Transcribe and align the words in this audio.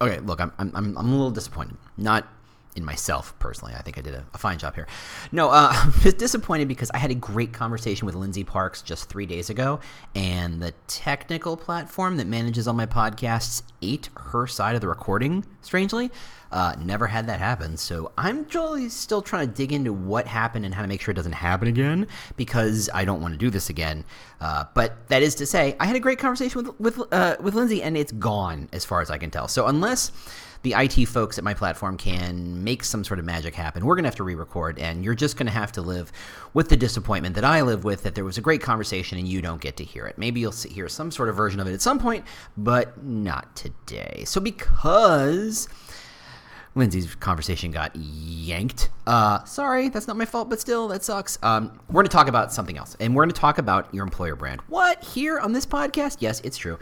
okay, 0.00 0.18
look, 0.20 0.40
I'm, 0.40 0.52
I'm, 0.58 0.74
I'm 0.74 0.96
a 0.96 1.02
little 1.02 1.30
disappointed. 1.30 1.76
Not 1.96 2.26
in 2.76 2.84
myself 2.84 3.36
personally. 3.38 3.74
I 3.74 3.82
think 3.82 3.98
I 3.98 4.00
did 4.00 4.14
a, 4.14 4.24
a 4.32 4.38
fine 4.38 4.58
job 4.58 4.74
here. 4.74 4.86
No, 5.32 5.50
uh, 5.50 5.70
I'm 5.74 5.92
just 6.00 6.18
disappointed 6.18 6.68
because 6.68 6.90
I 6.92 6.98
had 6.98 7.10
a 7.10 7.14
great 7.14 7.52
conversation 7.52 8.06
with 8.06 8.14
Lindsay 8.14 8.44
Parks 8.44 8.82
just 8.82 9.08
three 9.08 9.26
days 9.26 9.50
ago, 9.50 9.80
and 10.14 10.62
the 10.62 10.72
technical 10.86 11.56
platform 11.56 12.16
that 12.18 12.26
manages 12.26 12.68
all 12.68 12.74
my 12.74 12.86
podcasts 12.86 13.62
ate 13.82 14.10
her 14.16 14.46
side 14.46 14.74
of 14.74 14.80
the 14.80 14.88
recording, 14.88 15.44
strangely. 15.62 16.10
Uh, 16.52 16.74
never 16.80 17.06
had 17.06 17.28
that 17.28 17.38
happen, 17.38 17.76
so 17.76 18.10
I'm 18.18 18.44
really 18.52 18.88
still 18.88 19.22
trying 19.22 19.46
to 19.46 19.54
dig 19.54 19.72
into 19.72 19.92
what 19.92 20.26
happened 20.26 20.64
and 20.64 20.74
how 20.74 20.82
to 20.82 20.88
make 20.88 21.00
sure 21.00 21.12
it 21.12 21.14
doesn't 21.14 21.30
happen 21.30 21.68
again 21.68 22.08
because 22.36 22.90
I 22.92 23.04
don't 23.04 23.20
want 23.20 23.34
to 23.34 23.38
do 23.38 23.50
this 23.50 23.70
again. 23.70 24.04
Uh, 24.40 24.64
but 24.74 25.08
that 25.10 25.22
is 25.22 25.36
to 25.36 25.46
say, 25.46 25.76
I 25.78 25.86
had 25.86 25.94
a 25.94 26.00
great 26.00 26.18
conversation 26.18 26.64
with 26.64 26.80
with 26.80 27.12
uh, 27.12 27.36
with 27.40 27.54
Lindsay, 27.54 27.84
and 27.84 27.96
it's 27.96 28.10
gone 28.10 28.68
as 28.72 28.84
far 28.84 29.00
as 29.00 29.12
I 29.12 29.18
can 29.18 29.30
tell. 29.30 29.46
So 29.46 29.68
unless 29.68 30.10
the 30.62 30.74
IT 30.76 31.06
folks 31.06 31.38
at 31.38 31.44
my 31.44 31.54
platform 31.54 31.96
can 31.96 32.62
make 32.62 32.84
some 32.84 33.02
sort 33.04 33.18
of 33.18 33.24
magic 33.24 33.54
happen. 33.54 33.84
We're 33.84 33.94
going 33.94 34.04
to 34.04 34.08
have 34.08 34.16
to 34.16 34.24
re 34.24 34.34
record, 34.34 34.78
and 34.78 35.04
you're 35.04 35.14
just 35.14 35.36
going 35.36 35.46
to 35.46 35.52
have 35.52 35.72
to 35.72 35.82
live 35.82 36.12
with 36.52 36.68
the 36.68 36.76
disappointment 36.76 37.34
that 37.36 37.44
I 37.44 37.62
live 37.62 37.84
with 37.84 38.02
that 38.02 38.14
there 38.14 38.24
was 38.24 38.38
a 38.38 38.42
great 38.42 38.60
conversation 38.60 39.18
and 39.18 39.26
you 39.26 39.40
don't 39.40 39.60
get 39.60 39.76
to 39.78 39.84
hear 39.84 40.06
it. 40.06 40.18
Maybe 40.18 40.40
you'll 40.40 40.52
hear 40.52 40.88
some 40.88 41.10
sort 41.10 41.28
of 41.28 41.36
version 41.36 41.60
of 41.60 41.66
it 41.66 41.72
at 41.72 41.80
some 41.80 41.98
point, 41.98 42.24
but 42.56 43.02
not 43.02 43.54
today. 43.56 44.24
So, 44.26 44.40
because. 44.40 45.68
Lindsay's 46.76 47.16
conversation 47.16 47.72
got 47.72 47.94
yanked. 47.96 48.90
Uh, 49.04 49.42
sorry, 49.44 49.88
that's 49.88 50.06
not 50.06 50.16
my 50.16 50.24
fault, 50.24 50.48
but 50.48 50.60
still, 50.60 50.86
that 50.88 51.02
sucks. 51.02 51.36
Um, 51.42 51.80
we're 51.88 51.94
going 51.94 52.06
to 52.06 52.12
talk 52.12 52.28
about 52.28 52.52
something 52.52 52.78
else, 52.78 52.96
and 53.00 53.14
we're 53.14 53.24
going 53.24 53.34
to 53.34 53.40
talk 53.40 53.58
about 53.58 53.92
your 53.92 54.04
employer 54.04 54.36
brand. 54.36 54.60
What? 54.68 55.02
Here 55.02 55.40
on 55.40 55.52
this 55.52 55.66
podcast? 55.66 56.18
Yes, 56.20 56.40
it's 56.44 56.56
true. 56.56 56.78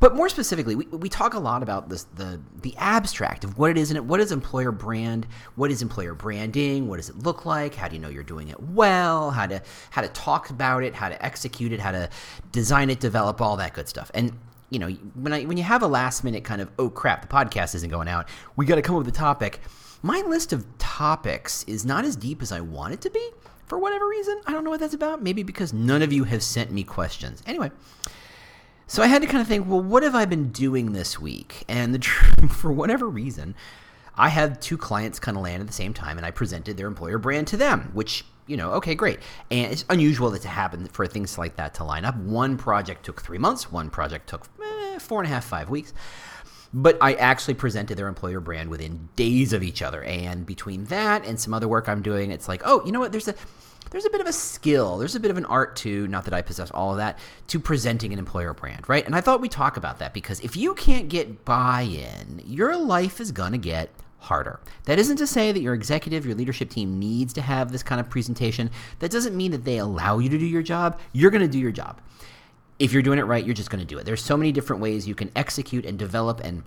But 0.00 0.16
more 0.16 0.30
specifically, 0.30 0.74
we, 0.74 0.86
we 0.86 1.10
talk 1.10 1.34
a 1.34 1.38
lot 1.38 1.62
about 1.62 1.90
this 1.90 2.04
the 2.14 2.40
the 2.62 2.74
abstract 2.78 3.44
of 3.44 3.58
what 3.58 3.70
it 3.70 3.76
is 3.76 3.90
and 3.90 4.08
what 4.08 4.18
is 4.18 4.32
employer 4.32 4.72
brand, 4.72 5.26
what 5.56 5.70
is 5.70 5.82
employer 5.82 6.14
branding, 6.14 6.88
what 6.88 6.96
does 6.96 7.10
it 7.10 7.18
look 7.18 7.44
like, 7.44 7.74
how 7.74 7.86
do 7.86 7.96
you 7.96 8.00
know 8.00 8.08
you're 8.08 8.22
doing 8.22 8.48
it 8.48 8.60
well, 8.60 9.30
how 9.30 9.46
to 9.46 9.62
how 9.90 10.00
to 10.00 10.08
talk 10.08 10.48
about 10.48 10.82
it, 10.82 10.94
how 10.94 11.10
to 11.10 11.24
execute 11.24 11.70
it, 11.72 11.80
how 11.80 11.92
to 11.92 12.08
design 12.50 12.88
it, 12.88 12.98
develop 12.98 13.42
all 13.42 13.58
that 13.58 13.74
good 13.74 13.88
stuff. 13.88 14.10
And 14.14 14.32
you 14.70 14.78
know, 14.78 14.88
when 14.88 15.34
I 15.34 15.44
when 15.44 15.58
you 15.58 15.64
have 15.64 15.82
a 15.82 15.86
last 15.88 16.24
minute 16.24 16.44
kind 16.44 16.62
of 16.62 16.70
oh 16.78 16.88
crap, 16.88 17.20
the 17.20 17.28
podcast 17.28 17.74
isn't 17.74 17.90
going 17.90 18.08
out, 18.08 18.26
we 18.56 18.64
got 18.64 18.76
to 18.76 18.82
come 18.82 18.96
up 18.96 19.04
with 19.04 19.14
a 19.14 19.18
topic. 19.18 19.60
My 20.02 20.22
list 20.22 20.54
of 20.54 20.64
topics 20.78 21.62
is 21.64 21.84
not 21.84 22.06
as 22.06 22.16
deep 22.16 22.40
as 22.40 22.52
I 22.52 22.62
want 22.62 22.94
it 22.94 23.02
to 23.02 23.10
be 23.10 23.30
for 23.66 23.78
whatever 23.78 24.08
reason. 24.08 24.40
I 24.46 24.52
don't 24.52 24.64
know 24.64 24.70
what 24.70 24.80
that's 24.80 24.94
about. 24.94 25.22
Maybe 25.22 25.42
because 25.42 25.74
none 25.74 26.00
of 26.00 26.10
you 26.10 26.24
have 26.24 26.42
sent 26.42 26.70
me 26.70 26.84
questions. 26.84 27.42
Anyway, 27.46 27.70
so 28.90 29.04
I 29.04 29.06
had 29.06 29.22
to 29.22 29.28
kind 29.28 29.40
of 29.40 29.46
think, 29.46 29.68
well, 29.68 29.80
what 29.80 30.02
have 30.02 30.16
I 30.16 30.24
been 30.24 30.50
doing 30.50 30.94
this 30.94 31.16
week? 31.16 31.62
And 31.68 31.94
the 31.94 32.00
for 32.50 32.72
whatever 32.72 33.08
reason, 33.08 33.54
I 34.16 34.30
had 34.30 34.60
two 34.60 34.76
clients 34.76 35.20
kind 35.20 35.36
of 35.36 35.44
land 35.44 35.60
at 35.60 35.68
the 35.68 35.72
same 35.72 35.94
time, 35.94 36.16
and 36.16 36.26
I 36.26 36.32
presented 36.32 36.76
their 36.76 36.88
employer 36.88 37.16
brand 37.16 37.46
to 37.46 37.56
them, 37.56 37.92
which 37.92 38.24
you 38.48 38.56
know, 38.56 38.72
okay, 38.72 38.96
great. 38.96 39.20
And 39.52 39.70
it's 39.70 39.84
unusual 39.90 40.30
that 40.30 40.42
to 40.42 40.48
happen 40.48 40.88
for 40.88 41.06
things 41.06 41.38
like 41.38 41.54
that 41.54 41.72
to 41.74 41.84
line 41.84 42.04
up. 42.04 42.16
One 42.16 42.58
project 42.58 43.04
took 43.04 43.22
three 43.22 43.38
months. 43.38 43.70
One 43.70 43.90
project 43.90 44.28
took 44.28 44.48
eh, 44.60 44.98
four 44.98 45.20
and 45.20 45.30
a 45.30 45.32
half, 45.32 45.44
five 45.44 45.70
weeks. 45.70 45.94
But 46.74 46.98
I 47.00 47.14
actually 47.14 47.54
presented 47.54 47.96
their 47.96 48.08
employer 48.08 48.40
brand 48.40 48.70
within 48.70 49.08
days 49.14 49.52
of 49.52 49.62
each 49.62 49.82
other. 49.82 50.02
And 50.02 50.44
between 50.44 50.86
that 50.86 51.24
and 51.24 51.38
some 51.38 51.54
other 51.54 51.68
work 51.68 51.88
I'm 51.88 52.02
doing, 52.02 52.32
it's 52.32 52.48
like, 52.48 52.62
oh, 52.64 52.84
you 52.84 52.90
know 52.90 52.98
what? 52.98 53.12
There's 53.12 53.28
a 53.28 53.36
there's 53.90 54.04
a 54.04 54.10
bit 54.10 54.20
of 54.20 54.26
a 54.26 54.32
skill, 54.32 54.98
there's 54.98 55.16
a 55.16 55.20
bit 55.20 55.30
of 55.30 55.36
an 55.36 55.44
art 55.46 55.76
to, 55.76 56.06
not 56.08 56.24
that 56.24 56.34
I 56.34 56.42
possess 56.42 56.70
all 56.70 56.92
of 56.92 56.96
that, 56.98 57.18
to 57.48 57.60
presenting 57.60 58.12
an 58.12 58.18
employer 58.18 58.54
brand, 58.54 58.88
right? 58.88 59.04
And 59.04 59.14
I 59.14 59.20
thought 59.20 59.40
we'd 59.40 59.50
talk 59.50 59.76
about 59.76 59.98
that 59.98 60.14
because 60.14 60.40
if 60.40 60.56
you 60.56 60.74
can't 60.74 61.08
get 61.08 61.44
buy 61.44 61.82
in, 61.82 62.40
your 62.44 62.76
life 62.76 63.20
is 63.20 63.32
going 63.32 63.52
to 63.52 63.58
get 63.58 63.90
harder. 64.18 64.60
That 64.84 64.98
isn't 64.98 65.16
to 65.16 65.26
say 65.26 65.50
that 65.50 65.60
your 65.60 65.74
executive, 65.74 66.24
your 66.24 66.34
leadership 66.34 66.70
team 66.70 66.98
needs 66.98 67.32
to 67.34 67.42
have 67.42 67.72
this 67.72 67.82
kind 67.82 68.00
of 68.00 68.08
presentation. 68.08 68.70
That 69.00 69.10
doesn't 69.10 69.36
mean 69.36 69.50
that 69.50 69.64
they 69.64 69.78
allow 69.78 70.18
you 70.18 70.28
to 70.28 70.38
do 70.38 70.46
your 70.46 70.62
job. 70.62 71.00
You're 71.12 71.30
going 71.30 71.42
to 71.42 71.48
do 71.48 71.58
your 71.58 71.72
job. 71.72 72.00
If 72.78 72.92
you're 72.92 73.02
doing 73.02 73.18
it 73.18 73.24
right, 73.24 73.44
you're 73.44 73.54
just 73.54 73.70
going 73.70 73.80
to 73.80 73.86
do 73.86 73.98
it. 73.98 74.06
There's 74.06 74.22
so 74.22 74.36
many 74.36 74.52
different 74.52 74.80
ways 74.80 75.08
you 75.08 75.14
can 75.14 75.30
execute 75.36 75.84
and 75.84 75.98
develop 75.98 76.40
and 76.40 76.62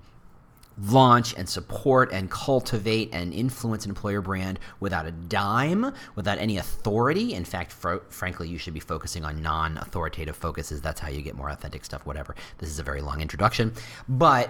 launch 0.78 1.36
and 1.36 1.48
support 1.48 2.12
and 2.12 2.30
cultivate 2.30 3.10
and 3.14 3.34
influence 3.34 3.86
an 3.86 3.92
employer 3.92 4.22
brand 4.22 4.60
without 4.80 5.06
a 5.06 5.12
dime, 5.12 5.94
without 6.16 6.38
any 6.38 6.58
authority. 6.58 7.34
In 7.34 7.46
fact, 7.46 7.72
fr- 7.72 7.98
frankly, 8.10 8.48
you 8.48 8.58
should 8.58 8.74
be 8.74 8.80
focusing 8.80 9.24
on 9.24 9.42
non 9.42 9.78
authoritative 9.78 10.36
focuses. 10.36 10.82
That's 10.82 11.00
how 11.00 11.10
you 11.10 11.22
get 11.22 11.36
more 11.36 11.50
authentic 11.50 11.86
stuff, 11.86 12.06
whatever. 12.06 12.36
This 12.58 12.70
is 12.70 12.80
a 12.80 12.84
very 12.84 13.02
long 13.02 13.22
introduction. 13.22 13.74
But 14.08 14.50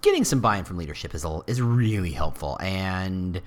getting 0.00 0.24
some 0.24 0.40
buy 0.40 0.58
in 0.58 0.64
from 0.64 0.76
leadership 0.78 1.14
is, 1.14 1.24
is 1.46 1.60
really 1.60 2.12
helpful. 2.12 2.58
And 2.60 3.40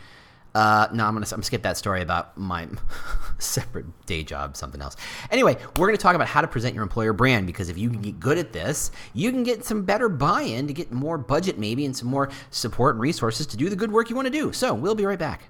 uh, 0.55 0.88
no, 0.93 1.05
I'm 1.05 1.13
gonna 1.13 1.25
I'm 1.25 1.31
gonna 1.31 1.43
skip 1.43 1.63
that 1.63 1.75
story 1.75 2.01
about 2.01 2.38
my 2.38 2.66
separate 3.39 3.85
day 4.05 4.23
job, 4.23 4.55
something 4.55 4.81
else. 4.81 4.95
Anyway, 5.29 5.57
we're 5.75 5.88
gonna 5.88 5.97
talk 5.97 6.16
about 6.16 6.29
how 6.29 6.39
to 6.39 6.47
present 6.47 6.73
your 6.73 6.81
employer 6.81 7.11
brand 7.11 7.45
because 7.45 7.67
if 7.67 7.77
you 7.77 7.89
can 7.89 8.01
get 8.01 8.21
good 8.21 8.38
at 8.38 8.53
this, 8.53 8.89
you 9.13 9.31
can 9.31 9.43
get 9.43 9.66
some 9.66 9.83
better 9.83 10.07
buy-in 10.07 10.66
to 10.67 10.73
get 10.73 10.93
more 10.93 11.17
budget 11.17 11.59
maybe 11.59 11.85
and 11.85 11.93
some 11.93 12.07
more 12.07 12.29
support 12.51 12.95
and 12.95 13.01
resources 13.01 13.45
to 13.47 13.57
do 13.57 13.69
the 13.69 13.75
good 13.75 13.91
work 13.91 14.09
you 14.09 14.16
want 14.16 14.27
to 14.27 14.31
do. 14.31 14.53
So 14.53 14.73
we'll 14.73 14.95
be 14.95 15.05
right 15.05 15.19
back. 15.19 15.49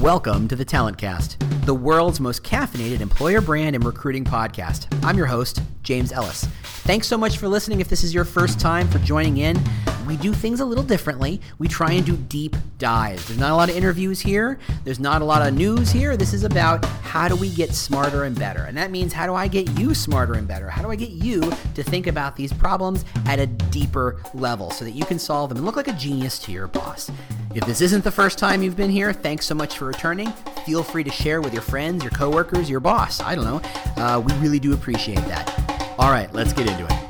Welcome 0.00 0.48
to 0.48 0.56
the 0.56 0.64
Talent 0.64 0.98
Cast, 0.98 1.38
the 1.64 1.74
world's 1.74 2.18
most 2.18 2.42
caffeinated 2.42 3.00
employer 3.00 3.40
brand 3.40 3.76
and 3.76 3.84
recruiting 3.84 4.24
podcast. 4.24 4.92
I'm 5.04 5.16
your 5.16 5.26
host, 5.26 5.62
James 5.84 6.10
Ellis. 6.10 6.44
Thanks 6.82 7.06
so 7.06 7.16
much 7.16 7.38
for 7.38 7.46
listening. 7.46 7.78
If 7.78 7.88
this 7.88 8.02
is 8.02 8.12
your 8.12 8.24
first 8.24 8.58
time 8.58 8.88
for 8.88 8.98
joining 8.98 9.36
in, 9.36 9.62
we 10.06 10.16
do 10.16 10.32
things 10.32 10.60
a 10.60 10.64
little 10.64 10.84
differently. 10.84 11.40
We 11.58 11.68
try 11.68 11.92
and 11.92 12.04
do 12.04 12.16
deep 12.16 12.56
dives. 12.78 13.26
There's 13.26 13.38
not 13.38 13.50
a 13.50 13.54
lot 13.54 13.70
of 13.70 13.76
interviews 13.76 14.20
here, 14.20 14.58
there's 14.84 15.00
not 15.00 15.22
a 15.22 15.24
lot 15.24 15.46
of 15.46 15.54
news 15.54 15.90
here. 15.90 16.16
This 16.16 16.32
is 16.32 16.44
about 16.44 16.84
how 16.84 17.28
do 17.28 17.36
we 17.36 17.50
get 17.50 17.74
smarter 17.74 18.24
and 18.24 18.38
better. 18.38 18.64
And 18.64 18.76
that 18.76 18.90
means 18.90 19.12
how 19.12 19.26
do 19.26 19.34
I 19.34 19.48
get 19.48 19.70
you 19.78 19.94
smarter 19.94 20.34
and 20.34 20.48
better? 20.48 20.68
How 20.68 20.82
do 20.82 20.90
I 20.90 20.96
get 20.96 21.10
you 21.10 21.40
to 21.74 21.82
think 21.82 22.06
about 22.06 22.36
these 22.36 22.52
problems 22.52 23.04
at 23.26 23.38
a 23.38 23.46
deeper 23.46 24.20
level 24.34 24.70
so 24.70 24.84
that 24.84 24.92
you 24.92 25.04
can 25.04 25.18
solve 25.18 25.50
them 25.50 25.58
and 25.58 25.66
look 25.66 25.76
like 25.76 25.88
a 25.88 25.92
genius 25.92 26.38
to 26.40 26.52
your 26.52 26.66
boss? 26.66 27.10
If 27.54 27.66
this 27.66 27.80
isn't 27.80 28.02
the 28.02 28.10
first 28.10 28.38
time 28.38 28.62
you've 28.62 28.76
been 28.76 28.90
here, 28.90 29.12
thanks 29.12 29.46
so 29.46 29.54
much 29.54 29.76
for 29.76 29.84
returning. 29.84 30.32
Feel 30.64 30.82
free 30.82 31.04
to 31.04 31.10
share 31.10 31.40
with 31.40 31.52
your 31.52 31.62
friends, 31.62 32.02
your 32.02 32.12
coworkers, 32.12 32.70
your 32.70 32.80
boss. 32.80 33.20
I 33.20 33.34
don't 33.34 33.44
know. 33.44 33.60
Uh, 34.02 34.20
we 34.20 34.32
really 34.34 34.58
do 34.58 34.72
appreciate 34.72 35.20
that. 35.26 35.94
All 35.98 36.10
right, 36.10 36.32
let's 36.32 36.52
get 36.52 36.66
into 36.66 36.86
it. 36.86 37.01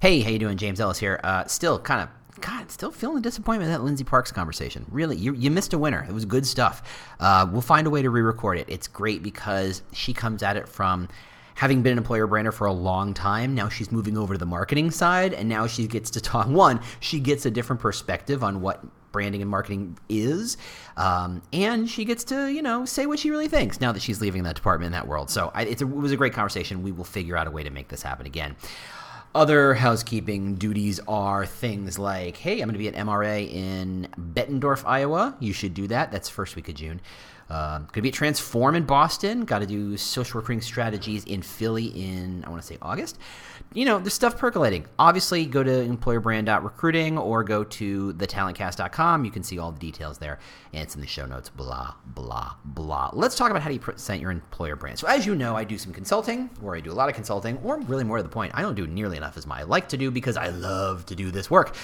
Hey, 0.00 0.22
how 0.22 0.30
you 0.30 0.38
doing? 0.38 0.56
James 0.56 0.80
Ellis 0.80 0.98
here. 0.98 1.20
Uh, 1.22 1.44
still 1.44 1.78
kind 1.78 2.00
of 2.00 2.40
God, 2.40 2.70
still 2.70 2.90
feeling 2.90 3.16
the 3.16 3.20
disappointment 3.20 3.70
of 3.70 3.78
that 3.78 3.84
Lindsay 3.84 4.02
Parks 4.02 4.32
conversation. 4.32 4.86
Really, 4.90 5.14
you, 5.14 5.34
you 5.34 5.50
missed 5.50 5.74
a 5.74 5.78
winner. 5.78 6.06
It 6.08 6.14
was 6.14 6.24
good 6.24 6.46
stuff. 6.46 6.82
Uh, 7.20 7.46
we'll 7.52 7.60
find 7.60 7.86
a 7.86 7.90
way 7.90 8.00
to 8.00 8.08
re 8.08 8.22
record 8.22 8.56
it. 8.56 8.64
It's 8.66 8.88
great 8.88 9.22
because 9.22 9.82
she 9.92 10.14
comes 10.14 10.42
at 10.42 10.56
it 10.56 10.66
from 10.66 11.06
having 11.54 11.82
been 11.82 11.92
an 11.92 11.98
employer 11.98 12.26
brander 12.26 12.50
for 12.50 12.66
a 12.66 12.72
long 12.72 13.12
time. 13.12 13.54
Now 13.54 13.68
she's 13.68 13.92
moving 13.92 14.16
over 14.16 14.32
to 14.32 14.38
the 14.38 14.46
marketing 14.46 14.90
side, 14.90 15.34
and 15.34 15.50
now 15.50 15.66
she 15.66 15.86
gets 15.86 16.08
to 16.12 16.20
talk. 16.22 16.46
One, 16.48 16.80
she 17.00 17.20
gets 17.20 17.44
a 17.44 17.50
different 17.50 17.82
perspective 17.82 18.42
on 18.42 18.62
what 18.62 18.82
branding 19.12 19.42
and 19.42 19.50
marketing 19.50 19.98
is. 20.08 20.56
Um, 20.96 21.42
and 21.52 21.90
she 21.90 22.06
gets 22.06 22.24
to, 22.24 22.46
you 22.50 22.62
know, 22.62 22.86
say 22.86 23.04
what 23.04 23.18
she 23.18 23.28
really 23.28 23.48
thinks 23.48 23.82
now 23.82 23.92
that 23.92 24.00
she's 24.00 24.22
leaving 24.22 24.44
that 24.44 24.54
department 24.54 24.86
in 24.86 24.92
that 24.92 25.06
world. 25.06 25.28
So 25.28 25.52
it 25.54 25.82
was 25.86 26.10
a 26.10 26.16
great 26.16 26.32
conversation. 26.32 26.82
We 26.82 26.92
will 26.92 27.04
figure 27.04 27.36
out 27.36 27.46
a 27.46 27.50
way 27.50 27.64
to 27.64 27.70
make 27.70 27.88
this 27.88 28.00
happen 28.00 28.24
again. 28.24 28.56
Other 29.32 29.74
housekeeping 29.74 30.56
duties 30.56 30.98
are 31.06 31.46
things 31.46 32.00
like, 32.00 32.36
hey, 32.36 32.54
I'm 32.54 32.68
going 32.68 32.72
to 32.72 32.78
be 32.78 32.88
at 32.88 32.94
MRA 32.94 33.48
in 33.48 34.08
Bettendorf, 34.18 34.82
Iowa. 34.84 35.36
You 35.38 35.52
should 35.52 35.72
do 35.72 35.86
that. 35.86 36.10
That's 36.10 36.28
first 36.28 36.56
week 36.56 36.68
of 36.68 36.74
June. 36.74 37.00
Uh, 37.48 37.78
going 37.78 37.92
to 37.92 38.02
be 38.02 38.08
at 38.08 38.14
Transform 38.14 38.74
in 38.74 38.84
Boston. 38.84 39.44
Got 39.44 39.60
to 39.60 39.66
do 39.66 39.96
social 39.96 40.40
recruiting 40.40 40.62
strategies 40.62 41.24
in 41.24 41.42
Philly 41.42 41.86
in, 41.86 42.44
I 42.44 42.50
want 42.50 42.60
to 42.60 42.66
say 42.66 42.76
August 42.82 43.18
you 43.72 43.84
know, 43.84 43.98
there's 43.98 44.14
stuff 44.14 44.36
percolating. 44.36 44.84
Obviously, 44.98 45.46
go 45.46 45.62
to 45.62 45.70
employerbrand.recruiting 45.70 47.16
or 47.16 47.44
go 47.44 47.62
to 47.62 48.12
thetalentcast.com. 48.14 49.24
You 49.24 49.30
can 49.30 49.44
see 49.44 49.60
all 49.60 49.70
the 49.70 49.78
details 49.78 50.18
there, 50.18 50.40
and 50.72 50.82
it's 50.82 50.96
in 50.96 51.00
the 51.00 51.06
show 51.06 51.24
notes. 51.24 51.48
Blah, 51.50 51.94
blah, 52.04 52.54
blah. 52.64 53.10
Let's 53.12 53.36
talk 53.36 53.50
about 53.50 53.62
how 53.62 53.68
do 53.68 53.74
you 53.74 53.80
present 53.80 54.20
your 54.20 54.32
employer 54.32 54.74
brand. 54.74 54.98
So, 54.98 55.06
as 55.06 55.24
you 55.24 55.36
know, 55.36 55.54
I 55.54 55.62
do 55.62 55.78
some 55.78 55.92
consulting, 55.92 56.50
or 56.62 56.74
I 56.74 56.80
do 56.80 56.90
a 56.90 56.94
lot 56.94 57.08
of 57.08 57.14
consulting, 57.14 57.58
or 57.58 57.78
really 57.80 58.02
more 58.02 58.16
to 58.16 58.24
the 58.24 58.28
point, 58.28 58.52
I 58.56 58.62
don't 58.62 58.74
do 58.74 58.88
nearly 58.88 59.16
enough 59.16 59.36
as 59.36 59.46
I 59.48 59.62
like 59.62 59.88
to 59.90 59.96
do 59.96 60.10
because 60.10 60.36
I 60.36 60.48
love 60.48 61.06
to 61.06 61.14
do 61.14 61.30
this 61.30 61.48
work. 61.48 61.76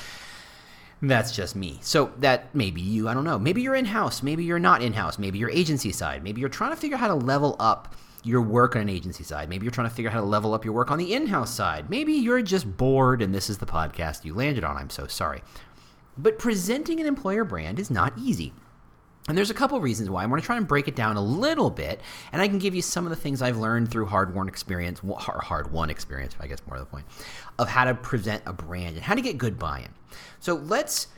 That's 1.02 1.30
just 1.30 1.54
me. 1.54 1.78
So 1.82 2.10
that 2.18 2.52
maybe 2.54 2.80
you, 2.80 3.08
I 3.08 3.14
don't 3.14 3.24
know. 3.24 3.38
Maybe 3.38 3.62
you're 3.62 3.74
in 3.74 3.84
house. 3.84 4.22
Maybe 4.22 4.44
you're 4.44 4.58
not 4.58 4.82
in 4.82 4.92
house. 4.92 5.18
Maybe 5.18 5.38
you're 5.38 5.50
agency 5.50 5.92
side. 5.92 6.24
Maybe 6.24 6.40
you're 6.40 6.50
trying 6.50 6.70
to 6.70 6.76
figure 6.76 6.96
out 6.96 7.00
how 7.00 7.08
to 7.08 7.14
level 7.14 7.54
up 7.60 7.94
your 8.26 8.43
work 8.43 8.75
on 8.75 8.82
an 8.82 8.88
agency 8.88 9.23
side. 9.23 9.49
Maybe 9.49 9.64
you're 9.64 9.70
trying 9.70 9.88
to 9.88 9.94
figure 9.94 10.11
out 10.11 10.14
how 10.14 10.20
to 10.20 10.26
level 10.26 10.52
up 10.52 10.64
your 10.64 10.75
work 10.75 10.90
on 10.90 10.99
the 10.99 11.14
in 11.14 11.28
house 11.28 11.55
side. 11.55 11.88
Maybe 11.88 12.12
you're 12.14 12.43
just 12.43 12.76
bored 12.76 13.23
and 13.23 13.34
this 13.34 13.49
is 13.49 13.58
the 13.58 13.67
podcast 13.67 14.25
you 14.25 14.34
landed 14.34 14.64
on. 14.64 14.76
I'm 14.76 14.90
so 14.90 15.06
sorry. 15.06 15.43
But 16.19 16.38
presenting 16.38 17.00
an 17.00 17.06
employer 17.06 17.44
brand 17.44 17.78
is 17.78 17.90
not 17.90 18.12
easy. 18.19 18.52
And 19.28 19.37
there's 19.37 19.50
a 19.50 19.55
couple 19.55 19.81
reasons 19.81 20.08
why. 20.08 20.23
I 20.23 20.26
want 20.26 20.40
to 20.40 20.46
try 20.46 20.56
and 20.56 20.69
break 20.69 20.87
it 20.87 20.94
down 20.94 21.17
a 21.17 21.20
little 21.20 21.69
bit, 21.69 22.00
and 22.31 22.40
I 22.40 22.46
can 22.46 22.58
give 22.58 22.76
you 22.76 22.82
some 22.82 23.05
of 23.05 23.11
the 23.11 23.17
things 23.17 23.43
I've 23.43 23.56
learned 23.56 23.90
through 23.90 24.06
hard-won 24.06 24.46
experience, 24.46 25.00
hard-won 25.05 25.90
experience, 25.90 26.37
I 26.38 26.46
guess 26.46 26.61
more 26.64 26.76
to 26.76 26.84
the 26.84 26.87
point, 26.87 27.06
of 27.58 27.69
how 27.69 27.87
to 27.87 27.94
present 27.94 28.44
a 28.46 28.52
brand 28.52 28.94
and 28.94 29.05
how 29.05 29.14
to 29.14 29.20
get 29.20 29.37
good 29.37 29.58
buy-in. 29.58 29.88
So 30.38 30.55
let's 30.55 31.08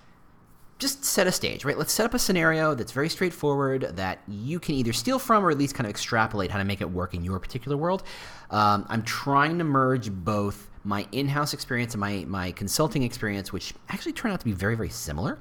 just 0.79 1.05
set 1.05 1.27
a 1.27 1.33
stage, 1.33 1.65
right? 1.65 1.77
Let's 1.77 1.93
set 1.93 2.07
up 2.07 2.15
a 2.15 2.19
scenario 2.19 2.75
that's 2.75 2.93
very 2.93 3.09
straightforward 3.09 3.97
that 3.97 4.21
you 4.29 4.61
can 4.61 4.75
either 4.77 4.93
steal 4.93 5.19
from 5.19 5.45
or 5.45 5.51
at 5.51 5.59
least 5.59 5.75
kind 5.75 5.87
of 5.87 5.91
extrapolate 5.91 6.51
how 6.51 6.59
to 6.59 6.65
make 6.65 6.81
it 6.81 6.91
work 6.91 7.15
in 7.15 7.25
your 7.25 7.39
particular 7.39 7.77
world. 7.77 8.05
Um, 8.51 8.87
I'm 8.89 9.03
trying 9.03 9.59
to 9.59 9.65
merge 9.65 10.11
both 10.11 10.69
my 10.85 11.07
in-house 11.13 11.53
experience 11.53 11.95
and 11.95 12.01
my 12.01 12.25
my 12.27 12.53
consulting 12.53 13.03
experience, 13.03 13.53
which 13.53 13.75
actually 13.89 14.13
turn 14.13 14.31
out 14.31 14.39
to 14.39 14.45
be 14.45 14.53
very 14.53 14.77
very 14.77 14.89
similar 14.89 15.39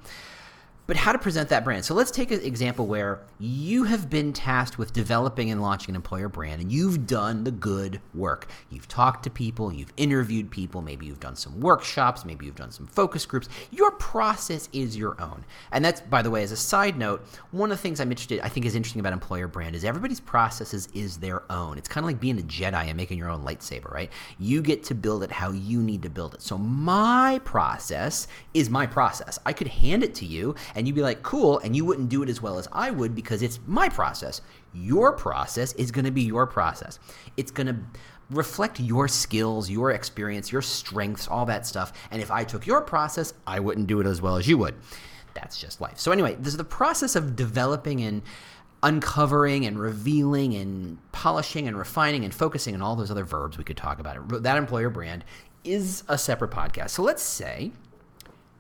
but 0.88 0.96
how 0.96 1.12
to 1.12 1.20
present 1.20 1.50
that 1.50 1.64
brand. 1.66 1.84
So 1.84 1.94
let's 1.94 2.12
take 2.12 2.32
an 2.32 2.42
example 2.42 2.88
where 2.88 3.20
you 3.40 3.84
have 3.84 4.10
been 4.10 4.32
tasked 4.32 4.78
with 4.78 4.94
developing 4.94 5.52
and 5.52 5.62
launching 5.62 5.90
an 5.90 5.96
employer 5.98 6.30
brand 6.30 6.62
and 6.62 6.72
you've 6.72 7.06
done 7.06 7.44
the 7.44 7.52
good 7.52 8.02
work. 8.16 8.50
You've 8.70 8.88
talked 8.88 9.24
to 9.24 9.30
people, 9.30 9.72
you've 9.72 9.92
interviewed 9.98 10.50
people, 10.50 10.82
maybe 10.82 11.06
you've 11.06 11.20
done 11.20 11.36
some 11.36 11.60
workshops, 11.60 12.24
maybe 12.24 12.46
you've 12.46 12.56
done 12.56 12.72
some 12.72 12.88
focus 12.88 13.26
groups. 13.26 13.50
Your 13.70 13.92
process 13.92 14.70
is 14.72 14.96
your 14.96 15.22
own. 15.22 15.44
And 15.74 15.84
that's, 15.84 16.00
by 16.02 16.22
the 16.22 16.32
way, 16.32 16.42
as 16.42 16.54
a 16.54 16.58
side 16.58 16.98
note, 16.98 17.26
one 17.52 17.70
of 17.70 17.78
the 17.78 17.82
things 17.82 18.00
I'm 18.00 18.10
interested, 18.10 18.40
I 18.40 18.50
think 18.50 18.66
is 18.66 18.76
interesting 18.76 19.02
about 19.02 19.14
employer 19.14 19.50
brand 19.50 19.76
is 19.76 19.84
everybody's 19.84 20.22
processes 20.22 20.88
is 20.94 21.18
their 21.18 21.44
own. 21.52 21.78
It's 21.78 21.90
kind 21.90 22.06
of 22.06 22.08
like 22.08 22.22
being 22.22 22.40
a 22.40 22.44
Jedi 22.44 22.86
and 22.88 22.96
making 22.96 23.18
your 23.18 23.30
own 23.30 23.44
lightsaber, 23.44 23.92
right? 23.92 24.12
You 24.40 24.62
get 24.62 24.84
to 24.86 24.96
build 24.96 25.24
it 25.24 25.32
how 25.32 25.52
you 25.52 25.82
need 25.82 26.02
to 26.04 26.10
build 26.10 26.34
it. 26.34 26.42
So 26.42 26.58
my 26.58 27.42
process 27.44 28.28
is 28.54 28.70
my 28.70 28.88
process. 28.88 29.38
I 29.46 29.52
could 29.52 29.68
hand 29.68 30.04
it 30.04 30.16
to 30.16 30.26
you 30.26 30.56
and 30.78 30.88
you'd 30.88 30.94
be 30.96 31.02
like, 31.02 31.24
cool, 31.24 31.58
and 31.60 31.76
you 31.76 31.84
wouldn't 31.84 32.08
do 32.08 32.22
it 32.22 32.30
as 32.30 32.40
well 32.40 32.60
as 32.60 32.68
I 32.72 32.92
would 32.92 33.16
because 33.16 33.42
it's 33.42 33.60
my 33.66 33.90
process. 33.90 34.42
Your 34.76 35.12
process 35.12 35.74
is 35.74 35.90
going 35.90 36.06
to 36.06 36.12
be 36.12 36.22
your 36.22 36.46
process. 36.46 37.00
It's 37.36 37.50
going 37.50 37.66
to 37.66 37.78
reflect 38.30 38.80
your 38.80 39.08
skills, 39.08 39.72
your 39.72 39.90
experience, 39.90 40.52
your 40.52 40.62
strengths, 40.62 41.28
all 41.28 41.48
that 41.48 41.66
stuff. 41.66 41.94
And 42.12 42.22
if 42.22 42.30
I 42.30 42.44
took 42.44 42.68
your 42.68 42.82
process, 42.82 43.34
I 43.48 43.60
wouldn't 43.60 43.88
do 43.88 44.00
it 44.02 44.06
as 44.06 44.22
well 44.22 44.36
as 44.36 44.48
you 44.48 44.60
would. 44.60 44.76
That's 45.34 45.60
just 45.60 45.82
life. 45.82 45.98
So, 45.98 46.12
anyway, 46.12 46.36
this 46.36 46.54
is 46.54 46.58
the 46.58 46.64
process 46.64 47.16
of 47.16 47.36
developing 47.36 48.04
and 48.04 48.22
uncovering 48.84 49.66
and 49.66 49.80
revealing 49.80 50.54
and 50.54 51.00
polishing 51.12 51.68
and 51.68 51.76
refining 51.76 52.24
and 52.24 52.32
focusing 52.32 52.76
and 52.76 52.84
all 52.84 52.96
those 52.96 53.10
other 53.10 53.26
verbs 53.26 53.58
we 53.58 53.64
could 53.64 53.78
talk 53.78 53.98
about. 53.98 54.16
It. 54.16 54.44
That 54.44 54.58
employer 54.58 54.92
brand 54.92 55.26
is 55.64 56.04
a 56.08 56.20
separate 56.20 56.52
podcast. 56.52 56.92
So, 56.92 57.02
let's 57.02 57.24
say 57.24 57.72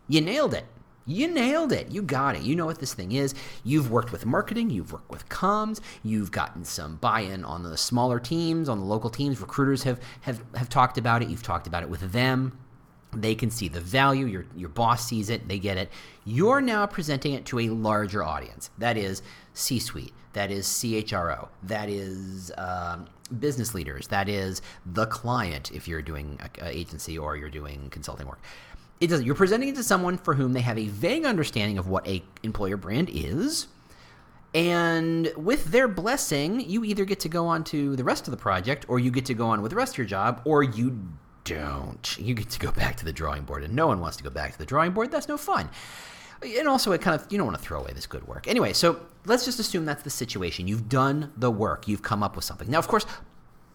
you 0.07 0.21
nailed 0.21 0.55
it 0.55 0.65
you 1.07 1.27
nailed 1.29 1.71
it. 1.71 1.89
You 1.89 2.01
got 2.01 2.35
it. 2.35 2.43
You 2.43 2.55
know 2.55 2.65
what 2.65 2.79
this 2.79 2.93
thing 2.93 3.13
is. 3.13 3.33
You've 3.63 3.89
worked 3.89 4.11
with 4.11 4.25
marketing, 4.25 4.69
you've 4.69 4.91
worked 4.91 5.09
with 5.09 5.27
comms, 5.29 5.79
you've 6.03 6.31
gotten 6.31 6.65
some 6.65 6.97
buy-in 6.97 7.45
on 7.45 7.63
the 7.63 7.77
smaller 7.77 8.19
teams, 8.19 8.67
on 8.69 8.79
the 8.79 8.85
local 8.85 9.09
teams. 9.09 9.39
Recruiters 9.39 9.83
have 9.83 9.99
have 10.21 10.43
have 10.55 10.69
talked 10.69 10.97
about 10.97 11.21
it. 11.21 11.29
You've 11.29 11.43
talked 11.43 11.65
about 11.65 11.81
it 11.81 11.89
with 11.89 12.11
them. 12.11 12.59
They 13.13 13.35
can 13.35 13.49
see 13.49 13.69
the 13.69 13.79
value. 13.79 14.25
Your 14.25 14.45
your 14.55 14.69
boss 14.69 15.07
sees 15.07 15.29
it. 15.29 15.47
They 15.47 15.59
get 15.59 15.77
it. 15.77 15.89
You're 16.25 16.61
now 16.61 16.85
presenting 16.85 17.33
it 17.33 17.45
to 17.45 17.59
a 17.59 17.69
larger 17.69 18.23
audience. 18.23 18.69
That 18.77 18.97
is 18.97 19.23
C-suite. 19.53 20.13
That 20.33 20.51
is 20.51 20.67
CHRO. 20.67 21.47
That 21.63 21.89
is 21.89 22.51
um, 22.57 23.07
business 23.39 23.73
leaders. 23.73 24.07
That 24.09 24.29
is 24.29 24.61
the 24.85 25.07
client 25.07 25.71
if 25.71 25.87
you're 25.87 26.01
doing 26.01 26.39
a, 26.41 26.65
a 26.65 26.77
agency 26.77 27.17
or 27.17 27.35
you're 27.37 27.49
doing 27.49 27.89
consulting 27.89 28.27
work 28.27 28.41
it 28.99 29.07
doesn't. 29.07 29.25
You're 29.25 29.35
presenting 29.35 29.69
it 29.69 29.75
to 29.75 29.83
someone 29.83 30.17
for 30.17 30.33
whom 30.33 30.53
they 30.53 30.61
have 30.61 30.77
a 30.77 30.87
vague 30.87 31.25
understanding 31.25 31.77
of 31.77 31.87
what 31.87 32.07
a 32.07 32.23
employer 32.43 32.77
brand 32.77 33.09
is, 33.11 33.67
and 34.53 35.31
with 35.35 35.65
their 35.65 35.87
blessing, 35.87 36.61
you 36.61 36.83
either 36.83 37.05
get 37.05 37.19
to 37.21 37.29
go 37.29 37.47
on 37.47 37.63
to 37.65 37.95
the 37.95 38.03
rest 38.03 38.27
of 38.27 38.31
the 38.31 38.37
project, 38.37 38.85
or 38.87 38.99
you 38.99 39.11
get 39.11 39.25
to 39.25 39.33
go 39.33 39.47
on 39.47 39.61
with 39.61 39.71
the 39.71 39.75
rest 39.75 39.93
of 39.93 39.97
your 39.99 40.07
job, 40.07 40.41
or 40.45 40.63
you 40.63 40.99
don't. 41.43 42.17
You 42.19 42.33
get 42.33 42.49
to 42.49 42.59
go 42.59 42.71
back 42.71 42.95
to 42.97 43.05
the 43.05 43.13
drawing 43.13 43.43
board, 43.43 43.63
and 43.63 43.73
no 43.73 43.87
one 43.87 43.99
wants 43.99 44.17
to 44.17 44.23
go 44.23 44.29
back 44.29 44.51
to 44.53 44.57
the 44.57 44.65
drawing 44.65 44.91
board. 44.91 45.11
That's 45.11 45.27
no 45.27 45.37
fun. 45.37 45.69
And 46.43 46.67
also, 46.67 46.91
it 46.91 47.01
kind 47.01 47.19
of 47.19 47.25
you 47.31 47.37
don't 47.37 47.47
want 47.47 47.57
to 47.57 47.63
throw 47.63 47.79
away 47.79 47.91
this 47.93 48.05
good 48.05 48.27
work. 48.27 48.47
Anyway, 48.47 48.73
so 48.73 48.99
let's 49.25 49.45
just 49.45 49.59
assume 49.59 49.85
that's 49.85 50.03
the 50.03 50.09
situation. 50.09 50.67
You've 50.67 50.89
done 50.89 51.31
the 51.35 51.49
work. 51.49 51.87
You've 51.87 52.03
come 52.03 52.21
up 52.21 52.35
with 52.35 52.45
something. 52.45 52.69
Now, 52.69 52.79
of 52.79 52.87
course, 52.87 53.05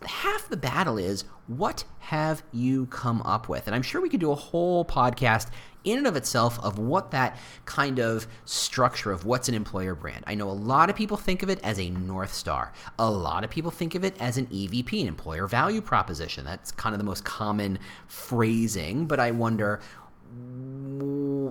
half 0.04 0.48
the 0.48 0.56
battle 0.56 0.98
is 0.98 1.24
what 1.46 1.84
have 2.00 2.42
you 2.52 2.86
come 2.86 3.22
up 3.22 3.48
with? 3.48 3.66
And 3.66 3.74
I'm 3.74 3.82
sure 3.82 4.00
we 4.00 4.08
could 4.08 4.20
do 4.20 4.30
a 4.30 4.36
whole 4.36 4.84
podcast 4.84 5.48
in 5.84 5.98
and 5.98 6.06
of 6.06 6.16
itself 6.16 6.58
of 6.60 6.78
what 6.78 7.10
that 7.10 7.36
kind 7.64 7.98
of 7.98 8.26
structure 8.44 9.10
of 9.10 9.24
what's 9.24 9.48
an 9.48 9.54
employer 9.54 9.94
brand. 9.94 10.22
I 10.26 10.34
know 10.34 10.48
a 10.48 10.52
lot 10.52 10.90
of 10.90 10.96
people 10.96 11.16
think 11.16 11.42
of 11.42 11.50
it 11.50 11.58
as 11.62 11.78
a 11.78 11.90
North 11.90 12.32
Star. 12.32 12.72
A 12.98 13.10
lot 13.10 13.44
of 13.44 13.50
people 13.50 13.70
think 13.70 13.94
of 13.94 14.04
it 14.04 14.16
as 14.20 14.38
an 14.38 14.46
EVP, 14.46 15.00
an 15.00 15.08
employer 15.08 15.46
value 15.46 15.80
proposition. 15.80 16.44
That's 16.44 16.70
kind 16.72 16.94
of 16.94 16.98
the 16.98 17.04
most 17.04 17.24
common 17.24 17.78
phrasing, 18.06 19.06
but 19.06 19.18
I 19.18 19.30
wonder 19.32 19.80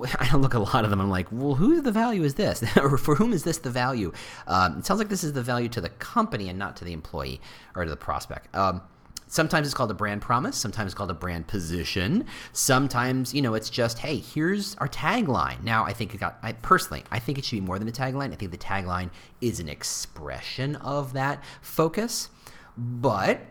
I 0.19 0.35
look 0.35 0.55
at 0.55 0.61
a 0.61 0.63
lot 0.63 0.83
of 0.83 0.89
them. 0.89 1.01
I'm 1.01 1.09
like, 1.09 1.27
well, 1.31 1.55
who 1.55 1.81
the 1.81 1.91
value 1.91 2.23
is 2.23 2.35
this, 2.35 2.63
or 2.77 2.97
for 2.97 3.15
whom 3.15 3.33
is 3.33 3.43
this 3.43 3.57
the 3.59 3.69
value? 3.69 4.11
Um, 4.47 4.79
it 4.79 4.85
sounds 4.85 4.99
like 4.99 5.09
this 5.09 5.23
is 5.23 5.33
the 5.33 5.43
value 5.43 5.69
to 5.69 5.81
the 5.81 5.89
company 5.89 6.49
and 6.49 6.57
not 6.57 6.75
to 6.77 6.85
the 6.85 6.93
employee 6.93 7.41
or 7.75 7.83
to 7.83 7.89
the 7.89 7.97
prospect. 7.97 8.53
Um, 8.55 8.81
sometimes 9.27 9.67
it's 9.67 9.73
called 9.73 9.91
a 9.91 9.95
brand 9.95 10.21
promise. 10.21 10.57
Sometimes 10.57 10.91
it's 10.91 10.95
called 10.95 11.11
a 11.11 11.15
brand 11.15 11.47
position. 11.47 12.25
Sometimes, 12.51 13.33
you 13.33 13.41
know, 13.41 13.53
it's 13.53 13.69
just, 13.69 13.99
hey, 13.99 14.17
here's 14.17 14.75
our 14.75 14.87
tagline. 14.87 15.63
Now, 15.63 15.85
I 15.85 15.93
think 15.93 16.13
it 16.13 16.19
got. 16.19 16.37
I 16.41 16.53
personally, 16.53 17.03
I 17.11 17.19
think 17.19 17.37
it 17.37 17.45
should 17.45 17.57
be 17.57 17.61
more 17.61 17.79
than 17.79 17.87
a 17.87 17.91
tagline. 17.91 18.33
I 18.33 18.35
think 18.35 18.51
the 18.51 18.57
tagline 18.57 19.09
is 19.39 19.59
an 19.59 19.69
expression 19.69 20.75
of 20.77 21.13
that 21.13 21.43
focus, 21.61 22.29
but 22.77 23.41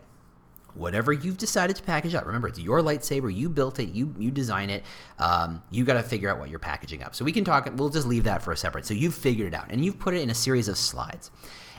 whatever 0.74 1.12
you've 1.12 1.38
decided 1.38 1.76
to 1.76 1.82
package 1.82 2.14
up. 2.14 2.26
Remember 2.26 2.48
it's 2.48 2.58
your 2.58 2.80
lightsaber. 2.80 3.34
You 3.34 3.48
built 3.48 3.78
it. 3.78 3.90
You 3.90 4.14
you 4.18 4.30
design 4.30 4.70
it. 4.70 4.84
Um, 5.18 5.62
you 5.70 5.84
got 5.84 5.94
to 5.94 6.02
figure 6.02 6.30
out 6.30 6.38
what 6.38 6.50
you're 6.50 6.58
packaging 6.58 7.02
up. 7.02 7.14
So 7.14 7.24
we 7.24 7.32
can 7.32 7.44
talk 7.44 7.68
we'll 7.76 7.88
just 7.88 8.06
leave 8.06 8.24
that 8.24 8.42
for 8.42 8.52
a 8.52 8.56
separate 8.56 8.86
so 8.86 8.94
you've 8.94 9.14
figured 9.14 9.48
it 9.48 9.54
out 9.54 9.66
and 9.70 9.84
you've 9.84 9.98
put 9.98 10.14
it 10.14 10.22
in 10.22 10.30
a 10.30 10.34
series 10.34 10.68
of 10.68 10.76
slides. 10.76 11.30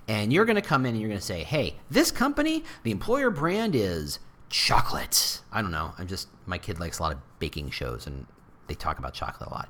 And 0.07 0.33
you're 0.33 0.45
going 0.45 0.55
to 0.55 0.61
come 0.61 0.85
in 0.85 0.91
and 0.91 1.01
you're 1.01 1.09
going 1.09 1.19
to 1.19 1.25
say 1.25 1.43
hey 1.43 1.77
this 1.89 2.11
company 2.11 2.63
the 2.83 2.91
employer 2.91 3.29
brand 3.29 3.75
is 3.75 4.19
chocolate. 4.49 5.41
I 5.51 5.61
don't 5.61 5.71
know. 5.71 5.93
I'm 5.97 6.07
just 6.07 6.27
my 6.45 6.57
kid 6.57 6.79
likes 6.79 6.99
a 6.99 7.03
lot 7.03 7.13
of 7.13 7.19
baking 7.39 7.71
shows 7.71 8.07
and 8.07 8.25
they 8.67 8.73
talk 8.75 8.99
about 8.99 9.13
chocolate 9.13 9.49
a 9.49 9.53
lot. 9.53 9.69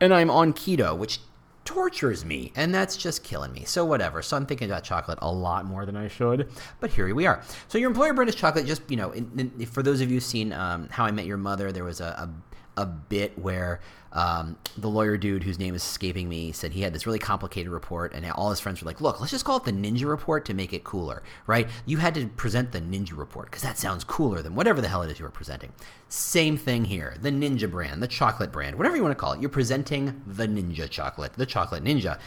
And 0.00 0.12
i'm 0.12 0.30
on 0.30 0.52
keto 0.52 0.96
which 0.96 1.20
tortures 1.64 2.24
me, 2.24 2.52
and 2.56 2.74
that's 2.74 2.96
just 2.96 3.24
killing 3.24 3.52
me. 3.52 3.64
So 3.64 3.84
whatever. 3.84 4.22
So 4.22 4.36
I'm 4.36 4.46
thinking 4.46 4.70
about 4.70 4.84
chocolate 4.84 5.18
a 5.22 5.30
lot 5.30 5.64
more 5.64 5.86
than 5.86 5.96
I 5.96 6.08
should, 6.08 6.48
but 6.80 6.90
here 6.90 7.14
we 7.14 7.26
are. 7.26 7.42
So 7.68 7.78
your 7.78 7.90
employer 7.90 8.12
brand 8.12 8.28
is 8.28 8.34
chocolate. 8.34 8.66
Just 8.66 8.82
you 8.90 8.96
know, 8.96 9.10
in, 9.12 9.52
in, 9.58 9.66
for 9.66 9.82
those 9.82 10.00
of 10.00 10.10
you 10.10 10.16
who've 10.16 10.24
seen 10.24 10.52
um, 10.52 10.88
How 10.90 11.04
I 11.04 11.10
Met 11.10 11.26
Your 11.26 11.36
Mother, 11.36 11.72
there 11.72 11.84
was 11.84 12.00
a, 12.00 12.04
a 12.04 12.30
a 12.76 12.86
bit 12.86 13.38
where 13.38 13.80
um, 14.12 14.56
the 14.76 14.88
lawyer 14.88 15.16
dude 15.16 15.42
whose 15.42 15.58
name 15.58 15.74
is 15.74 15.82
escaping 15.82 16.28
me 16.28 16.52
said 16.52 16.72
he 16.72 16.82
had 16.82 16.92
this 16.92 17.06
really 17.06 17.18
complicated 17.18 17.72
report, 17.72 18.12
and 18.12 18.30
all 18.32 18.50
his 18.50 18.60
friends 18.60 18.82
were 18.82 18.86
like, 18.86 19.00
"Look, 19.00 19.20
let's 19.20 19.30
just 19.30 19.44
call 19.44 19.56
it 19.56 19.64
the 19.64 19.72
Ninja 19.72 20.06
Report 20.06 20.44
to 20.46 20.54
make 20.54 20.72
it 20.72 20.84
cooler, 20.84 21.22
right? 21.46 21.68
You 21.86 21.98
had 21.98 22.14
to 22.14 22.26
present 22.26 22.72
the 22.72 22.80
Ninja 22.80 23.16
Report 23.16 23.46
because 23.46 23.62
that 23.62 23.78
sounds 23.78 24.04
cooler 24.04 24.42
than 24.42 24.54
whatever 24.54 24.80
the 24.80 24.88
hell 24.88 25.02
it 25.02 25.10
is 25.10 25.18
you 25.18 25.24
were 25.24 25.30
presenting." 25.30 25.72
Same 26.08 26.56
thing 26.56 26.84
here: 26.84 27.16
the 27.20 27.30
Ninja 27.30 27.70
brand, 27.70 28.02
the 28.02 28.08
chocolate 28.08 28.52
brand, 28.52 28.76
whatever 28.76 28.96
you 28.96 29.02
want 29.02 29.16
to 29.16 29.20
call 29.20 29.32
it. 29.32 29.40
You're 29.40 29.50
presenting 29.50 30.22
the 30.26 30.46
Ninja 30.46 30.88
chocolate, 30.88 31.32
the 31.34 31.46
Chocolate 31.46 31.84
Ninja, 31.84 32.18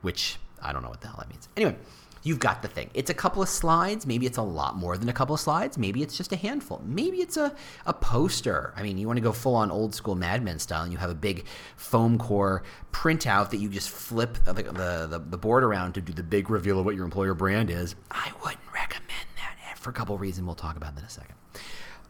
which 0.00 0.38
I 0.62 0.72
don't 0.72 0.82
know 0.82 0.90
what 0.90 1.02
the 1.02 1.08
hell 1.08 1.16
that 1.18 1.28
means. 1.28 1.48
Anyway 1.56 1.76
you've 2.24 2.40
got 2.40 2.62
the 2.62 2.68
thing. 2.68 2.90
It's 2.94 3.10
a 3.10 3.14
couple 3.14 3.42
of 3.42 3.48
slides. 3.48 4.06
Maybe 4.06 4.26
it's 4.26 4.38
a 4.38 4.42
lot 4.42 4.76
more 4.76 4.98
than 4.98 5.08
a 5.08 5.12
couple 5.12 5.34
of 5.34 5.40
slides. 5.40 5.78
Maybe 5.78 6.02
it's 6.02 6.16
just 6.16 6.32
a 6.32 6.36
handful. 6.36 6.82
Maybe 6.84 7.18
it's 7.18 7.36
a, 7.36 7.54
a 7.86 7.92
poster. 7.92 8.72
I 8.76 8.82
mean, 8.82 8.98
you 8.98 9.06
want 9.06 9.18
to 9.18 9.22
go 9.22 9.30
full 9.30 9.54
on 9.54 9.70
old 9.70 9.94
school 9.94 10.14
Mad 10.16 10.42
Men 10.42 10.58
style 10.58 10.82
and 10.82 10.90
you 10.90 10.98
have 10.98 11.10
a 11.10 11.14
big 11.14 11.44
foam 11.76 12.18
core 12.18 12.64
printout 12.92 13.50
that 13.50 13.58
you 13.58 13.68
just 13.68 13.90
flip 13.90 14.38
the, 14.44 14.54
the, 14.54 15.22
the, 15.28 15.38
board 15.38 15.62
around 15.62 15.92
to 15.92 16.00
do 16.00 16.12
the 16.12 16.22
big 16.22 16.48
reveal 16.48 16.78
of 16.78 16.86
what 16.86 16.94
your 16.94 17.04
employer 17.04 17.34
brand 17.34 17.68
is. 17.70 17.94
I 18.10 18.32
wouldn't 18.42 18.60
recommend 18.72 19.28
that 19.36 19.78
for 19.78 19.90
a 19.90 19.92
couple 19.92 20.14
of 20.14 20.20
reasons. 20.20 20.46
We'll 20.46 20.54
talk 20.54 20.76
about 20.76 20.94
that 20.94 21.02
in 21.02 21.06
a 21.06 21.10
second. 21.10 21.34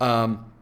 Um, 0.01 0.53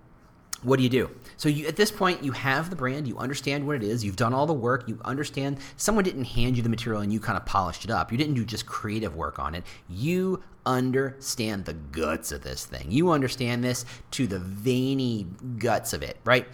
what 0.62 0.78
do 0.78 0.82
you 0.82 0.88
do? 0.88 1.10
So 1.42 1.48
you, 1.48 1.66
at 1.66 1.74
this 1.74 1.90
point, 1.90 2.22
you 2.22 2.30
have 2.30 2.70
the 2.70 2.76
brand, 2.76 3.08
you 3.08 3.18
understand 3.18 3.66
what 3.66 3.74
it 3.74 3.82
is, 3.82 4.04
you've 4.04 4.14
done 4.14 4.32
all 4.32 4.46
the 4.46 4.52
work, 4.52 4.86
you 4.86 5.00
understand. 5.04 5.58
Someone 5.76 6.04
didn't 6.04 6.26
hand 6.26 6.56
you 6.56 6.62
the 6.62 6.68
material 6.68 7.02
and 7.02 7.12
you 7.12 7.18
kind 7.18 7.36
of 7.36 7.44
polished 7.44 7.84
it 7.84 7.90
up. 7.90 8.12
You 8.12 8.18
didn't 8.18 8.34
do 8.34 8.44
just 8.44 8.64
creative 8.64 9.16
work 9.16 9.40
on 9.40 9.56
it. 9.56 9.64
You 9.88 10.40
understand 10.64 11.64
the 11.64 11.72
guts 11.72 12.30
of 12.30 12.44
this 12.44 12.64
thing. 12.64 12.92
You 12.92 13.10
understand 13.10 13.64
this 13.64 13.84
to 14.12 14.28
the 14.28 14.38
veiny 14.38 15.26
guts 15.58 15.92
of 15.92 16.04
it, 16.04 16.16
right? 16.24 16.46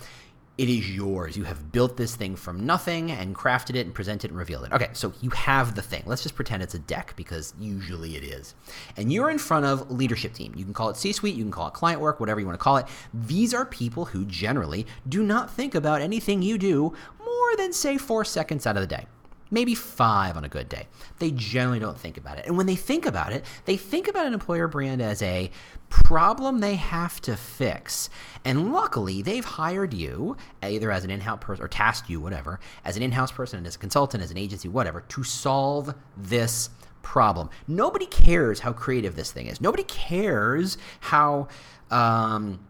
It 0.58 0.68
is 0.68 0.90
yours. 0.90 1.36
You 1.36 1.44
have 1.44 1.70
built 1.70 1.96
this 1.96 2.16
thing 2.16 2.34
from 2.34 2.66
nothing 2.66 3.12
and 3.12 3.34
crafted 3.34 3.76
it 3.76 3.86
and 3.86 3.94
presented 3.94 4.30
and 4.30 4.38
revealed 4.38 4.64
it. 4.64 4.72
Okay, 4.72 4.88
so 4.92 5.12
you 5.20 5.30
have 5.30 5.76
the 5.76 5.82
thing. 5.82 6.02
Let's 6.04 6.24
just 6.24 6.34
pretend 6.34 6.64
it's 6.64 6.74
a 6.74 6.80
deck 6.80 7.14
because 7.16 7.54
usually 7.60 8.16
it 8.16 8.24
is. 8.24 8.56
And 8.96 9.12
you're 9.12 9.30
in 9.30 9.38
front 9.38 9.66
of 9.66 9.90
leadership 9.90 10.34
team. 10.34 10.52
You 10.56 10.64
can 10.64 10.74
call 10.74 10.90
it 10.90 10.96
C-suite, 10.96 11.36
you 11.36 11.44
can 11.44 11.52
call 11.52 11.68
it 11.68 11.74
client 11.74 12.00
work, 12.00 12.18
whatever 12.18 12.40
you 12.40 12.46
want 12.46 12.58
to 12.58 12.62
call 12.62 12.76
it. 12.76 12.86
These 13.14 13.54
are 13.54 13.64
people 13.64 14.06
who 14.06 14.24
generally 14.24 14.84
do 15.08 15.22
not 15.22 15.48
think 15.48 15.76
about 15.76 16.02
anything 16.02 16.42
you 16.42 16.58
do 16.58 16.92
more 17.24 17.56
than 17.56 17.72
say 17.72 17.96
4 17.96 18.24
seconds 18.24 18.66
out 18.66 18.76
of 18.76 18.80
the 18.80 18.88
day. 18.88 19.06
Maybe 19.50 19.74
five 19.74 20.36
on 20.36 20.44
a 20.44 20.48
good 20.48 20.68
day. 20.68 20.86
They 21.18 21.30
generally 21.30 21.78
don't 21.78 21.98
think 21.98 22.16
about 22.16 22.38
it. 22.38 22.46
And 22.46 22.56
when 22.56 22.66
they 22.66 22.76
think 22.76 23.06
about 23.06 23.32
it, 23.32 23.44
they 23.64 23.76
think 23.76 24.08
about 24.08 24.26
an 24.26 24.34
employer 24.34 24.68
brand 24.68 25.02
as 25.02 25.22
a 25.22 25.50
problem 25.88 26.60
they 26.60 26.74
have 26.74 27.20
to 27.22 27.36
fix. 27.36 28.10
And 28.44 28.72
luckily, 28.72 29.22
they've 29.22 29.44
hired 29.44 29.94
you, 29.94 30.36
either 30.62 30.90
as 30.90 31.04
an 31.04 31.10
in 31.10 31.20
house 31.20 31.38
person 31.40 31.64
or 31.64 31.68
tasked 31.68 32.10
you, 32.10 32.20
whatever, 32.20 32.60
as 32.84 32.96
an 32.96 33.02
in 33.02 33.12
house 33.12 33.32
person, 33.32 33.58
and 33.58 33.66
as 33.66 33.76
a 33.76 33.78
consultant, 33.78 34.22
as 34.22 34.30
an 34.30 34.38
agency, 34.38 34.68
whatever, 34.68 35.02
to 35.02 35.22
solve 35.22 35.94
this 36.16 36.70
problem. 37.02 37.48
Nobody 37.66 38.06
cares 38.06 38.60
how 38.60 38.72
creative 38.72 39.16
this 39.16 39.32
thing 39.32 39.46
is. 39.46 39.60
Nobody 39.60 39.84
cares 39.84 40.78
how. 41.00 41.48
Um, 41.90 42.60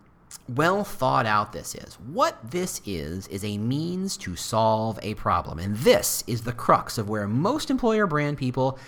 well 0.48 0.84
thought 0.84 1.26
out 1.26 1.52
this 1.52 1.74
is. 1.74 1.94
What 1.94 2.50
this 2.50 2.80
is, 2.86 3.26
is 3.28 3.44
a 3.44 3.58
means 3.58 4.16
to 4.18 4.36
solve 4.36 4.98
a 5.02 5.14
problem. 5.14 5.58
And 5.58 5.76
this 5.76 6.24
is 6.26 6.42
the 6.42 6.52
crux 6.52 6.98
of 6.98 7.08
where 7.08 7.28
most 7.28 7.70
employer 7.70 8.06
brand 8.06 8.38
people 8.38 8.78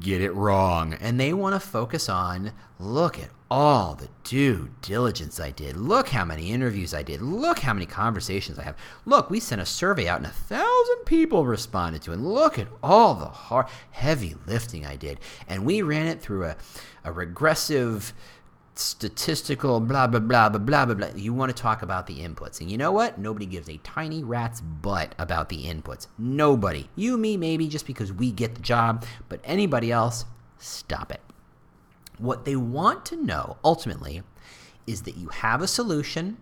get 0.00 0.20
it 0.20 0.32
wrong. 0.32 0.94
And 0.94 1.20
they 1.20 1.32
want 1.32 1.54
to 1.54 1.60
focus 1.60 2.08
on 2.08 2.52
look 2.78 3.18
at 3.18 3.30
all 3.48 3.94
the 3.94 4.08
due 4.24 4.70
diligence 4.82 5.38
I 5.38 5.50
did. 5.52 5.76
Look 5.76 6.08
how 6.08 6.24
many 6.24 6.50
interviews 6.50 6.92
I 6.92 7.02
did. 7.02 7.22
Look 7.22 7.60
how 7.60 7.72
many 7.72 7.86
conversations 7.86 8.58
I 8.58 8.64
have. 8.64 8.76
Look, 9.04 9.30
we 9.30 9.38
sent 9.38 9.60
a 9.60 9.66
survey 9.66 10.08
out 10.08 10.18
and 10.18 10.26
a 10.26 10.30
thousand 10.30 11.04
people 11.04 11.46
responded 11.46 12.02
to 12.02 12.12
it. 12.12 12.18
Look 12.18 12.58
at 12.58 12.66
all 12.82 13.14
the 13.14 13.26
hard, 13.26 13.66
heavy 13.92 14.34
lifting 14.46 14.84
I 14.84 14.96
did. 14.96 15.20
And 15.46 15.64
we 15.64 15.82
ran 15.82 16.08
it 16.08 16.20
through 16.20 16.44
a, 16.44 16.56
a 17.04 17.12
regressive 17.12 18.12
statistical 18.78 19.80
blah 19.80 20.06
blah 20.06 20.20
blah 20.20 20.48
blah 20.48 20.58
blah 20.58 20.86
blah 20.86 20.94
blah. 20.94 21.08
You 21.14 21.32
want 21.32 21.54
to 21.54 21.62
talk 21.62 21.82
about 21.82 22.06
the 22.06 22.20
inputs. 22.20 22.60
And 22.60 22.70
you 22.70 22.78
know 22.78 22.92
what? 22.92 23.18
Nobody 23.18 23.46
gives 23.46 23.68
a 23.68 23.78
tiny 23.78 24.22
rat's 24.22 24.60
butt 24.60 25.14
about 25.18 25.48
the 25.48 25.64
inputs. 25.64 26.06
Nobody. 26.18 26.88
You, 26.94 27.16
me, 27.16 27.36
maybe 27.36 27.68
just 27.68 27.86
because 27.86 28.12
we 28.12 28.30
get 28.30 28.54
the 28.54 28.62
job, 28.62 29.04
but 29.28 29.40
anybody 29.44 29.90
else, 29.90 30.24
stop 30.58 31.10
it. 31.10 31.20
What 32.18 32.44
they 32.44 32.56
want 32.56 33.04
to 33.06 33.16
know 33.16 33.58
ultimately 33.64 34.22
is 34.86 35.02
that 35.02 35.16
you 35.16 35.28
have 35.28 35.62
a 35.62 35.68
solution, 35.68 36.38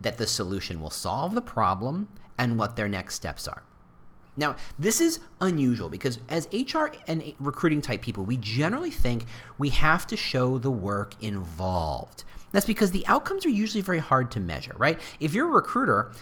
that 0.00 0.18
the 0.18 0.26
solution 0.26 0.80
will 0.80 0.90
solve 0.90 1.34
the 1.34 1.42
problem, 1.42 2.08
and 2.36 2.58
what 2.58 2.76
their 2.76 2.88
next 2.88 3.14
steps 3.14 3.46
are. 3.46 3.62
Now, 4.36 4.56
this 4.78 5.00
is 5.00 5.20
unusual 5.40 5.88
because 5.88 6.18
as 6.28 6.48
HR 6.52 6.86
and 7.06 7.34
recruiting 7.38 7.80
type 7.80 8.02
people, 8.02 8.24
we 8.24 8.36
generally 8.36 8.90
think 8.90 9.26
we 9.58 9.68
have 9.70 10.06
to 10.08 10.16
show 10.16 10.58
the 10.58 10.70
work 10.70 11.14
involved. 11.20 12.24
That's 12.52 12.66
because 12.66 12.90
the 12.90 13.06
outcomes 13.06 13.44
are 13.46 13.50
usually 13.50 13.82
very 13.82 13.98
hard 13.98 14.30
to 14.32 14.40
measure, 14.40 14.74
right? 14.76 15.00
If 15.20 15.34
you're 15.34 15.48
a 15.48 15.52
recruiter, 15.52 16.12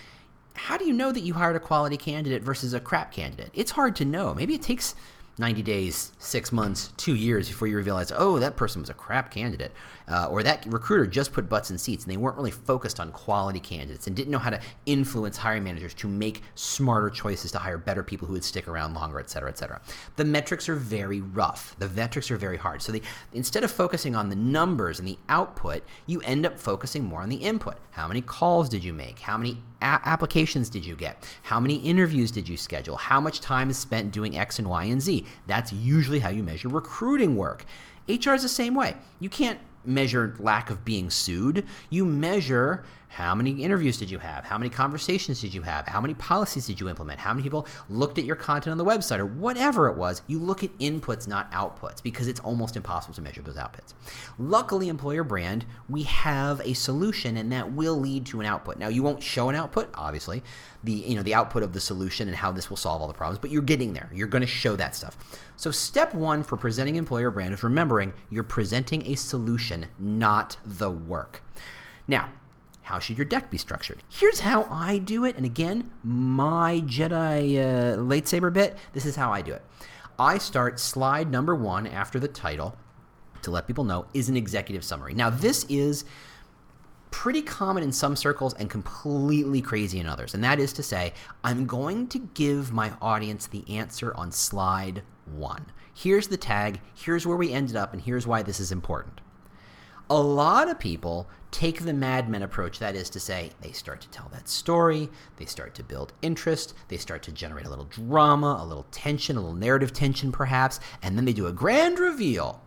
how 0.54 0.76
do 0.76 0.86
you 0.86 0.92
know 0.92 1.12
that 1.12 1.20
you 1.20 1.34
hired 1.34 1.56
a 1.56 1.60
quality 1.60 1.96
candidate 1.96 2.42
versus 2.42 2.74
a 2.74 2.80
crap 2.80 3.12
candidate? 3.12 3.50
It's 3.54 3.70
hard 3.70 3.96
to 3.96 4.04
know. 4.04 4.34
Maybe 4.34 4.54
it 4.54 4.62
takes 4.62 4.94
90 5.38 5.62
days, 5.62 6.12
six 6.18 6.52
months, 6.52 6.92
two 6.96 7.14
years 7.14 7.48
before 7.48 7.68
you 7.68 7.78
realize, 7.78 8.12
oh, 8.14 8.38
that 8.38 8.56
person 8.56 8.82
was 8.82 8.90
a 8.90 8.94
crap 8.94 9.30
candidate. 9.30 9.72
Uh, 10.08 10.26
or 10.26 10.42
that 10.42 10.64
recruiter 10.66 11.06
just 11.06 11.32
put 11.32 11.48
butts 11.48 11.70
in 11.70 11.78
seats 11.78 12.04
and 12.04 12.12
they 12.12 12.16
weren't 12.16 12.36
really 12.36 12.50
focused 12.50 13.00
on 13.00 13.10
quality 13.12 13.60
candidates 13.60 14.06
and 14.06 14.16
didn't 14.16 14.30
know 14.30 14.38
how 14.38 14.50
to 14.50 14.60
influence 14.86 15.36
hiring 15.36 15.64
managers 15.64 15.94
to 15.94 16.08
make 16.08 16.42
smarter 16.54 17.10
choices 17.10 17.52
to 17.52 17.58
hire 17.58 17.78
better 17.78 18.02
people 18.02 18.26
who 18.26 18.34
would 18.34 18.44
stick 18.44 18.68
around 18.68 18.94
longer, 18.94 19.20
et 19.20 19.30
cetera, 19.30 19.48
et 19.48 19.58
cetera. 19.58 19.80
The 20.16 20.24
metrics 20.24 20.68
are 20.68 20.74
very 20.74 21.20
rough. 21.20 21.76
The 21.78 21.88
metrics 21.88 22.30
are 22.30 22.36
very 22.36 22.56
hard. 22.56 22.82
So 22.82 22.92
they, 22.92 23.02
instead 23.32 23.64
of 23.64 23.70
focusing 23.70 24.16
on 24.16 24.28
the 24.28 24.36
numbers 24.36 24.98
and 24.98 25.06
the 25.06 25.18
output, 25.28 25.82
you 26.06 26.20
end 26.22 26.46
up 26.46 26.58
focusing 26.58 27.04
more 27.04 27.22
on 27.22 27.28
the 27.28 27.36
input. 27.36 27.76
How 27.90 28.08
many 28.08 28.20
calls 28.20 28.68
did 28.68 28.82
you 28.82 28.92
make? 28.92 29.18
How 29.18 29.36
many 29.36 29.62
applications 29.80 30.68
did 30.68 30.84
you 30.84 30.96
get? 30.96 31.28
How 31.42 31.60
many 31.60 31.76
interviews 31.76 32.30
did 32.30 32.48
you 32.48 32.56
schedule? 32.56 32.96
How 32.96 33.20
much 33.20 33.40
time 33.40 33.70
is 33.70 33.78
spent 33.78 34.12
doing 34.12 34.36
X 34.38 34.58
and 34.58 34.68
Y 34.68 34.84
and 34.84 35.00
Z? 35.00 35.24
That's 35.46 35.72
usually 35.72 36.20
how 36.20 36.30
you 36.30 36.42
measure 36.42 36.68
recruiting 36.68 37.36
work. 37.36 37.64
HR 38.08 38.32
is 38.32 38.42
the 38.42 38.48
same 38.48 38.74
way. 38.74 38.96
You 39.20 39.28
can't 39.28 39.58
measure 39.84 40.34
lack 40.38 40.70
of 40.70 40.84
being 40.84 41.10
sued. 41.10 41.66
You 41.90 42.04
measure 42.04 42.84
how 43.12 43.34
many 43.34 43.50
interviews 43.50 43.98
did 43.98 44.10
you 44.10 44.18
have? 44.18 44.42
How 44.42 44.56
many 44.56 44.70
conversations 44.70 45.42
did 45.42 45.52
you 45.52 45.60
have? 45.60 45.86
How 45.86 46.00
many 46.00 46.14
policies 46.14 46.66
did 46.66 46.80
you 46.80 46.88
implement? 46.88 47.20
How 47.20 47.34
many 47.34 47.42
people 47.42 47.66
looked 47.90 48.16
at 48.16 48.24
your 48.24 48.36
content 48.36 48.72
on 48.72 48.78
the 48.78 48.86
website 48.86 49.18
or 49.18 49.26
whatever 49.26 49.86
it 49.88 49.98
was? 49.98 50.22
You 50.28 50.38
look 50.38 50.64
at 50.64 50.76
inputs, 50.78 51.28
not 51.28 51.52
outputs, 51.52 52.02
because 52.02 52.26
it's 52.26 52.40
almost 52.40 52.74
impossible 52.74 53.14
to 53.16 53.20
measure 53.20 53.42
those 53.42 53.56
outputs. 53.56 53.92
Luckily, 54.38 54.88
employer 54.88 55.24
brand, 55.24 55.66
we 55.90 56.04
have 56.04 56.62
a 56.62 56.72
solution 56.72 57.36
and 57.36 57.52
that 57.52 57.70
will 57.70 57.96
lead 57.96 58.24
to 58.26 58.40
an 58.40 58.46
output. 58.46 58.78
Now, 58.78 58.88
you 58.88 59.02
won't 59.02 59.22
show 59.22 59.50
an 59.50 59.56
output, 59.56 59.90
obviously, 59.92 60.42
the 60.82 60.92
you 60.92 61.14
know 61.14 61.22
the 61.22 61.34
output 61.34 61.62
of 61.62 61.74
the 61.74 61.80
solution 61.80 62.28
and 62.28 62.36
how 62.36 62.50
this 62.50 62.70
will 62.70 62.78
solve 62.78 63.02
all 63.02 63.08
the 63.08 63.14
problems, 63.14 63.38
but 63.38 63.50
you're 63.50 63.60
getting 63.60 63.92
there. 63.92 64.08
You're 64.14 64.26
going 64.26 64.40
to 64.40 64.46
show 64.46 64.74
that 64.76 64.94
stuff. 64.94 65.18
So 65.56 65.70
step 65.70 66.14
1 66.14 66.44
for 66.44 66.56
presenting 66.56 66.96
employer 66.96 67.30
brand 67.30 67.52
is 67.52 67.62
remembering 67.62 68.14
you're 68.30 68.42
presenting 68.42 69.06
a 69.06 69.16
solution, 69.16 69.86
not 69.98 70.56
the 70.64 70.90
work. 70.90 71.42
Now, 72.08 72.30
how 72.82 72.98
should 72.98 73.16
your 73.16 73.24
deck 73.24 73.50
be 73.50 73.58
structured? 73.58 74.02
Here's 74.08 74.40
how 74.40 74.64
I 74.64 74.98
do 74.98 75.24
it. 75.24 75.36
And 75.36 75.46
again, 75.46 75.90
my 76.02 76.82
Jedi 76.84 77.56
uh, 77.56 77.96
lightsaber 77.96 78.52
bit, 78.52 78.76
this 78.92 79.06
is 79.06 79.16
how 79.16 79.32
I 79.32 79.40
do 79.40 79.52
it. 79.52 79.62
I 80.18 80.38
start 80.38 80.78
slide 80.78 81.30
number 81.30 81.54
one 81.54 81.86
after 81.86 82.20
the 82.20 82.28
title 82.28 82.76
to 83.42 83.50
let 83.50 83.66
people 83.66 83.84
know 83.84 84.06
is 84.14 84.28
an 84.28 84.36
executive 84.36 84.84
summary. 84.84 85.14
Now, 85.14 85.30
this 85.30 85.64
is 85.68 86.04
pretty 87.10 87.42
common 87.42 87.82
in 87.82 87.92
some 87.92 88.16
circles 88.16 88.54
and 88.54 88.68
completely 88.70 89.60
crazy 89.60 90.00
in 90.00 90.06
others. 90.06 90.34
And 90.34 90.42
that 90.42 90.58
is 90.58 90.72
to 90.74 90.82
say, 90.82 91.12
I'm 91.44 91.66
going 91.66 92.08
to 92.08 92.18
give 92.18 92.72
my 92.72 92.92
audience 93.00 93.46
the 93.46 93.64
answer 93.68 94.14
on 94.14 94.32
slide 94.32 95.02
one. 95.26 95.66
Here's 95.94 96.28
the 96.28 96.36
tag, 96.36 96.80
here's 96.94 97.26
where 97.26 97.36
we 97.36 97.52
ended 97.52 97.76
up, 97.76 97.92
and 97.92 98.02
here's 98.02 98.26
why 98.26 98.42
this 98.42 98.60
is 98.60 98.72
important. 98.72 99.20
A 100.08 100.20
lot 100.20 100.68
of 100.68 100.78
people 100.78 101.28
take 101.52 101.82
the 101.82 101.92
Mad 101.92 102.28
Men 102.28 102.42
approach. 102.42 102.80
That 102.80 102.96
is 102.96 103.08
to 103.10 103.20
say, 103.20 103.50
they 103.60 103.70
start 103.70 104.00
to 104.00 104.08
tell 104.08 104.28
that 104.32 104.48
story, 104.48 105.08
they 105.36 105.44
start 105.44 105.74
to 105.76 105.84
build 105.84 106.12
interest, 106.22 106.74
they 106.88 106.96
start 106.96 107.22
to 107.24 107.32
generate 107.32 107.66
a 107.66 107.70
little 107.70 107.84
drama, 107.84 108.58
a 108.60 108.66
little 108.66 108.86
tension, 108.90 109.36
a 109.36 109.40
little 109.40 109.54
narrative 109.54 109.92
tension 109.92 110.32
perhaps, 110.32 110.80
and 111.02 111.16
then 111.16 111.26
they 111.26 111.32
do 111.32 111.46
a 111.46 111.52
grand 111.52 112.00
reveal. 112.00 112.60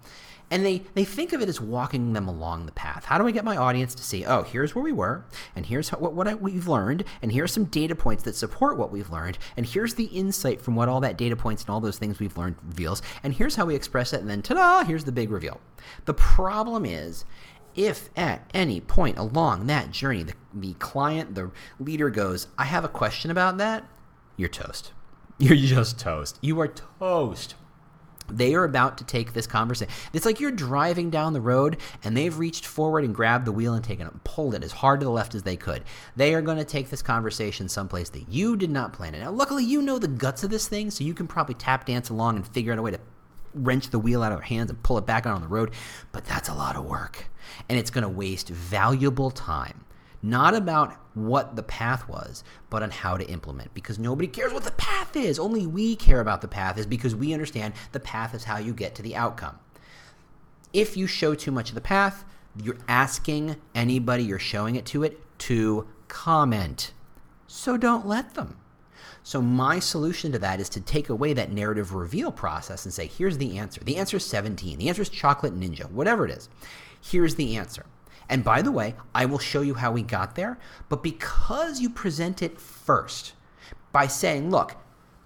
And 0.52 0.64
they, 0.64 0.84
they 0.94 1.06
think 1.06 1.34
of 1.34 1.42
it 1.42 1.50
as 1.50 1.60
walking 1.60 2.14
them 2.14 2.28
along 2.28 2.68
the 2.68 2.72
path. 2.72 3.06
How 3.06 3.18
do 3.18 3.26
I 3.26 3.32
get 3.32 3.44
my 3.44 3.58
audience 3.58 3.96
to 3.96 4.04
see, 4.04 4.24
oh, 4.24 4.44
here's 4.44 4.76
where 4.76 4.84
we 4.84 4.92
were, 4.92 5.26
and 5.56 5.66
here's 5.66 5.90
how, 5.90 5.98
what, 5.98 6.14
what 6.14 6.28
I, 6.28 6.36
we've 6.36 6.68
learned, 6.68 7.04
and 7.24 7.32
here's 7.32 7.52
some 7.52 7.66
data 7.66 7.96
points 7.96 8.22
that 8.24 8.36
support 8.36 8.78
what 8.78 8.92
we've 8.92 9.10
learned, 9.10 9.40
and 9.58 9.66
here's 9.66 9.96
the 9.96 10.06
insight 10.06 10.62
from 10.62 10.76
what 10.76 10.88
all 10.88 11.02
that 11.02 11.18
data 11.18 11.36
points 11.36 11.64
and 11.64 11.72
all 11.72 11.82
those 11.82 11.98
things 11.98 12.20
we've 12.20 12.38
learned 12.38 12.58
reveals, 12.64 13.02
and 13.24 13.34
here's 13.34 13.56
how 13.56 13.66
we 13.66 13.74
express 13.74 14.14
it, 14.14 14.22
and 14.22 14.30
then 14.30 14.44
ta 14.44 14.54
da, 14.54 14.84
here's 14.84 15.06
the 15.06 15.12
big 15.12 15.32
reveal. 15.32 15.60
The 16.06 16.14
problem 16.14 16.86
is, 16.86 17.26
if 17.76 18.10
at 18.16 18.50
any 18.54 18.80
point 18.80 19.18
along 19.18 19.68
that 19.68 19.92
journey 19.92 20.24
the, 20.24 20.34
the 20.54 20.74
client, 20.76 21.36
the 21.36 21.52
leader 21.80 22.10
goes, 22.10 22.48
I 22.58 22.66
have 22.66 22.84
a 22.84 22.90
question 22.90 23.32
about 23.32 23.58
that, 23.58 23.84
you're 24.38 24.50
toast. 24.50 24.92
You're 25.38 25.58
just 25.58 26.00
toast. 26.00 26.40
You 26.42 26.62
are 26.62 26.70
toast. 26.70 27.56
They 28.28 28.56
are 28.56 28.64
about 28.64 28.98
to 29.00 29.04
take 29.04 29.34
this 29.34 29.46
conversation. 29.46 29.94
It's 30.14 30.26
like 30.26 30.40
you're 30.40 30.52
driving 30.52 31.10
down 31.10 31.34
the 31.34 31.42
road 31.42 31.78
and 32.04 32.16
they've 32.16 32.38
reached 32.38 32.66
forward 32.66 33.04
and 33.04 33.14
grabbed 33.14 33.46
the 33.46 33.52
wheel 33.52 33.74
and 33.74 33.84
taken 33.84 34.08
it, 34.08 34.24
pulled 34.24 34.56
it 34.56 34.64
as 34.64 34.72
hard 34.72 35.00
to 35.02 35.06
the 35.06 35.12
left 35.12 35.36
as 35.36 35.44
they 35.44 35.58
could. 35.58 35.84
They 36.16 36.34
are 36.34 36.42
going 36.42 36.58
to 36.58 36.64
take 36.64 36.90
this 36.90 37.02
conversation 37.02 37.70
someplace 37.70 38.10
that 38.10 38.30
you 38.30 38.56
did 38.56 38.72
not 38.72 38.94
plan 38.94 39.14
it. 39.14 39.20
Now, 39.20 39.32
luckily, 39.32 39.64
you 39.64 39.82
know 39.82 40.00
the 40.00 40.08
guts 40.08 40.44
of 40.44 40.50
this 40.50 40.68
thing, 40.68 40.90
so 40.90 41.04
you 41.04 41.14
can 41.14 41.28
probably 41.28 41.56
tap 41.56 41.86
dance 41.86 42.10
along 42.10 42.38
and 42.38 42.48
figure 42.48 42.72
out 42.72 42.80
a 42.80 42.82
way 42.82 42.92
to 42.92 43.00
wrench 43.56 43.90
the 43.90 44.00
wheel 44.00 44.22
out 44.22 44.32
of 44.32 44.40
their 44.40 44.46
hands 44.46 44.70
and 44.70 44.82
pull 44.84 44.98
it 44.98 45.06
back 45.06 45.26
out 45.26 45.36
on 45.36 45.42
the 45.42 45.48
road. 45.48 45.72
But 46.12 46.26
that's 46.26 46.50
a 46.50 46.54
lot 46.54 46.76
of 46.76 46.86
work. 46.86 47.26
And 47.70 47.78
it's 47.80 47.90
going 47.90 48.04
to 48.04 48.10
waste 48.10 48.50
valuable 48.50 49.32
time. 49.32 49.86
Not 50.22 50.56
about 50.56 50.96
what 51.14 51.56
the 51.56 51.64
path 51.64 52.10
was, 52.10 52.44
but 52.70 52.82
on 52.82 52.90
how 52.90 53.16
to 53.18 53.28
implement. 53.30 53.74
Because 53.74 54.00
nobody 54.00 54.28
cares 54.28 54.54
what 54.54 54.64
the 54.64 54.72
path 54.72 55.16
is. 55.16 55.38
Only 55.38 55.68
we 55.68 55.96
care 55.96 56.20
about 56.20 56.42
the 56.42 56.48
path 56.48 56.78
is 56.78 56.86
because 56.86 57.16
we 57.16 57.34
understand 57.34 57.74
the 57.92 58.00
path 58.00 58.34
is 58.34 58.44
how 58.44 58.58
you 58.58 58.74
get 58.74 58.96
to 58.96 59.02
the 59.02 59.16
outcome. 59.16 59.60
If 60.74 60.98
you 60.98 61.08
show 61.08 61.36
too 61.36 61.52
much 61.52 61.70
of 61.70 61.76
the 61.76 61.82
path, 61.82 62.26
you're 62.62 62.78
asking 62.88 63.58
anybody 63.74 64.24
you're 64.24 64.40
showing 64.40 64.76
it 64.76 64.86
to 64.88 65.04
it 65.04 65.20
to 65.40 65.88
comment. 66.08 66.92
So 67.48 67.78
don't 67.78 68.08
let 68.08 68.34
them. 68.34 68.58
So 69.26 69.42
my 69.42 69.80
solution 69.80 70.32
to 70.34 70.40
that 70.40 70.60
is 70.60 70.70
to 70.70 70.80
take 70.80 71.10
away 71.10 71.34
that 71.34 71.52
narrative 71.52 71.96
reveal 71.96 72.32
process 72.32 72.86
and 72.86 72.94
say, 72.94 73.08
here's 73.08 73.40
the 73.40 73.58
answer. 73.58 73.84
The 73.84 73.98
answer 73.98 74.18
is 74.18 74.26
17. 74.26 74.78
The 74.78 74.88
answer 74.88 75.02
is 75.02 75.10
chocolate 75.10 75.60
ninja, 75.60 75.90
whatever 75.90 76.26
it 76.26 76.32
is. 76.32 76.48
Here's 77.02 77.34
the 77.34 77.58
answer. 77.58 77.88
And 78.30 78.44
by 78.44 78.62
the 78.62 78.72
way, 78.72 78.94
I 79.16 79.26
will 79.26 79.40
show 79.40 79.62
you 79.62 79.74
how 79.74 79.92
we 79.92 80.04
got 80.04 80.36
there. 80.36 80.60
But 80.90 81.02
because 81.02 81.82
you 81.82 81.90
present 81.90 82.44
it 82.44 82.62
first 82.62 83.34
by 83.92 84.06
saying, 84.06 84.52
look, 84.52 84.76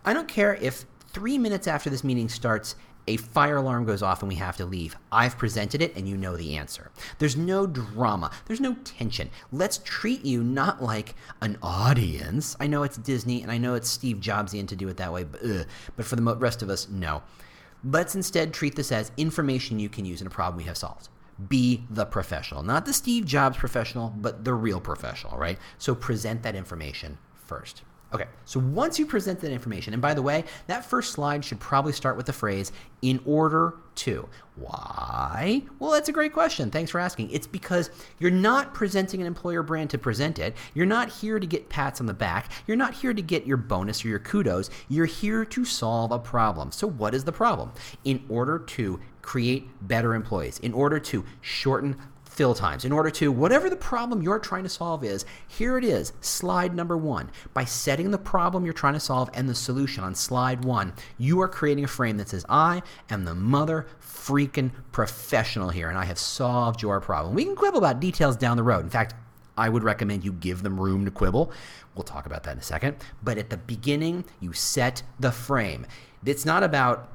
I 0.05 0.13
don't 0.13 0.29
care 0.29 0.55
if 0.55 0.85
three 1.09 1.37
minutes 1.37 1.67
after 1.67 1.89
this 1.89 2.03
meeting 2.03 2.29
starts, 2.29 2.75
a 3.09 3.17
fire 3.17 3.57
alarm 3.57 3.85
goes 3.85 4.03
off 4.03 4.21
and 4.21 4.29
we 4.29 4.35
have 4.35 4.55
to 4.57 4.65
leave. 4.65 4.95
I've 5.11 5.35
presented 5.35 5.81
it 5.81 5.95
and 5.95 6.07
you 6.07 6.15
know 6.15 6.37
the 6.37 6.55
answer. 6.55 6.91
There's 7.17 7.35
no 7.35 7.65
drama, 7.65 8.29
there's 8.45 8.61
no 8.61 8.75
tension. 8.83 9.31
Let's 9.51 9.79
treat 9.79 10.23
you 10.23 10.43
not 10.43 10.83
like 10.83 11.15
an 11.41 11.57
audience. 11.63 12.55
I 12.59 12.67
know 12.67 12.83
it's 12.83 12.97
Disney 12.97 13.41
and 13.41 13.51
I 13.51 13.57
know 13.57 13.73
it's 13.73 13.89
Steve 13.89 14.17
Jobsian 14.17 14.67
to 14.67 14.75
do 14.75 14.87
it 14.89 14.97
that 14.97 15.11
way, 15.11 15.23
but, 15.23 15.43
ugh, 15.43 15.65
but 15.95 16.05
for 16.05 16.15
the 16.15 16.35
rest 16.35 16.61
of 16.61 16.69
us, 16.69 16.87
no. 16.87 17.23
Let's 17.83 18.13
instead 18.13 18.53
treat 18.53 18.75
this 18.75 18.91
as 18.91 19.11
information 19.17 19.79
you 19.79 19.89
can 19.89 20.05
use 20.05 20.21
in 20.21 20.27
a 20.27 20.29
problem 20.29 20.57
we 20.57 20.65
have 20.65 20.77
solved 20.77 21.09
be 21.47 21.85
the 21.89 22.05
professional. 22.05 22.63
Not 22.63 22.85
the 22.85 22.91
Steve 22.91 23.25
Jobs 23.25 23.55
professional, 23.55 24.13
but 24.17 24.43
the 24.43 24.53
real 24.53 24.81
professional, 24.81 25.37
right? 25.37 25.57
So 25.77 25.95
present 25.95 26.43
that 26.43 26.53
information 26.53 27.17
first. 27.33 27.81
Okay, 28.11 28.25
so 28.45 28.59
once 28.59 28.97
you 28.97 29.05
present 29.05 29.39
that 29.41 29.51
information, 29.51 29.93
and 29.93 30.01
by 30.01 30.15
the 30.15 30.21
way, 30.21 30.43
that 30.65 30.83
first 30.83 31.13
slide 31.13 31.45
should 31.45 31.59
probably 31.59 31.93
start 31.93 32.17
with 32.17 32.25
the 32.25 32.33
phrase, 32.33 32.71
in 33.03 33.21
order 33.23 33.75
to. 33.95 34.27
Why? 34.55 35.61
Well, 35.77 35.91
that's 35.91 36.09
a 36.09 36.11
great 36.11 36.33
question. 36.33 36.71
Thanks 36.71 36.89
for 36.89 36.99
asking. 36.99 37.29
It's 37.29 37.45
because 37.45 37.91
you're 38.17 38.31
not 38.31 38.73
presenting 38.73 39.21
an 39.21 39.27
employer 39.27 39.61
brand 39.61 39.91
to 39.91 39.99
present 39.99 40.39
it. 40.39 40.55
You're 40.73 40.87
not 40.87 41.09
here 41.09 41.39
to 41.39 41.45
get 41.45 41.69
pats 41.69 42.01
on 42.01 42.07
the 42.07 42.13
back. 42.13 42.51
You're 42.65 42.77
not 42.77 42.95
here 42.95 43.13
to 43.13 43.21
get 43.21 43.45
your 43.45 43.57
bonus 43.57 44.03
or 44.03 44.07
your 44.07 44.19
kudos. 44.19 44.71
You're 44.87 45.05
here 45.05 45.45
to 45.45 45.63
solve 45.63 46.11
a 46.11 46.19
problem. 46.19 46.71
So, 46.71 46.87
what 46.87 47.13
is 47.13 47.23
the 47.23 47.31
problem? 47.31 47.71
In 48.05 48.25
order 48.27 48.57
to 48.59 48.99
create 49.21 49.67
better 49.87 50.15
employees, 50.15 50.57
in 50.59 50.73
order 50.73 50.99
to 50.99 51.23
shorten 51.41 51.95
fill 52.39 52.55
times, 52.55 52.85
in 52.85 52.93
order 52.93 53.09
to 53.09 53.33
whatever 53.33 53.69
the 53.69 53.75
problem 53.75 54.21
you're 54.21 54.39
trying 54.39 54.63
to 54.63 54.69
solve 54.69 55.03
is, 55.03 55.25
here 55.49 55.77
it 55.77 55.83
is, 55.83 56.13
slide 56.21 56.73
number 56.73 56.95
one. 56.95 57.29
By 57.53 57.65
setting 57.65 58.11
the 58.11 58.17
problem 58.17 58.63
you're 58.63 58.73
trying 58.73 58.93
to 58.93 58.99
solve 59.01 59.29
and 59.33 59.49
the 59.49 59.53
solution 59.53 60.05
on 60.05 60.15
slide 60.15 60.63
one, 60.63 60.93
you 61.17 61.41
are 61.41 61.49
creating 61.49 61.83
a 61.83 61.87
frame 61.87 62.15
that 62.15 62.29
says, 62.29 62.45
I 62.47 62.81
am 63.09 63.25
the 63.25 63.35
mother 63.35 63.87
freaking 64.01 64.71
professional 64.93 65.67
here, 65.67 65.89
and 65.89 65.97
I 65.97 66.05
have 66.05 66.17
solved 66.17 66.81
your 66.81 67.01
problem. 67.01 67.35
We 67.35 67.43
can 67.43 67.57
quibble 67.57 67.79
about 67.79 67.99
details 67.99 68.37
down 68.37 68.55
the 68.55 68.63
road. 68.63 68.85
In 68.85 68.89
fact, 68.89 69.15
I 69.57 69.67
would 69.67 69.83
recommend 69.83 70.23
you 70.23 70.31
give 70.31 70.63
them 70.63 70.79
room 70.79 71.03
to 71.03 71.11
quibble. 71.11 71.51
We'll 71.93 72.05
talk 72.05 72.25
about 72.25 72.43
that 72.43 72.53
in 72.53 72.59
a 72.59 72.63
second. 72.63 72.95
But 73.21 73.37
at 73.37 73.49
the 73.49 73.57
beginning, 73.57 74.23
you 74.39 74.53
set 74.53 75.03
the 75.19 75.33
frame. 75.33 75.85
It's 76.23 76.45
not 76.45 76.63
about 76.63 77.11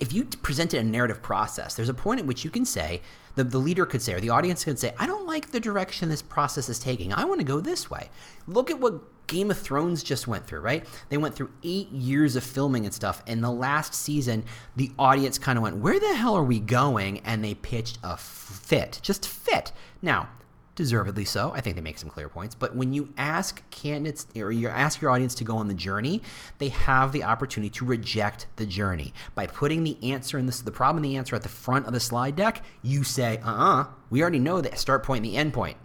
if 0.00 0.12
you 0.12 0.24
presented 0.24 0.80
a 0.80 0.84
narrative 0.84 1.22
process, 1.22 1.74
there's 1.74 1.88
a 1.88 1.94
point 1.94 2.18
at 2.18 2.26
which 2.26 2.44
you 2.44 2.50
can 2.50 2.64
say, 2.64 3.02
the, 3.34 3.44
the 3.44 3.58
leader 3.58 3.86
could 3.86 4.02
say, 4.02 4.14
or 4.14 4.20
the 4.20 4.30
audience 4.30 4.64
could 4.64 4.78
say, 4.78 4.94
I 4.98 5.06
don't 5.06 5.26
like 5.26 5.50
the 5.50 5.60
direction 5.60 6.08
this 6.08 6.22
process 6.22 6.68
is 6.68 6.78
taking. 6.78 7.12
I 7.12 7.24
want 7.24 7.40
to 7.40 7.44
go 7.44 7.60
this 7.60 7.90
way. 7.90 8.10
Look 8.46 8.70
at 8.70 8.80
what 8.80 9.26
Game 9.26 9.50
of 9.50 9.58
Thrones 9.58 10.02
just 10.02 10.26
went 10.26 10.46
through, 10.46 10.60
right? 10.60 10.86
They 11.08 11.16
went 11.16 11.34
through 11.34 11.50
eight 11.62 11.90
years 11.90 12.36
of 12.36 12.44
filming 12.44 12.84
and 12.84 12.92
stuff. 12.92 13.22
And 13.26 13.42
the 13.42 13.50
last 13.50 13.94
season, 13.94 14.44
the 14.76 14.90
audience 14.98 15.38
kind 15.38 15.56
of 15.56 15.62
went, 15.62 15.76
Where 15.76 15.98
the 15.98 16.14
hell 16.14 16.36
are 16.36 16.44
we 16.44 16.60
going? 16.60 17.20
And 17.20 17.42
they 17.42 17.54
pitched 17.54 17.98
a 18.02 18.16
fit, 18.16 19.00
just 19.02 19.26
fit. 19.26 19.72
Now, 20.02 20.28
deservedly 20.74 21.24
so. 21.24 21.52
I 21.54 21.60
think 21.60 21.76
they 21.76 21.82
make 21.82 21.98
some 21.98 22.08
clear 22.08 22.28
points. 22.28 22.54
But 22.54 22.74
when 22.74 22.92
you 22.92 23.12
ask 23.16 23.62
candidates 23.70 24.26
or 24.36 24.52
you 24.52 24.68
ask 24.68 25.00
your 25.00 25.10
audience 25.10 25.34
to 25.36 25.44
go 25.44 25.56
on 25.56 25.68
the 25.68 25.74
journey, 25.74 26.22
they 26.58 26.68
have 26.68 27.12
the 27.12 27.24
opportunity 27.24 27.70
to 27.70 27.84
reject 27.84 28.46
the 28.56 28.66
journey. 28.66 29.12
By 29.34 29.46
putting 29.46 29.84
the 29.84 29.98
answer 30.02 30.38
in 30.38 30.46
this, 30.46 30.60
the 30.60 30.70
problem 30.70 31.04
and 31.04 31.12
the 31.12 31.16
answer 31.16 31.36
at 31.36 31.42
the 31.42 31.48
front 31.48 31.86
of 31.86 31.92
the 31.92 32.00
slide 32.00 32.36
deck, 32.36 32.64
you 32.82 33.04
say, 33.04 33.38
uh 33.38 33.50
uh-uh, 33.50 33.82
uh, 33.82 33.86
we 34.10 34.22
already 34.22 34.38
know 34.38 34.60
the 34.60 34.74
start 34.76 35.02
point 35.02 35.24
and 35.24 35.32
the 35.32 35.36
end 35.36 35.52
point. 35.52 35.76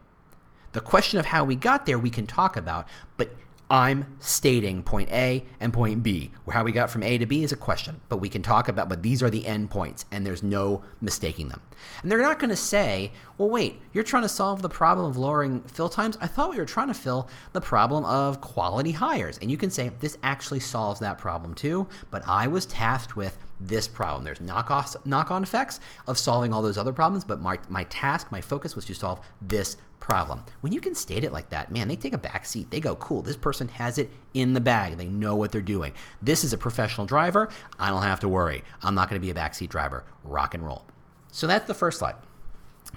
The 0.72 0.82
question 0.82 1.20
of 1.20 1.26
how 1.26 1.44
we 1.44 1.56
got 1.56 1.86
there, 1.86 1.98
we 1.98 2.10
can 2.10 2.28
talk 2.28 2.56
about, 2.56 2.88
but 3.18 3.32
I'm 3.70 4.06
stating 4.20 4.82
point 4.82 5.12
A 5.12 5.46
and 5.60 5.74
point 5.74 6.02
B. 6.02 6.32
How 6.50 6.64
we 6.64 6.72
got 6.72 6.90
from 6.90 7.04
A 7.04 7.18
to 7.18 7.26
B 7.26 7.44
is 7.44 7.52
a 7.52 7.58
question, 7.58 8.00
but 8.08 8.18
we 8.18 8.30
can 8.30 8.42
talk 8.42 8.70
about, 8.70 8.88
but 8.88 9.04
these 9.04 9.22
are 9.22 9.30
the 9.30 9.46
end 9.46 9.70
points, 9.70 10.06
and 10.12 10.26
there's 10.26 10.42
no 10.42 10.84
mistaking 11.02 11.50
them. 11.50 11.62
And 12.02 12.10
they're 12.10 12.22
not 12.22 12.40
going 12.40 12.50
to 12.50 12.56
say, 12.56 13.12
well, 13.38 13.50
wait, 13.50 13.82
you're 13.92 14.06
trying 14.06 14.24
to 14.24 14.30
solve 14.30 14.62
the 14.62 14.70
problem 14.70 15.06
of 15.06 15.18
lowering 15.18 15.62
fill 15.64 15.90
times? 15.90 16.18
I 16.22 16.28
thought 16.28 16.52
we 16.52 16.58
were 16.58 16.66
trying 16.66 16.88
to 16.88 16.94
fill 16.94 17.30
the 17.52 17.62
problem 17.62 18.06
of 18.06 18.40
quality 18.40 18.92
hires. 18.92 19.38
And 19.40 19.52
you 19.52 19.58
can 19.58 19.70
say, 19.70 19.92
this 20.00 20.18
actually 20.24 20.62
solves 20.62 21.02
that 21.02 21.18
problem 21.18 21.54
too, 21.54 21.88
but 22.10 22.24
I 22.26 22.48
was 22.48 22.66
tasked 22.66 23.16
with 23.18 23.38
this 23.60 23.88
problem. 23.88 24.24
There's 24.24 24.42
knock-off, 24.42 24.96
knock-on 25.06 25.44
effects 25.44 25.80
of 26.08 26.18
solving 26.18 26.54
all 26.54 26.62
those 26.62 26.78
other 26.78 26.94
problems, 26.94 27.24
but 27.24 27.42
my, 27.42 27.60
my 27.70 27.84
task, 27.86 28.32
my 28.32 28.42
focus 28.42 28.76
was 28.76 28.86
to 28.86 28.94
solve 28.94 29.20
this 29.42 29.78
problem. 30.00 30.44
When 30.62 30.74
you 30.74 30.80
can 30.80 30.96
state 30.96 31.24
it 31.24 31.34
like 31.34 31.50
that, 31.50 31.72
man, 31.72 31.88
they 31.88 31.96
take 31.96 32.14
a 32.14 32.20
back 32.20 32.46
seat. 32.46 32.70
They 32.70 32.80
go, 32.80 32.96
cool, 32.96 33.22
this 33.22 33.38
person 33.38 33.68
has 33.70 33.98
it 33.98 34.12
in 34.34 34.54
the 34.54 34.62
bag. 34.62 34.98
They 34.98 35.08
know 35.08 35.36
what 35.36 35.52
they're 35.52 35.62
doing. 35.62 35.94
This 36.22 36.44
is 36.44 36.54
a 36.54 36.58
professional 36.58 37.08
driver. 37.08 37.50
I 37.80 37.90
don't 37.90 38.04
have 38.04 38.20
to 38.22 38.30
worry. 38.30 38.64
I'm 38.84 38.96
not 38.96 39.10
going 39.10 39.20
to 39.20 39.26
be 39.26 39.32
a 39.32 39.36
backseat 39.36 39.70
driver. 39.70 40.04
Rock 40.24 40.54
and 40.54 40.64
roll. 40.64 40.86
So 41.32 41.48
that's 41.48 41.68
the 41.68 41.74
first 41.74 42.00
slide. 42.00 42.16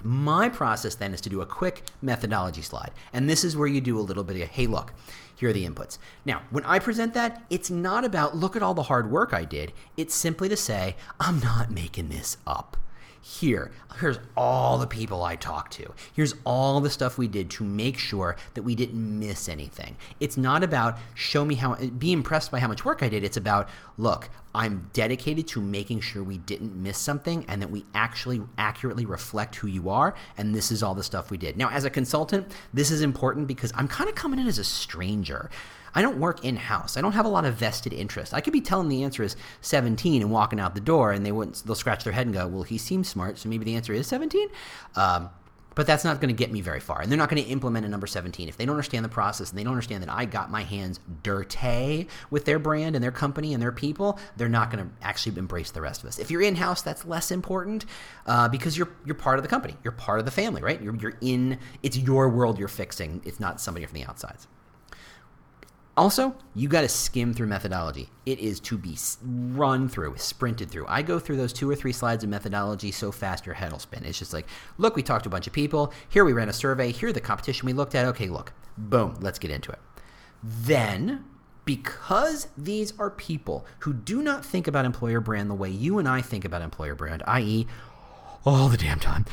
My 0.03 0.49
process 0.49 0.95
then 0.95 1.13
is 1.13 1.21
to 1.21 1.29
do 1.29 1.41
a 1.41 1.45
quick 1.45 1.83
methodology 2.01 2.61
slide. 2.61 2.91
And 3.13 3.29
this 3.29 3.43
is 3.43 3.55
where 3.55 3.67
you 3.67 3.81
do 3.81 3.99
a 3.99 4.01
little 4.01 4.23
bit 4.23 4.41
of, 4.41 4.49
hey, 4.49 4.67
look, 4.67 4.93
here 5.35 5.49
are 5.49 5.53
the 5.53 5.67
inputs. 5.67 5.97
Now, 6.25 6.41
when 6.49 6.65
I 6.65 6.79
present 6.79 7.13
that, 7.13 7.43
it's 7.49 7.69
not 7.69 8.05
about, 8.05 8.35
look 8.35 8.55
at 8.55 8.63
all 8.63 8.73
the 8.73 8.83
hard 8.83 9.11
work 9.11 9.33
I 9.33 9.45
did. 9.45 9.73
It's 9.97 10.13
simply 10.13 10.49
to 10.49 10.57
say, 10.57 10.95
I'm 11.19 11.39
not 11.39 11.71
making 11.71 12.09
this 12.09 12.37
up 12.45 12.77
here. 13.21 13.71
Here's 13.99 14.19
all 14.35 14.77
the 14.77 14.87
people 14.87 15.23
I 15.23 15.35
talked 15.35 15.73
to. 15.73 15.93
Here's 16.13 16.33
all 16.43 16.81
the 16.81 16.89
stuff 16.89 17.17
we 17.17 17.27
did 17.27 17.49
to 17.51 17.63
make 17.63 17.97
sure 17.97 18.35
that 18.55 18.63
we 18.63 18.75
didn't 18.75 19.19
miss 19.19 19.47
anything. 19.47 19.95
It's 20.19 20.37
not 20.37 20.63
about 20.63 20.97
show 21.13 21.45
me 21.45 21.55
how, 21.55 21.75
be 21.75 22.11
impressed 22.11 22.51
by 22.51 22.59
how 22.59 22.67
much 22.67 22.83
work 22.83 23.03
I 23.03 23.09
did. 23.09 23.23
It's 23.23 23.37
about, 23.37 23.69
look, 23.97 24.29
I'm 24.55 24.89
dedicated 24.93 25.47
to 25.49 25.61
making 25.61 26.01
sure 26.01 26.23
we 26.23 26.39
didn't 26.39 26.75
miss 26.75 26.97
something 26.97 27.45
and 27.47 27.61
that 27.61 27.69
we 27.69 27.85
actually 27.93 28.41
accurately 28.57 29.05
reflect 29.05 29.55
who 29.55 29.67
you 29.67 29.89
are. 29.89 30.15
And 30.37 30.55
this 30.55 30.71
is 30.71 30.81
all 30.81 30.95
the 30.95 31.03
stuff 31.03 31.29
we 31.29 31.37
did. 31.37 31.57
Now, 31.57 31.69
as 31.69 31.85
a 31.85 31.89
consultant, 31.89 32.51
this 32.73 32.89
is 32.89 33.01
important 33.01 33.47
because 33.47 33.71
I'm 33.75 33.87
kind 33.87 34.09
of 34.09 34.15
coming 34.15 34.39
in 34.39 34.47
as 34.47 34.57
a 34.57 34.63
stranger. 34.63 35.49
I 35.93 36.01
don't 36.01 36.19
work 36.19 36.43
in 36.43 36.55
house. 36.55 36.97
I 36.97 37.01
don't 37.01 37.13
have 37.13 37.25
a 37.25 37.29
lot 37.29 37.45
of 37.45 37.55
vested 37.55 37.93
interest. 37.93 38.33
I 38.33 38.41
could 38.41 38.53
be 38.53 38.61
telling 38.61 38.89
the 38.89 39.03
answer 39.03 39.23
is 39.23 39.35
17 39.61 40.21
and 40.21 40.31
walking 40.31 40.59
out 40.59 40.75
the 40.75 40.81
door, 40.81 41.11
and 41.11 41.25
they 41.25 41.31
wouldn't. 41.31 41.63
They'll 41.65 41.75
scratch 41.75 42.03
their 42.03 42.13
head 42.13 42.27
and 42.27 42.33
go, 42.33 42.47
"Well, 42.47 42.63
he 42.63 42.77
seems 42.77 43.07
smart, 43.07 43.37
so 43.37 43.49
maybe 43.49 43.65
the 43.65 43.75
answer 43.75 43.93
is 43.93 44.07
17." 44.07 44.47
Um, 44.95 45.29
but 45.75 45.87
that's 45.87 46.03
not 46.03 46.19
going 46.19 46.33
to 46.33 46.37
get 46.37 46.51
me 46.51 46.61
very 46.61 46.79
far. 46.79 47.01
And 47.01 47.09
they're 47.09 47.17
not 47.17 47.29
going 47.29 47.41
to 47.41 47.49
implement 47.49 47.85
a 47.85 47.89
number 47.89 48.07
17. 48.07 48.49
If 48.49 48.57
they 48.57 48.65
don't 48.65 48.75
understand 48.75 49.05
the 49.05 49.09
process 49.09 49.49
and 49.49 49.59
they 49.59 49.63
don't 49.63 49.71
understand 49.73 50.03
that 50.03 50.11
I 50.11 50.25
got 50.25 50.51
my 50.51 50.63
hands 50.63 50.99
dirty 51.23 52.07
with 52.29 52.45
their 52.45 52.59
brand 52.59 52.95
and 52.95 53.03
their 53.03 53.11
company 53.11 53.53
and 53.53 53.61
their 53.61 53.71
people, 53.71 54.19
they're 54.35 54.49
not 54.49 54.71
going 54.71 54.85
to 54.85 54.91
actually 55.01 55.37
embrace 55.37 55.71
the 55.71 55.81
rest 55.81 56.03
of 56.03 56.09
us. 56.09 56.19
If 56.19 56.29
you're 56.29 56.41
in 56.41 56.55
house, 56.55 56.81
that's 56.81 57.05
less 57.05 57.31
important 57.31 57.85
uh, 58.25 58.49
because 58.49 58.77
you're 58.77 58.89
you're 59.05 59.15
part 59.15 59.39
of 59.39 59.43
the 59.43 59.49
company. 59.49 59.75
You're 59.83 59.93
part 59.93 60.19
of 60.19 60.25
the 60.25 60.31
family, 60.31 60.61
right? 60.61 60.81
You're, 60.81 60.95
you're 60.95 61.17
in. 61.21 61.57
It's 61.83 61.97
your 61.97 62.29
world 62.29 62.59
you're 62.59 62.67
fixing. 62.67 63.21
It's 63.23 63.39
not 63.39 63.61
somebody 63.61 63.85
from 63.85 63.95
the 63.95 64.05
outsides. 64.05 64.47
Also, 65.97 66.33
you 66.55 66.69
got 66.69 66.81
to 66.81 66.89
skim 66.89 67.33
through 67.33 67.47
methodology. 67.47 68.09
It 68.25 68.39
is 68.39 68.59
to 68.61 68.77
be 68.77 68.97
run 69.23 69.89
through, 69.89 70.15
sprinted 70.17 70.71
through. 70.71 70.85
I 70.87 71.01
go 71.01 71.19
through 71.19 71.35
those 71.35 71.51
two 71.51 71.69
or 71.69 71.75
three 71.75 71.91
slides 71.91 72.23
of 72.23 72.29
methodology 72.29 72.91
so 72.91 73.11
fast 73.11 73.45
your 73.45 73.55
head 73.55 73.71
will 73.71 73.79
spin. 73.79 74.05
It's 74.05 74.17
just 74.17 74.33
like, 74.33 74.47
look, 74.77 74.95
we 74.95 75.03
talked 75.03 75.23
to 75.23 75.29
a 75.29 75.31
bunch 75.31 75.47
of 75.47 75.53
people. 75.53 75.91
Here 76.07 76.23
we 76.23 76.31
ran 76.31 76.47
a 76.47 76.53
survey. 76.53 76.91
Here 76.91 77.11
the 77.11 77.19
competition 77.19 77.65
we 77.65 77.73
looked 77.73 77.93
at. 77.93 78.05
Okay, 78.05 78.27
look, 78.27 78.53
boom, 78.77 79.17
let's 79.19 79.37
get 79.37 79.51
into 79.51 79.71
it. 79.71 79.79
Then, 80.41 81.25
because 81.65 82.47
these 82.57 82.97
are 82.97 83.09
people 83.09 83.65
who 83.79 83.93
do 83.93 84.21
not 84.21 84.45
think 84.45 84.67
about 84.67 84.85
employer 84.85 85.19
brand 85.19 85.49
the 85.49 85.55
way 85.55 85.69
you 85.69 85.99
and 85.99 86.07
I 86.07 86.21
think 86.21 86.45
about 86.45 86.61
employer 86.61 86.95
brand, 86.95 87.21
i.e., 87.27 87.67
all 88.45 88.69
the 88.69 88.77
damn 88.77 88.99
time, 88.99 89.25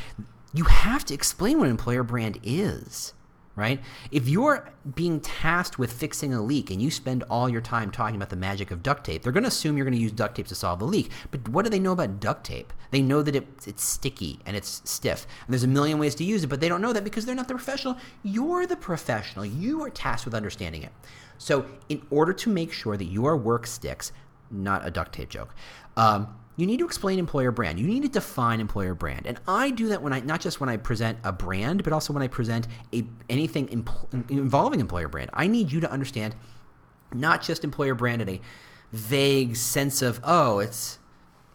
you 0.53 0.65
have 0.65 1.05
to 1.07 1.15
explain 1.15 1.61
what 1.61 1.69
employer 1.69 2.03
brand 2.03 2.39
is 2.43 3.15
right? 3.59 3.81
If 4.11 4.29
you're 4.29 4.73
being 4.95 5.21
tasked 5.21 5.79
with 5.79 5.93
fixing 5.93 6.33
a 6.33 6.41
leak 6.41 6.71
and 6.71 6.81
you 6.81 6.91
spend 6.91 7.25
all 7.25 7.49
your 7.49 7.61
time 7.61 7.91
talking 7.91 8.17
about 8.17 8.31
the 8.31 8.37
magic 8.37 8.71
of 8.71 8.83
duct 8.83 9.05
tape, 9.05 9.23
they're 9.23 9.33
going 9.33 9.43
to 9.43 9.49
assume 9.49 9.77
you're 9.77 9.85
going 9.85 9.97
to 9.97 10.03
use 10.03 10.13
duct 10.13 10.37
tape 10.37 10.47
to 10.47 10.55
solve 10.55 10.79
the 10.79 10.85
leak. 10.85 11.11
But 11.31 11.49
what 11.49 11.65
do 11.65 11.71
they 11.71 11.79
know 11.79 11.93
about 11.93 12.21
duct 12.21 12.45
tape? 12.45 12.73
They 12.91 13.03
know 13.03 13.23
that 13.23 13.37
it, 13.37 13.47
it's 13.67 13.83
sticky 13.83 14.41
and 14.47 14.57
it's 14.57 14.81
stiff. 14.85 15.27
And 15.47 15.53
there's 15.53 15.65
a 15.65 15.69
million 15.69 15.99
ways 15.99 16.15
to 16.17 16.25
use 16.25 16.45
it, 16.45 16.47
but 16.47 16.61
they 16.61 16.69
don't 16.69 16.81
know 16.81 16.93
that 16.93 17.05
because 17.05 17.27
they're 17.27 17.35
not 17.35 17.49
the 17.49 17.55
professional. 17.55 17.97
You're 18.23 18.67
the 18.67 18.77
professional. 18.77 19.45
You 19.45 19.83
are 19.83 19.91
tasked 19.91 20.25
with 20.25 20.35
understanding 20.35 20.83
it. 20.83 20.93
So, 21.39 21.67
in 21.89 22.03
order 22.11 22.33
to 22.33 22.51
make 22.51 22.73
sure 22.73 22.97
that 22.97 23.05
your 23.05 23.37
work 23.37 23.67
sticks, 23.67 24.13
not 24.51 24.87
a 24.87 24.91
duct 24.91 25.13
tape 25.13 25.29
joke, 25.29 25.55
um, 25.97 26.35
you 26.59 26.67
need 26.67 26.81
to 26.81 26.85
explain 26.85 27.21
employer 27.21 27.53
brand. 27.53 27.79
You 27.79 27.87
need 27.87 28.03
to 28.03 28.09
define 28.09 28.61
employer 28.61 28.93
brand. 28.93 29.29
And 29.29 29.39
I 29.47 29.71
do 29.71 29.87
that 29.89 30.03
when 30.03 30.13
I 30.13 30.19
not 30.21 30.41
just 30.41 30.59
when 30.59 30.69
I 30.69 30.77
present 30.77 31.17
a 31.23 31.31
brand, 31.31 31.85
but 31.85 31.93
also 31.93 32.13
when 32.13 32.21
I 32.21 32.27
present 32.27 32.67
a 32.93 33.05
anything 33.31 33.69
impl- 33.69 34.29
involving 34.29 34.81
employer 34.81 35.07
brand. 35.07 35.31
I 35.33 35.47
need 35.47 35.71
you 35.71 35.79
to 35.79 35.91
understand 35.91 36.35
not 37.15 37.43
just 37.43 37.63
employer 37.63 37.95
brand 37.95 38.23
in 38.23 38.29
a 38.29 38.41
vague 38.93 39.55
sense 39.55 40.03
of 40.03 40.21
oh, 40.25 40.59
it's 40.59 40.99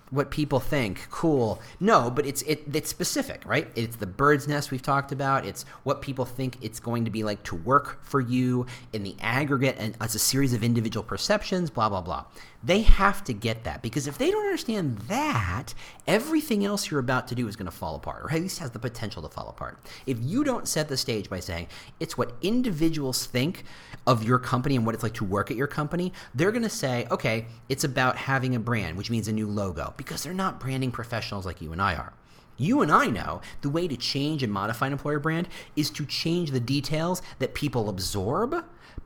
what 0.10 0.30
people 0.30 0.60
think. 0.60 1.08
Cool. 1.10 1.60
No, 1.82 2.10
but 2.10 2.26
it's 2.26 2.42
it, 2.44 2.64
it's 2.74 2.90
specific, 2.90 3.42
right? 3.46 3.68
It's 3.76 3.98
the 3.98 4.06
bird's 4.06 4.48
nest 4.48 4.72
we've 4.72 4.82
talked 4.82 5.12
about. 5.12 5.46
It's 5.46 5.66
what 5.84 6.02
people 6.02 6.24
think 6.24 6.58
it's 6.62 6.80
going 6.80 7.04
to 7.04 7.12
be 7.12 7.24
like 7.24 7.44
to 7.44 7.56
work 7.56 8.02
for 8.06 8.22
you 8.22 8.68
in 8.94 9.04
the 9.04 9.18
aggregate 9.20 9.76
and 9.80 9.98
as 10.00 10.16
a 10.16 10.20
series 10.20 10.54
of 10.54 10.64
individual 10.64 11.04
perceptions, 11.04 11.70
blah 11.70 11.90
blah 11.90 12.02
blah. 12.02 12.24
They 12.66 12.82
have 12.84 13.24
to 13.26 13.34
get 13.34 13.66
that 13.66 13.82
because 13.82 14.08
if 14.08 14.18
they 14.18 14.32
don't 14.32 14.46
understand 14.46 15.00
that, 15.10 15.74
everything 16.08 16.64
else 16.64 16.90
you're 16.90 17.00
about 17.00 17.28
to 17.28 17.36
do 17.36 17.48
is 17.48 17.58
going 17.58 17.66
to 17.66 17.72
fall 17.72 17.96
apart, 17.96 18.24
or 18.24 18.32
at 18.32 18.42
least 18.42 18.60
has 18.60 18.72
the 18.72 18.80
potential 18.80 19.22
to 19.22 19.30
fall 19.30 19.50
apart. 19.50 19.80
If 20.06 20.18
you 20.22 20.46
don't 20.46 20.68
set 20.68 20.88
the 20.88 20.96
stage 20.96 21.30
by 21.30 21.42
saying 21.42 21.68
it's 22.00 22.18
what 22.18 22.34
individuals 22.42 23.26
think 23.26 23.66
of 24.08 24.24
your 24.24 24.40
company 24.40 24.78
and 24.78 24.86
what 24.86 24.96
it's 24.96 25.04
like 25.04 25.14
to 25.16 25.26
work 25.26 25.52
at 25.52 25.58
your 25.58 25.68
company, 25.68 26.14
they're 26.34 26.52
going 26.52 26.64
to 26.64 26.70
say, 26.70 27.06
okay, 27.12 27.48
it's 27.68 27.84
about 27.84 28.16
having 28.16 28.56
a 28.56 28.60
brand, 28.60 28.98
which 28.98 29.12
means 29.12 29.28
a 29.28 29.34
new 29.34 29.48
logo, 29.48 29.94
because 29.98 30.24
they're 30.24 30.34
not 30.34 30.60
branding 30.60 30.92
professionals 30.92 31.46
like 31.46 31.62
you 31.62 31.74
and 31.74 31.82
I 31.82 31.96
are. 31.96 32.14
You 32.56 32.82
and 32.82 32.92
I 32.92 33.08
know 33.08 33.42
the 33.62 33.70
way 33.70 33.88
to 33.88 33.98
change 33.98 34.44
and 34.44 34.54
modify 34.54 34.88
an 34.88 34.94
employer 34.94 35.20
brand 35.20 35.50
is 35.76 35.90
to 35.92 36.06
change 36.06 36.52
the 36.52 36.60
details 36.60 37.22
that 37.40 37.56
people 37.56 37.90
absorb 37.90 38.64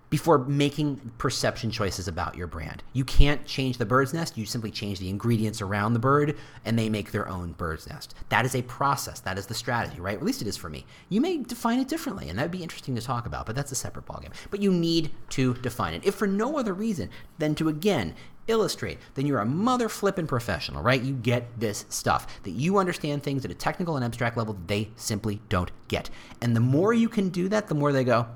before 0.10 0.38
making 0.38 1.12
perception 1.18 1.70
choices 1.70 2.08
about 2.08 2.36
your 2.36 2.48
brand. 2.48 2.84
You 2.94 3.04
can't 3.04 3.46
change 3.46 3.78
the 3.78 3.86
bird's 3.86 4.14
nest, 4.14 4.38
you 4.38 4.46
simply 4.46 4.72
change 4.72 5.00
the 5.00 5.10
ingredients 5.10 5.62
around 5.62 5.94
the 5.94 6.00
bird 6.00 6.38
and 6.64 6.78
they 6.78 6.90
make 6.90 7.12
their 7.12 7.28
own 7.28 7.54
bird's 7.54 7.88
nest. 7.88 8.16
That 8.30 8.46
is 8.46 8.56
a 8.56 8.62
process, 8.64 9.20
that 9.22 9.38
is 9.38 9.48
the 9.48 9.54
strategy, 9.54 10.00
right? 10.00 10.18
At 10.18 10.24
least 10.24 10.42
it 10.42 10.48
is 10.48 10.58
for 10.58 10.70
me. 10.70 10.86
You 11.10 11.20
may 11.20 11.38
define 11.38 11.80
it 11.80 11.88
differently 11.88 12.30
and 12.30 12.38
that'd 12.38 12.52
be 12.52 12.64
interesting 12.64 12.96
to 12.96 13.02
talk 13.02 13.26
about, 13.26 13.46
but 13.46 13.56
that's 13.56 13.72
a 13.72 13.76
separate 13.76 14.06
ballgame. 14.06 14.34
But 14.50 14.62
you 14.62 14.72
need 14.72 15.12
to 15.30 15.56
define 15.56 15.94
it, 15.94 16.06
if 16.06 16.16
for 16.16 16.28
no 16.28 16.58
other 16.58 16.74
reason 16.74 17.10
than 17.38 17.56
to 17.56 17.68
again 17.68 18.16
illustrate, 18.48 18.98
then 19.16 19.26
you're 19.26 19.40
a 19.40 19.46
mother 19.46 19.90
flipping 19.90 20.28
professional, 20.28 20.82
right? 20.82 21.02
You 21.02 21.14
get 21.14 21.60
this 21.60 21.86
stuff, 21.90 22.42
that 22.44 22.52
you 22.52 22.78
understand 22.78 23.24
things 23.24 23.44
at 23.46 23.52
a 23.52 23.56
technical 23.56 23.96
and 23.96 24.06
abstract 24.06 24.38
level 24.38 24.58
they 24.68 24.90
simply 24.96 25.42
don't 25.50 25.72
get. 25.90 26.10
And 26.42 26.56
the 26.56 26.62
more 26.62 26.94
you 26.94 27.10
can 27.10 27.30
do 27.30 27.50
that, 27.50 27.68
the 27.68 27.76
more 27.76 27.92
they 27.92 28.06
go, 28.06 28.28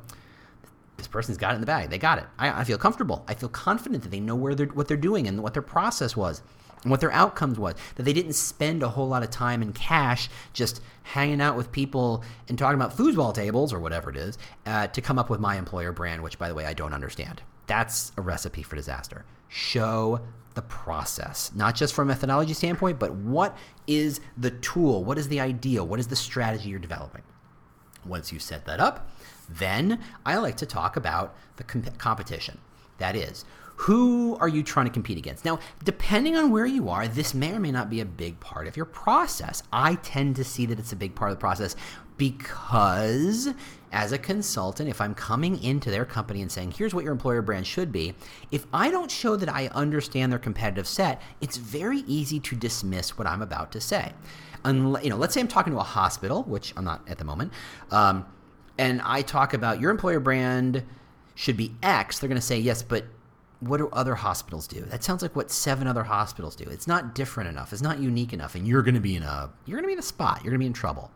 this 0.98 1.08
person's 1.08 1.38
got 1.38 1.52
it 1.52 1.56
in 1.56 1.62
the 1.62 1.68
bag. 1.68 1.90
They 1.90 1.98
got 1.98 2.20
it. 2.20 2.26
I, 2.38 2.62
I 2.62 2.64
feel 2.64 2.78
comfortable. 2.78 3.24
I 3.28 3.34
feel 3.34 3.50
confident 3.50 4.04
that 4.04 4.10
they 4.10 4.20
know 4.20 4.36
where 4.36 4.56
they're, 4.56 4.68
what 4.68 4.88
they're 4.88 4.98
doing 4.98 5.28
and 5.28 5.42
what 5.42 5.54
their 5.54 5.62
process 5.62 6.16
was 6.16 6.42
and 6.84 6.92
what 6.92 7.00
their 7.00 7.12
outcomes 7.12 7.58
was. 7.58 7.76
That 7.96 8.04
they 8.04 8.14
didn't 8.14 8.34
spend 8.34 8.84
a 8.84 8.90
whole 8.90 9.08
lot 9.08 9.24
of 9.24 9.30
time 9.30 9.62
and 9.62 9.74
cash 9.74 10.30
just 10.54 10.82
hanging 11.04 11.42
out 11.42 11.56
with 11.56 11.72
people 11.72 12.24
and 12.48 12.58
talking 12.58 12.80
about 12.80 12.96
foosball 12.96 13.34
tables 13.34 13.74
or 13.74 13.80
whatever 13.80 14.10
it 14.10 14.18
is 14.18 14.38
uh, 14.66 14.88
to 14.88 15.02
come 15.02 15.18
up 15.18 15.30
with 15.30 15.40
my 15.40 15.58
employer 15.58 15.92
brand, 15.92 16.22
which, 16.22 16.38
by 16.38 16.48
the 16.48 16.56
way, 16.56 16.66
I 16.66 16.74
don't 16.74 16.94
understand. 16.94 17.42
That's 17.68 18.12
a 18.18 18.22
recipe 18.22 18.64
for 18.64 18.76
disaster. 18.76 19.26
Show 19.48 20.22
the 20.54 20.62
process, 20.62 21.52
not 21.56 21.76
just 21.76 21.94
from 21.94 22.10
a 22.10 22.14
methodology 22.14 22.54
standpoint, 22.54 23.00
but 23.00 23.14
what 23.14 23.58
is 23.88 24.20
the 24.38 24.52
tool? 24.52 25.04
What 25.04 25.18
is 25.18 25.30
the 25.30 25.40
idea? 25.40 25.84
What 25.84 26.00
is 26.00 26.08
the 26.08 26.16
strategy 26.16 26.70
you're 26.70 26.80
developing? 26.80 27.22
Once 28.06 28.34
you 28.34 28.40
set 28.40 28.66
that 28.66 28.80
up, 28.80 29.10
then 29.58 30.00
I 30.26 30.38
like 30.38 30.58
to 30.58 30.66
talk 30.66 30.96
about 30.96 31.36
the 31.58 31.64
comp- 31.64 31.98
competition. 31.98 32.58
That 32.98 33.16
is, 33.16 33.46
who 33.82 34.38
are 34.40 34.48
you 34.48 34.62
trying 34.62 34.86
to 34.86 34.92
compete 34.92 35.18
against? 35.18 35.44
Now, 35.44 35.60
depending 35.84 36.36
on 36.36 36.52
where 36.52 36.68
you 36.68 36.90
are, 36.90 37.08
this 37.08 37.34
may 37.34 37.52
or 37.54 37.60
may 37.60 37.72
not 37.72 37.90
be 37.90 38.00
a 38.00 38.06
big 38.06 38.40
part 38.40 38.68
of 38.68 38.78
your 38.78 38.86
process. 38.86 39.64
I 39.74 39.96
tend 39.96 40.36
to 40.36 40.44
see 40.44 40.68
that 40.68 40.78
it's 40.78 40.92
a 40.92 40.96
big 40.96 41.16
part 41.16 41.32
of 41.32 41.38
the 41.38 41.42
process 41.42 41.76
because 42.18 43.50
as 43.92 44.12
a 44.12 44.18
consultant, 44.20 44.88
if 44.88 45.02
I'm 45.02 45.16
coming 45.16 45.62
into 45.64 45.90
their 45.90 46.06
company 46.06 46.44
and 46.44 46.52
saying, 46.52 46.72
here's 46.72 46.94
what 46.94 47.04
your 47.04 47.12
employer 47.12 47.42
brand 47.42 47.66
should 47.66 47.92
be, 47.92 48.14
if 48.52 48.68
I 48.72 48.92
don't 48.92 49.10
show 49.10 49.36
that 49.36 49.50
I 49.50 49.68
understand 49.70 50.32
their 50.32 50.38
competitive 50.38 50.88
set, 50.88 51.20
it's 51.42 51.58
very 51.58 52.02
easy 52.06 52.40
to 52.40 52.56
dismiss 52.56 53.18
what 53.18 53.26
I'm 53.26 53.42
about 53.42 53.72
to 53.72 53.82
say. 53.82 54.14
Unless, 54.64 55.04
you 55.04 55.10
know, 55.10 55.18
let's 55.18 55.34
say 55.34 55.40
I'm 55.40 55.48
talking 55.48 55.74
to 55.74 55.80
a 55.80 55.84
hospital, 55.84 56.44
which 56.44 56.72
I'm 56.78 56.86
not 56.86 57.02
at 57.10 57.18
the 57.18 57.26
moment. 57.26 57.52
Um, 57.90 58.28
and 58.78 59.02
I 59.04 59.22
talk 59.22 59.54
about 59.54 59.80
your 59.80 59.92
employer 59.92 60.20
brand 60.20 60.84
should 61.36 61.58
be 61.58 61.74
X, 61.82 62.20
they're 62.20 62.28
going 62.28 62.40
to 62.40 62.46
say, 62.46 62.60
yes, 62.60 62.84
but 62.84 63.06
what 63.62 63.78
do 63.78 63.90
other 63.94 64.16
hospitals 64.16 64.68
do? 64.68 64.82
That 64.82 65.04
sounds 65.04 65.22
like 65.22 65.36
what 65.36 65.52
seven 65.52 65.88
other 65.88 66.04
hospitals 66.04 66.56
do. 66.56 66.66
It's 66.66 66.88
not 66.88 67.14
different 67.16 67.50
enough. 67.50 67.72
It's 67.74 67.82
not 67.82 68.00
unique 68.00 68.34
enough, 68.34 68.56
and 68.56 68.68
you're 68.68 68.82
going 68.82 68.96
to 68.96 69.02
be 69.02 69.16
in 69.16 69.24
a 69.24 69.52
you're 69.66 69.76
going 69.78 69.84
to 69.84 69.88
be 69.88 69.94
in 69.94 70.00
a 70.00 70.04
spot. 70.04 70.40
You're 70.44 70.52
going 70.52 70.60
to 70.60 70.64
be 70.64 70.68
in 70.68 70.74
trouble. 70.74 71.12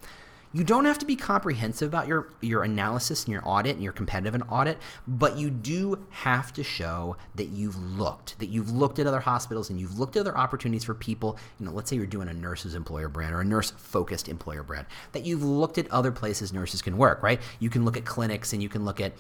You 0.56 0.64
don't 0.64 0.86
have 0.86 0.98
to 1.00 1.06
be 1.06 1.18
comprehensive 1.18 1.90
about 1.90 2.08
your 2.08 2.30
your 2.40 2.64
analysis 2.64 3.26
and 3.26 3.34
your 3.34 3.42
audit 3.44 3.74
and 3.74 3.84
your 3.84 3.92
competitive 3.92 4.34
and 4.36 4.44
audit, 4.50 4.78
but 5.06 5.38
you 5.38 5.50
do 5.50 6.08
have 6.12 6.54
to 6.54 6.64
show 6.64 7.18
that 7.36 7.48
you've 7.50 7.76
looked, 7.76 8.40
that 8.40 8.46
you've 8.46 8.72
looked 8.72 8.98
at 8.98 9.06
other 9.06 9.20
hospitals 9.20 9.70
and 9.70 9.82
you've 9.82 10.00
looked 10.00 10.16
at 10.16 10.22
other 10.22 10.38
opportunities 10.38 10.86
for 10.86 10.94
people. 10.94 11.38
You 11.60 11.66
know, 11.66 11.74
let's 11.74 11.90
say 11.90 11.98
you're 11.98 12.06
doing 12.06 12.30
a 12.30 12.34
nurse's 12.34 12.74
employer 12.74 13.10
brand 13.10 13.36
or 13.36 13.42
a 13.42 13.46
nurse 13.46 13.72
focused 13.72 14.30
employer 14.30 14.64
brand, 14.64 14.88
that 15.12 15.26
you've 15.26 15.44
looked 15.44 15.78
at 15.78 15.92
other 15.92 16.14
places 16.14 16.54
nurses 16.54 16.82
can 16.82 16.96
work. 16.96 17.22
Right? 17.22 17.42
You 17.60 17.70
can 17.70 17.84
look 17.84 17.98
at 17.98 18.06
clinics 18.06 18.54
and 18.54 18.64
you 18.64 18.70
can 18.70 18.86
look 18.86 19.02
at 19.02 19.12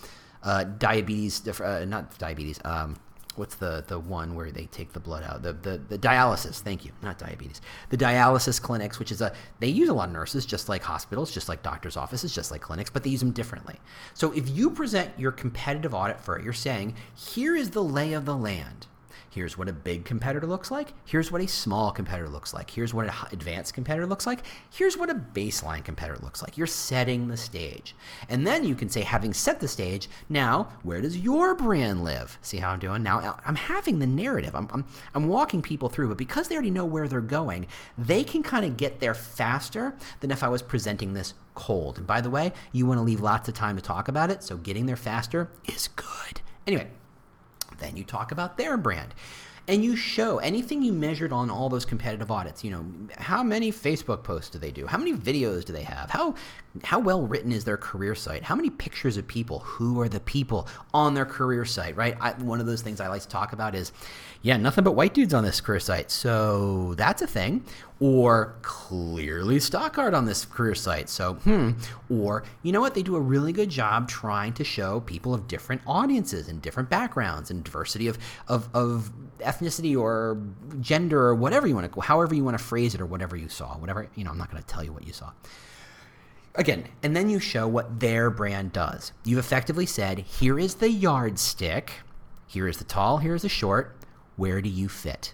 uh, 0.41 0.63
diabetes, 0.63 1.45
uh, 1.59 1.83
not 1.85 2.17
diabetes. 2.17 2.61
Um, 2.63 2.95
what's 3.35 3.55
the 3.55 3.83
the 3.87 3.99
one 3.99 4.35
where 4.35 4.51
they 4.51 4.65
take 4.65 4.93
the 4.93 4.99
blood 4.99 5.23
out? 5.23 5.41
The, 5.41 5.53
the 5.53 5.77
the 5.77 5.97
dialysis. 5.97 6.59
Thank 6.59 6.85
you. 6.85 6.91
Not 7.01 7.17
diabetes. 7.17 7.61
The 7.89 7.97
dialysis 7.97 8.61
clinics 8.61 8.99
which 8.99 9.11
is 9.11 9.21
a 9.21 9.33
they 9.59 9.67
use 9.67 9.89
a 9.89 9.93
lot 9.93 10.09
of 10.09 10.13
nurses 10.13 10.45
just 10.45 10.69
like 10.69 10.83
hospitals 10.83 11.31
just 11.31 11.49
like 11.49 11.63
doctors 11.63 11.97
offices 11.97 12.33
just 12.33 12.51
like 12.51 12.61
clinics 12.61 12.89
but 12.89 13.03
they 13.03 13.09
use 13.09 13.19
them 13.19 13.31
differently. 13.31 13.75
So 14.13 14.31
if 14.31 14.49
you 14.49 14.69
present 14.69 15.11
your 15.17 15.31
competitive 15.31 15.93
audit 15.93 16.19
for 16.19 16.37
it 16.37 16.43
you're 16.43 16.53
saying 16.53 16.95
here 17.15 17.55
is 17.55 17.71
the 17.71 17.83
lay 17.83 18.13
of 18.13 18.25
the 18.25 18.35
land 18.35 18.87
Here's 19.35 19.57
what 19.57 19.67
a 19.67 19.73
big 19.73 20.05
competitor 20.05 20.47
looks 20.47 20.71
like. 20.71 20.93
Here's 21.03 21.29
what 21.29 21.41
a 21.41 21.47
small 21.47 21.91
competitor 21.91 22.29
looks 22.29 22.53
like. 22.53 22.69
Here's 22.69 22.93
what 22.93 23.05
an 23.05 23.13
advanced 23.33 23.73
competitor 23.73 24.07
looks 24.07 24.25
like. 24.25 24.45
Here's 24.71 24.97
what 24.97 25.09
a 25.09 25.13
baseline 25.13 25.83
competitor 25.83 26.23
looks 26.23 26.41
like. 26.41 26.57
You're 26.57 26.67
setting 26.67 27.27
the 27.27 27.35
stage. 27.35 27.97
And 28.29 28.47
then 28.47 28.63
you 28.63 28.75
can 28.75 28.87
say, 28.87 29.01
having 29.01 29.33
set 29.33 29.59
the 29.59 29.67
stage, 29.67 30.07
now 30.29 30.69
where 30.83 31.01
does 31.01 31.17
your 31.17 31.53
brand 31.53 32.01
live? 32.05 32.37
See 32.41 32.59
how 32.59 32.69
I'm 32.69 32.79
doing? 32.79 33.03
Now 33.03 33.19
uh, 33.19 33.35
I'm 33.45 33.57
having 33.57 33.99
the 33.99 34.07
narrative. 34.07 34.55
I'm, 34.55 34.69
I'm, 34.71 34.85
I'm 35.13 35.27
walking 35.27 35.61
people 35.61 35.89
through, 35.89 36.07
but 36.07 36.17
because 36.17 36.47
they 36.47 36.55
already 36.55 36.71
know 36.71 36.85
where 36.85 37.09
they're 37.09 37.19
going, 37.19 37.67
they 37.97 38.23
can 38.23 38.41
kind 38.41 38.63
of 38.63 38.77
get 38.77 39.01
there 39.01 39.13
faster 39.13 39.97
than 40.21 40.31
if 40.31 40.43
I 40.43 40.47
was 40.47 40.61
presenting 40.61 41.13
this 41.13 41.33
cold. 41.55 41.97
And 41.97 42.07
by 42.07 42.21
the 42.21 42.29
way, 42.29 42.53
you 42.71 42.85
want 42.85 42.99
to 42.99 43.03
leave 43.03 43.19
lots 43.19 43.49
of 43.49 43.53
time 43.53 43.75
to 43.75 43.81
talk 43.81 44.07
about 44.07 44.31
it, 44.31 44.43
so 44.43 44.55
getting 44.55 44.85
there 44.85 44.95
faster 44.95 45.49
is 45.67 45.89
good. 45.89 46.39
Anyway, 46.65 46.87
then 47.79 47.97
you 47.97 48.03
talk 48.03 48.31
about 48.31 48.57
their 48.57 48.77
brand. 48.77 49.13
And 49.67 49.83
you 49.83 49.95
show 49.95 50.37
anything 50.37 50.83
you 50.83 50.93
measured 50.93 51.33
on 51.33 51.49
all 51.49 51.69
those 51.69 51.85
competitive 51.85 52.29
audits. 52.29 52.63
You 52.63 52.69
know, 52.69 52.85
how 53.17 53.41
many 53.41 53.71
Facebook 53.71 54.21
posts 54.23 54.51
do 54.51 54.59
they 54.59 54.69
do? 54.69 54.85
How 54.85 54.99
many 54.99 55.13
videos 55.13 55.65
do 55.65 55.73
they 55.73 55.81
have? 55.81 56.11
How 56.11 56.35
how 56.83 56.99
well 56.99 57.25
written 57.25 57.51
is 57.51 57.63
their 57.65 57.77
career 57.77 58.13
site? 58.13 58.43
How 58.43 58.53
many 58.55 58.69
pictures 58.69 59.17
of 59.17 59.25
people? 59.27 59.59
Who 59.59 59.99
are 60.01 60.09
the 60.09 60.19
people 60.19 60.67
on 60.93 61.15
their 61.15 61.25
career 61.25 61.65
site? 61.65 61.95
Right. 61.95 62.15
I, 62.21 62.33
one 62.33 62.59
of 62.59 62.67
those 62.67 62.83
things 62.83 63.01
I 63.01 63.07
like 63.07 63.23
to 63.23 63.27
talk 63.27 63.53
about 63.53 63.73
is, 63.73 63.91
yeah, 64.45 64.57
nothing 64.57 64.83
but 64.83 64.91
white 64.91 65.15
dudes 65.15 65.33
on 65.33 65.43
this 65.43 65.59
career 65.59 65.79
site. 65.79 66.11
So 66.11 66.93
that's 66.97 67.23
a 67.23 67.25
thing 67.25 67.65
or 67.99 68.55
clearly 68.61 69.59
stock 69.59 69.97
art 69.97 70.13
on 70.13 70.25
this 70.25 70.45
career 70.45 70.75
site. 70.75 71.09
So, 71.09 71.33
hmm, 71.33 71.71
or 72.11 72.43
you 72.61 72.71
know 72.71 72.79
what? 72.79 72.93
They 72.93 73.01
do 73.01 73.15
a 73.15 73.19
really 73.19 73.51
good 73.51 73.69
job 73.69 74.07
trying 74.07 74.53
to 74.53 74.63
show 74.63 74.99
people 74.99 75.33
of 75.33 75.47
different 75.47 75.81
audiences 75.87 76.47
and 76.47 76.61
different 76.61 76.91
backgrounds 76.91 77.49
and 77.49 77.63
diversity 77.63 78.07
of, 78.07 78.19
of, 78.47 78.69
of 78.75 79.11
ethnicity 79.39 79.99
or 79.99 80.39
gender 80.79 81.23
or 81.23 81.33
whatever 81.33 81.65
you 81.65 81.73
want 81.73 81.91
to, 81.91 82.01
however 82.01 82.35
you 82.35 82.43
want 82.43 82.55
to 82.55 82.63
phrase 82.63 82.93
it 82.93 83.01
or 83.01 83.07
whatever 83.07 83.35
you 83.35 83.49
saw, 83.49 83.75
whatever, 83.79 84.07
you 84.13 84.23
know, 84.23 84.29
I'm 84.29 84.37
not 84.37 84.51
going 84.51 84.61
to 84.61 84.67
tell 84.67 84.83
you 84.83 84.93
what 84.93 85.07
you 85.07 85.13
saw. 85.13 85.31
Again, 86.53 86.85
and 87.01 87.15
then 87.15 87.31
you 87.31 87.39
show 87.39 87.67
what 87.67 87.99
their 87.99 88.29
brand 88.29 88.73
does. 88.73 89.11
You've 89.23 89.39
effectively 89.39 89.87
said, 89.87 90.19
here 90.19 90.59
is 90.59 90.75
the 90.75 90.91
yardstick, 90.91 91.93
here 92.45 92.67
is 92.67 92.77
the 92.77 92.83
tall, 92.83 93.17
here 93.17 93.33
is 93.33 93.41
the 93.41 93.49
short, 93.49 93.97
where 94.35 94.61
do 94.61 94.69
you 94.69 94.89
fit? 94.89 95.33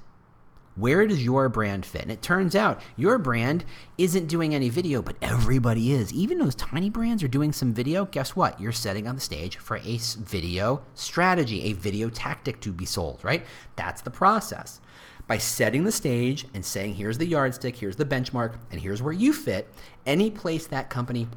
Where 0.76 1.06
does 1.06 1.24
your 1.24 1.50
brand 1.50 1.86
fit? 1.86 2.04
And 2.04 2.12
it 2.12 2.22
turns 2.22 2.56
out 2.56 2.82
your 2.96 3.18
brand 3.18 3.66
isn't 3.98 4.28
doing 4.28 4.56
any 4.56 4.70
video, 4.70 5.02
but 5.02 5.18
everybody 5.22 5.92
is. 5.92 6.14
Even 6.14 6.38
those 6.38 6.56
tiny 6.56 6.90
brands 6.90 7.22
are 7.24 7.28
doing 7.28 7.52
some 7.52 7.74
video. 7.74 8.06
Guess 8.06 8.38
what? 8.38 8.60
You're 8.60 8.72
setting 8.72 9.06
on 9.06 9.16
the 9.16 9.22
stage 9.22 9.58
for 9.58 9.78
a 9.78 9.98
video 9.98 10.82
strategy, 10.94 11.64
a 11.64 11.74
video 11.74 12.10
tactic 12.10 12.62
to 12.62 12.72
be 12.72 12.86
sold, 12.86 13.20
right? 13.22 13.46
That's 13.76 14.02
the 14.02 14.12
process. 14.12 14.80
By 15.28 15.40
setting 15.40 15.84
the 15.84 15.92
stage 15.92 16.48
and 16.54 16.64
saying, 16.64 16.96
here's 16.96 17.18
the 17.18 17.28
yardstick, 17.28 17.76
here's 17.76 17.98
the 17.98 18.06
benchmark, 18.06 18.56
and 18.72 18.80
here's 18.80 19.02
where 19.02 19.14
you 19.14 19.34
fit, 19.34 19.68
any 20.06 20.32
place 20.32 20.68
that 20.68 20.90
company 20.90 21.28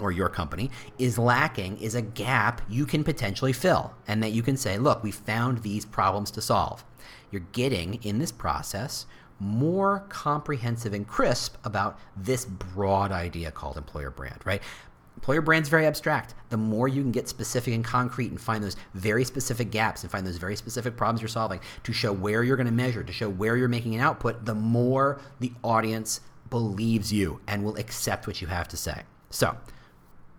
or 0.00 0.12
your 0.12 0.28
company 0.28 0.70
is 0.98 1.18
lacking 1.18 1.78
is 1.78 1.94
a 1.94 2.02
gap 2.02 2.60
you 2.68 2.86
can 2.86 3.04
potentially 3.04 3.52
fill 3.52 3.94
and 4.08 4.22
that 4.22 4.30
you 4.30 4.42
can 4.42 4.56
say, 4.56 4.78
look, 4.78 5.02
we 5.02 5.10
found 5.10 5.58
these 5.58 5.84
problems 5.84 6.30
to 6.30 6.40
solve 6.40 6.84
you're 7.30 7.42
getting 7.52 7.94
in 8.02 8.18
this 8.18 8.32
process 8.32 9.06
more 9.38 10.04
comprehensive 10.08 10.92
and 10.92 11.06
crisp 11.06 11.56
about 11.64 11.98
this 12.16 12.44
broad 12.44 13.10
idea 13.10 13.50
called 13.50 13.78
employer 13.78 14.10
brand, 14.10 14.38
right? 14.44 14.62
Employer 15.16 15.40
brand's 15.40 15.68
very 15.68 15.86
abstract. 15.86 16.34
The 16.50 16.56
more 16.56 16.88
you 16.88 17.02
can 17.02 17.10
get 17.10 17.28
specific 17.28 17.74
and 17.74 17.84
concrete 17.84 18.30
and 18.30 18.40
find 18.40 18.62
those 18.62 18.76
very 18.94 19.24
specific 19.24 19.70
gaps 19.70 20.02
and 20.02 20.10
find 20.10 20.26
those 20.26 20.36
very 20.36 20.56
specific 20.56 20.96
problems 20.96 21.20
you're 21.20 21.28
solving 21.28 21.60
to 21.84 21.92
show 21.92 22.12
where 22.12 22.42
you're 22.42 22.56
going 22.56 22.66
to 22.66 22.72
measure, 22.72 23.02
to 23.02 23.12
show 23.12 23.28
where 23.28 23.56
you're 23.56 23.68
making 23.68 23.94
an 23.94 24.00
output, 24.00 24.44
the 24.44 24.54
more 24.54 25.20
the 25.40 25.52
audience 25.62 26.20
believes 26.48 27.12
you 27.12 27.40
and 27.46 27.64
will 27.64 27.76
accept 27.76 28.26
what 28.26 28.40
you 28.40 28.46
have 28.48 28.68
to 28.68 28.76
say. 28.76 29.02
So, 29.30 29.56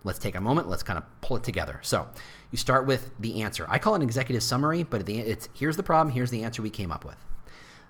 let's 0.04 0.18
take 0.18 0.34
a 0.34 0.40
moment. 0.40 0.68
Let's 0.68 0.82
kind 0.82 0.98
of 0.98 1.04
pull 1.20 1.36
it 1.36 1.44
together. 1.44 1.80
So, 1.82 2.08
you 2.50 2.58
start 2.58 2.86
with 2.86 3.10
the 3.18 3.42
answer. 3.42 3.66
I 3.68 3.78
call 3.78 3.94
it 3.94 3.98
an 3.98 4.02
executive 4.02 4.42
summary, 4.42 4.82
but 4.82 5.08
it's 5.08 5.48
here's 5.54 5.76
the 5.76 5.82
problem, 5.82 6.14
here's 6.14 6.30
the 6.30 6.44
answer 6.44 6.62
we 6.62 6.70
came 6.70 6.92
up 6.92 7.04
with. 7.04 7.16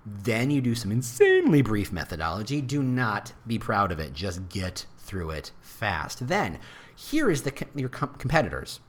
Then 0.05 0.51
you 0.51 0.61
do 0.61 0.75
some 0.75 0.91
insanely 0.91 1.63
brief 1.63 1.93
methodology. 1.93 2.61
Do 2.61 2.83
not 2.83 3.33
be 3.47 3.59
proud 3.59 3.93
of 3.93 4.01
it. 4.01 4.13
Just 4.13 4.49
get 4.49 4.87
through 4.99 5.31
it 5.31 5.53
fast. 5.61 6.27
Then 6.27 6.59
here 6.95 7.31
is 7.31 7.43
the 7.43 7.67
your 7.75 7.89
competitors. 7.89 8.81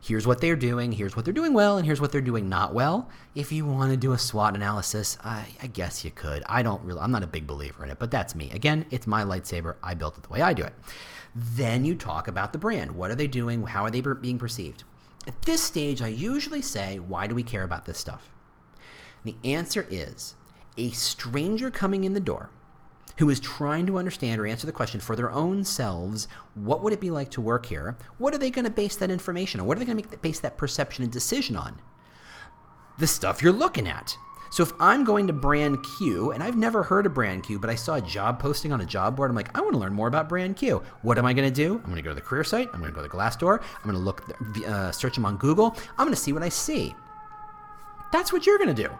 Here's 0.00 0.26
what 0.26 0.42
they're 0.42 0.54
doing. 0.54 0.92
Here's 0.92 1.16
what 1.16 1.24
they're 1.24 1.32
doing 1.32 1.54
well, 1.54 1.78
and 1.78 1.86
here's 1.86 2.00
what 2.00 2.12
they're 2.12 2.20
doing 2.20 2.48
not 2.48 2.74
well. 2.74 3.08
If 3.34 3.50
you 3.50 3.64
want 3.64 3.90
to 3.90 3.96
do 3.96 4.12
a 4.12 4.18
SWOT 4.18 4.54
analysis, 4.54 5.16
I, 5.24 5.46
I 5.62 5.66
guess 5.66 6.04
you 6.04 6.10
could. 6.10 6.42
I 6.46 6.62
don't 6.62 6.82
really. 6.84 7.00
I'm 7.00 7.10
not 7.10 7.22
a 7.22 7.26
big 7.26 7.46
believer 7.46 7.82
in 7.84 7.90
it, 7.90 7.98
but 7.98 8.10
that's 8.10 8.34
me. 8.34 8.50
Again, 8.50 8.84
it's 8.90 9.06
my 9.06 9.24
lightsaber. 9.24 9.76
I 9.82 9.94
built 9.94 10.18
it 10.18 10.24
the 10.24 10.28
way 10.28 10.42
I 10.42 10.52
do 10.52 10.62
it. 10.62 10.74
Then 11.34 11.84
you 11.84 11.94
talk 11.94 12.28
about 12.28 12.52
the 12.52 12.58
brand. 12.58 12.92
What 12.92 13.10
are 13.10 13.16
they 13.16 13.26
doing? 13.26 13.64
How 13.64 13.84
are 13.84 13.90
they 13.90 14.00
being 14.00 14.38
perceived? 14.38 14.84
At 15.26 15.42
this 15.42 15.62
stage, 15.62 16.02
I 16.02 16.08
usually 16.08 16.62
say, 16.62 16.98
why 16.98 17.26
do 17.26 17.34
we 17.34 17.42
care 17.42 17.62
about 17.62 17.86
this 17.86 17.98
stuff? 17.98 18.30
the 19.24 19.36
answer 19.42 19.86
is 19.90 20.34
a 20.76 20.90
stranger 20.90 21.70
coming 21.70 22.04
in 22.04 22.12
the 22.12 22.20
door 22.20 22.50
who 23.18 23.30
is 23.30 23.40
trying 23.40 23.86
to 23.86 23.96
understand 23.96 24.40
or 24.40 24.46
answer 24.46 24.66
the 24.66 24.72
question 24.72 25.00
for 25.00 25.16
their 25.16 25.30
own 25.30 25.64
selves 25.64 26.26
what 26.54 26.82
would 26.82 26.92
it 26.92 27.00
be 27.00 27.10
like 27.10 27.30
to 27.30 27.40
work 27.40 27.66
here? 27.66 27.96
What 28.18 28.34
are 28.34 28.38
they 28.38 28.50
going 28.50 28.64
to 28.64 28.70
base 28.70 28.96
that 28.96 29.10
information 29.10 29.60
on? 29.60 29.66
What 29.66 29.76
are 29.76 29.80
they 29.80 29.86
going 29.86 30.02
to 30.02 30.16
base 30.18 30.40
that 30.40 30.58
perception 30.58 31.04
and 31.04 31.12
decision 31.12 31.56
on? 31.56 31.80
The 32.98 33.06
stuff 33.06 33.42
you're 33.42 33.52
looking 33.52 33.88
at. 33.88 34.16
So 34.50 34.62
if 34.62 34.72
I'm 34.78 35.04
going 35.04 35.26
to 35.26 35.32
Brand 35.32 35.82
Q, 35.82 36.30
and 36.30 36.42
I've 36.42 36.56
never 36.56 36.82
heard 36.82 37.06
of 37.06 37.14
Brand 37.14 37.42
Q, 37.42 37.58
but 37.58 37.70
I 37.70 37.74
saw 37.74 37.94
a 37.94 38.00
job 38.00 38.38
posting 38.38 38.72
on 38.72 38.80
a 38.80 38.86
job 38.86 39.16
board, 39.16 39.30
I'm 39.30 39.36
like, 39.36 39.56
I 39.56 39.60
want 39.60 39.72
to 39.72 39.78
learn 39.78 39.92
more 39.92 40.06
about 40.06 40.28
Brand 40.28 40.56
Q. 40.56 40.82
What 41.02 41.18
am 41.18 41.26
I 41.26 41.32
going 41.32 41.48
to 41.48 41.54
do? 41.54 41.74
I'm 41.76 41.84
going 41.84 41.96
to 41.96 42.02
go 42.02 42.10
to 42.10 42.14
the 42.14 42.20
career 42.20 42.44
site. 42.44 42.68
I'm 42.72 42.80
going 42.80 42.92
to 42.92 42.96
go 42.96 43.02
to 43.02 43.08
Glassdoor. 43.08 43.60
I'm 43.60 43.90
going 43.90 43.94
to 43.94 43.98
look, 43.98 44.22
uh, 44.66 44.92
search 44.92 45.16
them 45.16 45.26
on 45.26 45.36
Google. 45.36 45.76
I'm 45.98 46.06
going 46.06 46.14
to 46.14 46.20
see 46.20 46.32
what 46.32 46.42
I 46.42 46.48
see. 46.48 46.94
That's 48.12 48.32
what 48.32 48.46
you're 48.46 48.58
going 48.58 48.74
to 48.74 48.82
do. 48.82 48.90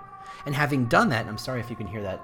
And 0.46 0.54
having 0.54 0.86
done 0.86 1.08
that, 1.10 1.26
I'm 1.26 1.38
sorry 1.38 1.60
if 1.60 1.70
you 1.70 1.76
can 1.76 1.86
hear 1.86 2.02
that 2.02 2.20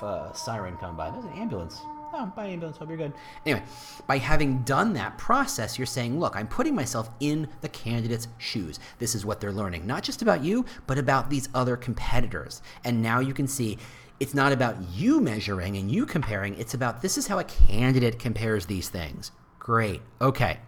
uh, 0.00 0.32
siren 0.32 0.76
come 0.78 0.96
by. 0.96 1.10
There's 1.10 1.24
an 1.24 1.32
ambulance. 1.32 1.82
Oh, 2.12 2.32
bye, 2.34 2.46
ambulance. 2.46 2.78
Hope 2.78 2.88
you're 2.88 2.96
good. 2.96 3.12
Anyway, 3.44 3.62
by 4.06 4.18
having 4.18 4.62
done 4.62 4.94
that 4.94 5.18
process, 5.18 5.78
you're 5.78 5.86
saying, 5.86 6.18
look, 6.18 6.36
I'm 6.36 6.48
putting 6.48 6.74
myself 6.74 7.10
in 7.20 7.48
the 7.60 7.68
candidate's 7.68 8.28
shoes. 8.38 8.80
This 8.98 9.14
is 9.14 9.26
what 9.26 9.40
they're 9.40 9.52
learning, 9.52 9.86
not 9.86 10.02
just 10.02 10.22
about 10.22 10.42
you, 10.42 10.64
but 10.86 10.98
about 10.98 11.30
these 11.30 11.48
other 11.54 11.76
competitors. 11.76 12.62
And 12.84 13.02
now 13.02 13.20
you 13.20 13.34
can 13.34 13.46
see 13.46 13.78
it's 14.20 14.34
not 14.34 14.52
about 14.52 14.76
you 14.94 15.20
measuring 15.20 15.76
and 15.76 15.90
you 15.90 16.06
comparing, 16.06 16.58
it's 16.58 16.74
about 16.74 17.02
this 17.02 17.18
is 17.18 17.26
how 17.26 17.38
a 17.38 17.44
candidate 17.44 18.18
compares 18.18 18.66
these 18.66 18.88
things. 18.88 19.30
Great. 19.58 20.00
Okay. 20.20 20.58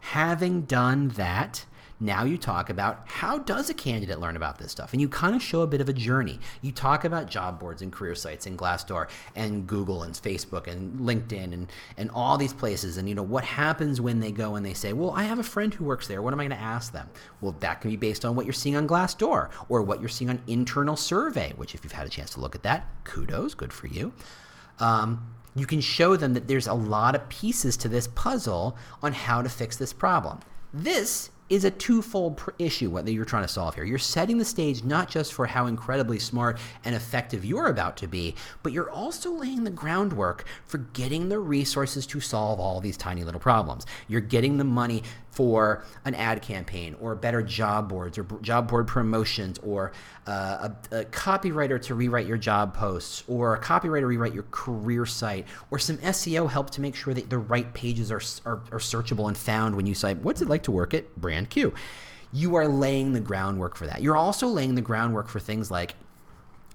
Having 0.00 0.62
done 0.62 1.08
that, 1.10 1.64
now 1.98 2.24
you 2.24 2.36
talk 2.36 2.68
about 2.68 3.02
how 3.06 3.38
does 3.38 3.70
a 3.70 3.74
candidate 3.74 4.20
learn 4.20 4.36
about 4.36 4.58
this 4.58 4.70
stuff? 4.70 4.92
And 4.92 5.00
you 5.00 5.08
kind 5.08 5.34
of 5.34 5.42
show 5.42 5.62
a 5.62 5.66
bit 5.66 5.80
of 5.80 5.88
a 5.88 5.92
journey. 5.92 6.38
You 6.60 6.72
talk 6.72 7.04
about 7.04 7.30
job 7.30 7.58
boards 7.58 7.80
and 7.80 7.92
career 7.92 8.14
sites 8.14 8.46
and 8.46 8.58
Glassdoor 8.58 9.08
and 9.34 9.66
Google 9.66 10.02
and 10.02 10.14
Facebook 10.14 10.66
and 10.66 11.00
LinkedIn 11.00 11.54
and, 11.54 11.72
and 11.96 12.10
all 12.10 12.36
these 12.36 12.52
places. 12.52 12.98
And 12.98 13.08
you 13.08 13.14
know, 13.14 13.22
what 13.22 13.44
happens 13.44 14.00
when 14.00 14.20
they 14.20 14.30
go 14.30 14.56
and 14.56 14.66
they 14.66 14.74
say, 14.74 14.92
well, 14.92 15.10
I 15.12 15.24
have 15.24 15.38
a 15.38 15.44
friend 15.44 15.72
who 15.72 15.84
works 15.84 16.06
there. 16.06 16.20
What 16.20 16.34
am 16.34 16.40
I 16.40 16.44
going 16.44 16.58
to 16.58 16.64
ask 16.64 16.92
them? 16.92 17.08
Well, 17.40 17.56
that 17.60 17.80
can 17.80 17.90
be 17.90 17.96
based 17.96 18.24
on 18.24 18.36
what 18.36 18.44
you're 18.44 18.52
seeing 18.52 18.76
on 18.76 18.86
Glassdoor 18.86 19.50
or 19.68 19.82
what 19.82 20.00
you're 20.00 20.08
seeing 20.08 20.28
on 20.28 20.42
internal 20.46 20.96
survey, 20.96 21.54
which 21.56 21.74
if 21.74 21.82
you've 21.82 21.92
had 21.92 22.06
a 22.06 22.10
chance 22.10 22.30
to 22.30 22.40
look 22.40 22.54
at 22.54 22.62
that, 22.62 22.86
kudos, 23.04 23.54
good 23.54 23.72
for 23.72 23.86
you. 23.86 24.12
Um, 24.78 25.34
you 25.54 25.64
can 25.64 25.80
show 25.80 26.16
them 26.16 26.34
that 26.34 26.46
there's 26.46 26.66
a 26.66 26.74
lot 26.74 27.14
of 27.14 27.26
pieces 27.30 27.78
to 27.78 27.88
this 27.88 28.08
puzzle 28.08 28.76
on 29.02 29.14
how 29.14 29.40
to 29.40 29.48
fix 29.48 29.76
this 29.76 29.94
problem. 29.94 30.40
This 30.74 31.30
is 31.48 31.64
a 31.64 31.70
twofold 31.70 32.40
issue 32.58 32.90
whether 32.90 33.10
you're 33.10 33.24
trying 33.24 33.44
to 33.44 33.48
solve 33.48 33.74
here. 33.74 33.84
You're 33.84 33.98
setting 33.98 34.38
the 34.38 34.44
stage 34.44 34.82
not 34.82 35.08
just 35.08 35.32
for 35.32 35.46
how 35.46 35.66
incredibly 35.66 36.18
smart 36.18 36.58
and 36.84 36.94
effective 36.94 37.44
you're 37.44 37.66
about 37.66 37.96
to 37.98 38.08
be, 38.08 38.34
but 38.62 38.72
you're 38.72 38.90
also 38.90 39.32
laying 39.32 39.64
the 39.64 39.70
groundwork 39.70 40.44
for 40.64 40.78
getting 40.78 41.28
the 41.28 41.38
resources 41.38 42.06
to 42.06 42.20
solve 42.20 42.58
all 42.58 42.80
these 42.80 42.96
tiny 42.96 43.24
little 43.24 43.40
problems. 43.40 43.86
You're 44.08 44.20
getting 44.20 44.56
the 44.56 44.64
money 44.64 45.02
for 45.36 45.84
an 46.06 46.14
ad 46.14 46.40
campaign 46.40 46.96
or 46.98 47.14
better 47.14 47.42
job 47.42 47.90
boards 47.90 48.16
or 48.16 48.24
job 48.40 48.66
board 48.66 48.86
promotions 48.86 49.58
or 49.58 49.92
uh, 50.26 50.70
a, 50.90 51.00
a, 51.00 51.04
copywriter 51.04 51.80
to 51.80 51.94
rewrite 51.94 52.26
your 52.26 52.38
job 52.38 52.72
posts 52.72 53.22
or 53.28 53.54
a 53.54 53.60
copywriter 53.60 54.06
rewrite 54.06 54.32
your 54.32 54.46
career 54.50 55.04
site 55.04 55.46
or 55.70 55.78
some 55.78 55.98
SEO 55.98 56.50
help 56.50 56.70
to 56.70 56.80
make 56.80 56.94
sure 56.94 57.12
that 57.12 57.28
the 57.28 57.36
right 57.36 57.70
pages 57.74 58.10
are, 58.10 58.22
are, 58.46 58.62
are 58.72 58.78
searchable 58.78 59.28
and 59.28 59.36
found 59.36 59.76
when 59.76 59.84
you 59.84 59.94
say, 59.94 60.14
What's 60.14 60.40
it 60.40 60.48
like 60.48 60.62
to 60.62 60.70
work 60.70 60.94
at 60.94 61.14
Brand 61.16 61.50
Q? 61.50 61.74
You 62.32 62.54
are 62.54 62.66
laying 62.66 63.12
the 63.12 63.20
groundwork 63.20 63.76
for 63.76 63.86
that. 63.86 64.00
You're 64.00 64.16
also 64.16 64.46
laying 64.46 64.74
the 64.74 64.80
groundwork 64.80 65.28
for 65.28 65.38
things 65.38 65.70
like, 65.70 65.96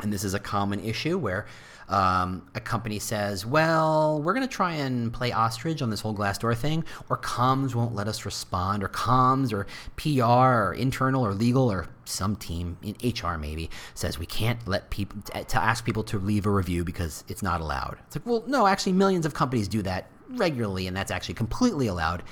and 0.02 0.13
this 0.13 0.24
is 0.24 0.36
a 0.36 0.39
common 0.39 0.82
issue 0.82 1.17
where 1.17 1.47
um, 1.91 2.47
a 2.56 2.60
company 2.62 2.99
says, 2.99 3.45
well, 3.45 4.21
we're 4.21 4.34
going 4.34 4.47
to 4.47 4.54
try 4.54 4.73
and 4.73 5.12
play 5.12 5.32
ostrich 5.32 5.82
on 5.82 5.89
this 5.89 5.99
whole 5.99 6.15
Glassdoor 6.15 6.56
thing, 6.56 6.86
or 7.10 7.17
comms 7.17 7.75
won't 7.75 7.93
let 7.93 8.08
us 8.08 8.25
respond, 8.25 8.84
or 8.84 8.88
comms, 8.88 9.51
or 9.51 9.67
PR, 9.97 10.23
or 10.69 10.73
internal, 10.73 11.25
or 11.25 11.34
legal, 11.34 11.69
or 11.69 11.88
some 12.06 12.36
team 12.36 12.77
in 12.82 12.95
HR 13.04 13.38
maybe 13.38 13.69
says 13.93 14.17
we 14.17 14.25
can't 14.25 14.67
let 14.67 14.89
people 14.89 15.21
to 15.21 15.62
ask 15.62 15.86
people 15.86 16.04
to 16.04 16.17
leave 16.17 16.45
a 16.45 16.49
review 16.49 16.84
because 16.84 17.23
it's 17.27 17.43
not 17.43 17.62
allowed. 17.62 17.97
It's 18.08 18.15
like, 18.15 18.25
well, 18.25 18.43
no, 18.47 18.67
actually, 18.67 18.93
millions 18.93 19.25
of 19.25 19.34
companies 19.34 19.67
do 19.67 19.82
that 19.84 20.08
regularly, 20.30 20.88
and 20.88 20.95
that's 20.95 21.12
actually 21.12 21.36
completely 21.36 21.88
allowed. 21.88 22.23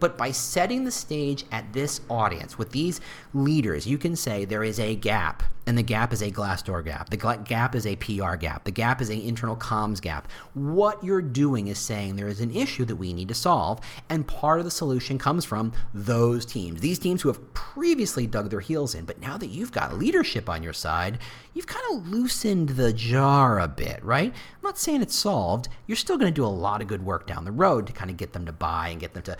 But 0.00 0.18
by 0.18 0.32
setting 0.32 0.84
the 0.84 0.90
stage 0.90 1.44
at 1.50 1.72
this 1.72 2.00
audience 2.10 2.58
with 2.58 2.70
these 2.72 3.00
leaders, 3.32 3.86
you 3.86 3.98
can 3.98 4.16
say 4.16 4.44
there 4.44 4.64
is 4.64 4.78
a 4.78 4.94
gap, 4.96 5.42
and 5.66 5.78
the 5.78 5.82
gap 5.82 6.12
is 6.12 6.20
a 6.20 6.30
Glassdoor 6.30 6.84
gap. 6.84 7.08
The 7.08 7.16
gap 7.16 7.74
is 7.74 7.86
a 7.86 7.96
PR 7.96 8.34
gap. 8.34 8.64
The 8.64 8.70
gap 8.70 9.00
is 9.00 9.08
an 9.08 9.20
internal 9.20 9.56
comms 9.56 10.00
gap. 10.00 10.28
What 10.52 11.02
you're 11.02 11.22
doing 11.22 11.68
is 11.68 11.78
saying 11.78 12.16
there 12.16 12.28
is 12.28 12.40
an 12.40 12.54
issue 12.54 12.84
that 12.84 12.96
we 12.96 13.14
need 13.14 13.28
to 13.28 13.34
solve, 13.34 13.80
and 14.10 14.26
part 14.26 14.58
of 14.58 14.64
the 14.64 14.70
solution 14.70 15.18
comes 15.18 15.44
from 15.44 15.72
those 15.94 16.44
teams. 16.44 16.80
These 16.80 16.98
teams 16.98 17.22
who 17.22 17.28
have 17.28 17.54
previously 17.54 18.26
dug 18.26 18.50
their 18.50 18.60
heels 18.60 18.94
in, 18.94 19.04
but 19.04 19.20
now 19.20 19.38
that 19.38 19.46
you've 19.46 19.72
got 19.72 19.98
leadership 19.98 20.50
on 20.50 20.62
your 20.62 20.72
side, 20.72 21.18
you've 21.54 21.66
kind 21.66 21.84
of 21.92 22.08
loosened 22.08 22.70
the 22.70 22.92
jar 22.92 23.58
a 23.58 23.68
bit, 23.68 24.04
right? 24.04 24.32
I'm 24.32 24.62
not 24.62 24.78
saying 24.78 25.02
it's 25.02 25.14
solved. 25.14 25.68
You're 25.86 25.96
still 25.96 26.18
going 26.18 26.30
to 26.30 26.34
do 26.34 26.44
a 26.44 26.48
lot 26.48 26.82
of 26.82 26.88
good 26.88 27.04
work 27.04 27.26
down 27.26 27.44
the 27.44 27.52
road 27.52 27.86
to 27.86 27.92
kind 27.92 28.10
of 28.10 28.16
get 28.16 28.32
them 28.32 28.44
to 28.46 28.52
buy 28.52 28.88
and 28.88 29.00
get 29.00 29.14
them 29.14 29.22
to 29.22 29.36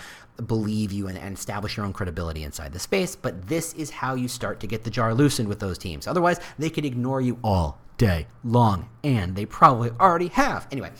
believe 0.47 0.92
you 0.92 1.09
and, 1.09 1.16
and, 1.16 1.37
establish 1.37 1.77
your 1.77 1.87
own 1.87 1.92
credibility 1.92 2.42
inside 2.42 2.73
the 2.73 2.79
space. 2.79 3.14
But 3.14 3.49
this 3.49 3.73
is 3.75 3.90
how 3.90 4.14
you 4.14 4.29
start 4.29 4.61
to 4.61 4.66
get 4.66 4.85
the 4.85 4.90
jar 4.90 5.14
loosened 5.14 5.49
with 5.49 5.61
those 5.61 5.79
teams. 5.79 6.07
Otherwise, 6.07 6.40
they 6.59 6.70
could 6.70 6.85
ignore 6.85 7.20
you 7.20 7.38
all 7.44 7.79
day 7.99 8.27
long, 8.42 8.88
and 9.03 9.37
they 9.37 9.47
probably 9.47 9.90
already 10.01 10.29
have. 10.29 10.66
Anyway, 10.73 10.90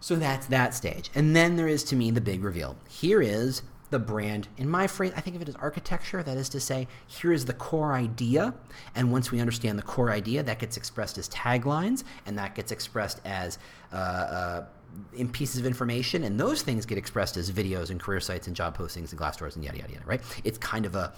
so 0.00 0.16
that's 0.16 0.46
that 0.46 0.74
stage. 0.74 1.10
And 1.14 1.36
then 1.36 1.56
there 1.56 1.68
is, 1.68 1.84
to 1.84 1.96
me, 1.96 2.10
the 2.10 2.20
big 2.20 2.42
reveal. 2.42 2.76
Here 2.88 3.20
is 3.20 3.62
the 3.90 3.98
brand. 3.98 4.48
In 4.56 4.68
my 4.68 4.86
phrase, 4.86 5.12
I 5.16 5.20
think 5.20 5.36
of 5.36 5.42
it 5.42 5.48
as 5.48 5.56
architecture. 5.56 6.22
That 6.22 6.36
is 6.36 6.48
to 6.50 6.60
say, 6.60 6.88
here 7.06 7.32
is 7.32 7.44
the 7.44 7.52
core 7.52 7.92
idea. 7.92 8.54
And 8.94 9.12
once 9.12 9.30
we 9.30 9.40
understand 9.40 9.78
the 9.78 9.82
core 9.82 10.10
idea, 10.10 10.42
that 10.42 10.58
gets 10.58 10.76
expressed 10.76 11.18
as 11.18 11.28
taglines, 11.28 12.04
and 12.24 12.38
that 12.38 12.54
gets 12.54 12.72
expressed 12.72 13.20
as 13.24 13.58
uh, 13.92 13.96
uh, 13.96 14.66
in 15.12 15.28
pieces 15.28 15.60
of 15.60 15.66
information, 15.66 16.24
and 16.24 16.38
those 16.38 16.62
things 16.62 16.86
get 16.86 16.98
expressed 16.98 17.36
as 17.36 17.50
videos 17.50 17.90
and 17.90 18.00
career 18.00 18.20
sites 18.20 18.46
and 18.46 18.56
job 18.56 18.76
postings 18.76 19.10
and 19.10 19.20
Glassdoors 19.20 19.56
and 19.56 19.64
yada 19.64 19.78
yada 19.78 19.92
yada. 19.92 20.04
Right? 20.06 20.20
It's 20.44 20.58
kind 20.58 20.86
of 20.86 20.94
a 20.94 21.12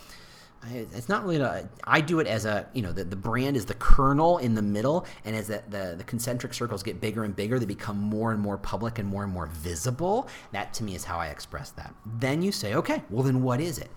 it's 0.70 1.08
not 1.08 1.24
really 1.24 1.40
a, 1.40 1.68
I 1.84 2.00
do 2.00 2.20
it 2.20 2.26
as 2.26 2.44
a 2.44 2.66
you 2.72 2.82
know 2.82 2.92
the, 2.92 3.04
the 3.04 3.16
brand 3.16 3.56
is 3.56 3.66
the 3.66 3.74
kernel 3.74 4.38
in 4.38 4.54
the 4.54 4.62
middle 4.62 5.06
and 5.24 5.34
as 5.34 5.48
the, 5.48 5.62
the, 5.68 5.94
the 5.98 6.04
concentric 6.04 6.54
circles 6.54 6.82
get 6.82 7.00
bigger 7.00 7.24
and 7.24 7.34
bigger 7.34 7.58
they 7.58 7.66
become 7.66 7.98
more 7.98 8.32
and 8.32 8.40
more 8.40 8.56
public 8.56 8.98
and 8.98 9.08
more 9.08 9.24
and 9.24 9.32
more 9.32 9.46
visible 9.46 10.28
that 10.52 10.72
to 10.74 10.84
me 10.84 10.94
is 10.94 11.04
how 11.04 11.18
I 11.18 11.28
express 11.28 11.70
that 11.70 11.92
then 12.06 12.42
you 12.42 12.52
say 12.52 12.74
okay 12.74 13.02
well 13.10 13.24
then 13.24 13.42
what 13.42 13.60
is 13.60 13.78
it 13.78 13.90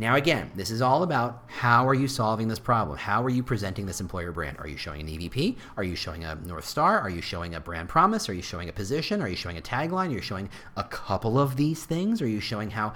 now, 0.00 0.16
again, 0.16 0.50
this 0.54 0.70
is 0.70 0.80
all 0.80 1.02
about 1.02 1.44
how 1.46 1.86
are 1.86 1.92
you 1.92 2.08
solving 2.08 2.48
this 2.48 2.58
problem? 2.58 2.96
How 2.96 3.22
are 3.22 3.28
you 3.28 3.42
presenting 3.42 3.84
this 3.84 4.00
employer 4.00 4.32
brand? 4.32 4.56
Are 4.58 4.66
you 4.66 4.78
showing 4.78 5.02
an 5.02 5.06
EVP? 5.06 5.58
Are 5.76 5.84
you 5.84 5.94
showing 5.94 6.24
a 6.24 6.36
North 6.36 6.64
Star? 6.64 6.98
Are 6.98 7.10
you 7.10 7.20
showing 7.20 7.54
a 7.54 7.60
brand 7.60 7.90
promise? 7.90 8.26
Are 8.30 8.32
you 8.32 8.40
showing 8.40 8.70
a 8.70 8.72
position? 8.72 9.20
Are 9.20 9.28
you 9.28 9.36
showing 9.36 9.58
a 9.58 9.60
tagline? 9.60 10.08
Are 10.08 10.14
you 10.14 10.22
showing 10.22 10.48
a 10.78 10.84
couple 10.84 11.38
of 11.38 11.56
these 11.56 11.84
things? 11.84 12.22
Are 12.22 12.26
you 12.26 12.40
showing 12.40 12.70
how 12.70 12.94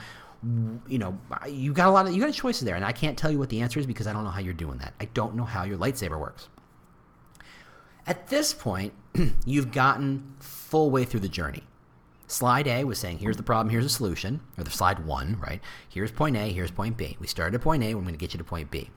you 0.89 0.99
know, 0.99 1.19
you 1.47 1.75
got 1.75 1.89
a 1.89 1.91
lot 1.91 2.07
of 2.07 2.15
you 2.15 2.21
got 2.23 2.33
choices 2.33 2.65
there, 2.65 2.75
and 2.75 2.85
I 2.85 2.93
can't 2.93 3.19
tell 3.19 3.31
you 3.31 3.39
what 3.39 3.51
the 3.51 3.61
answer 3.61 3.79
is 3.81 3.87
because 3.87 4.07
I 4.07 4.15
don't 4.15 4.25
know 4.25 4.31
how 4.31 4.41
you're 4.41 4.55
doing 4.55 4.79
that. 4.79 4.95
I 4.99 5.07
don't 5.07 5.35
know 5.35 5.45
how 5.45 5.65
your 5.65 5.77
lightsaber 5.77 6.19
works. 6.19 6.49
At 8.07 8.29
this 8.29 8.55
point, 8.55 8.95
you've 9.45 9.73
gotten 9.73 10.35
full 10.41 10.91
way 10.91 11.05
through 11.05 11.21
the 11.21 11.29
journey. 11.29 11.64
Slide 12.35 12.67
A 12.67 12.83
was 12.83 12.99
saying, 12.99 13.19
here's 13.19 13.37
the 13.37 13.45
problem, 13.45 13.71
here's 13.71 13.85
a 13.85 13.89
solution, 13.89 14.41
or 14.59 14.65
the 14.65 14.71
slide 14.73 15.07
one, 15.07 15.39
right? 15.39 15.61
Here's 15.89 16.11
point 16.11 16.37
A, 16.37 16.53
here's 16.53 16.73
point 16.73 16.97
B. 16.97 17.17
We 17.21 17.29
started 17.29 17.55
at 17.55 17.61
point 17.61 17.85
A, 17.85 17.95
we're 17.95 18.01
going 18.01 18.13
to 18.13 18.19
get 18.19 18.35
you 18.35 18.39
to 18.39 18.45
point 18.45 18.73
B. 18.73 18.91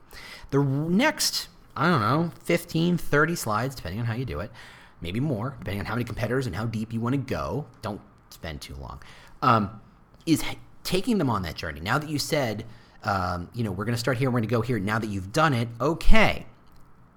The 0.50 0.58
next, 0.58 1.46
I 1.76 1.88
don't 1.88 2.00
know, 2.00 2.32
15, 2.42 2.98
30 2.98 3.36
slides, 3.36 3.76
depending 3.76 4.00
on 4.00 4.06
how 4.06 4.14
you 4.14 4.24
do 4.24 4.40
it, 4.40 4.50
maybe 5.00 5.20
more, 5.20 5.54
depending 5.60 5.78
on 5.78 5.86
how 5.86 5.94
many 5.94 6.02
competitors 6.02 6.48
and 6.48 6.56
how 6.56 6.66
deep 6.66 6.92
you 6.92 7.00
want 7.00 7.12
to 7.12 7.16
go. 7.16 7.66
Don't 7.80 8.00
spend 8.30 8.60
too 8.60 8.74
long. 8.74 9.00
Um, 9.40 9.82
is 10.26 10.42
taking 10.82 11.18
them 11.18 11.30
on 11.30 11.42
that 11.42 11.54
journey. 11.54 11.78
Now 11.78 11.96
that 11.98 12.10
you 12.10 12.18
said, 12.18 12.64
um, 13.04 13.50
you 13.54 13.62
know, 13.62 13.70
we're 13.70 13.84
going 13.84 13.94
to 13.94 14.00
start 14.00 14.18
here, 14.18 14.30
we're 14.30 14.40
going 14.40 14.48
to 14.48 14.52
go 14.52 14.62
here. 14.62 14.80
Now 14.80 14.98
that 14.98 15.10
you've 15.10 15.32
done 15.32 15.54
it, 15.54 15.68
okay 15.80 16.44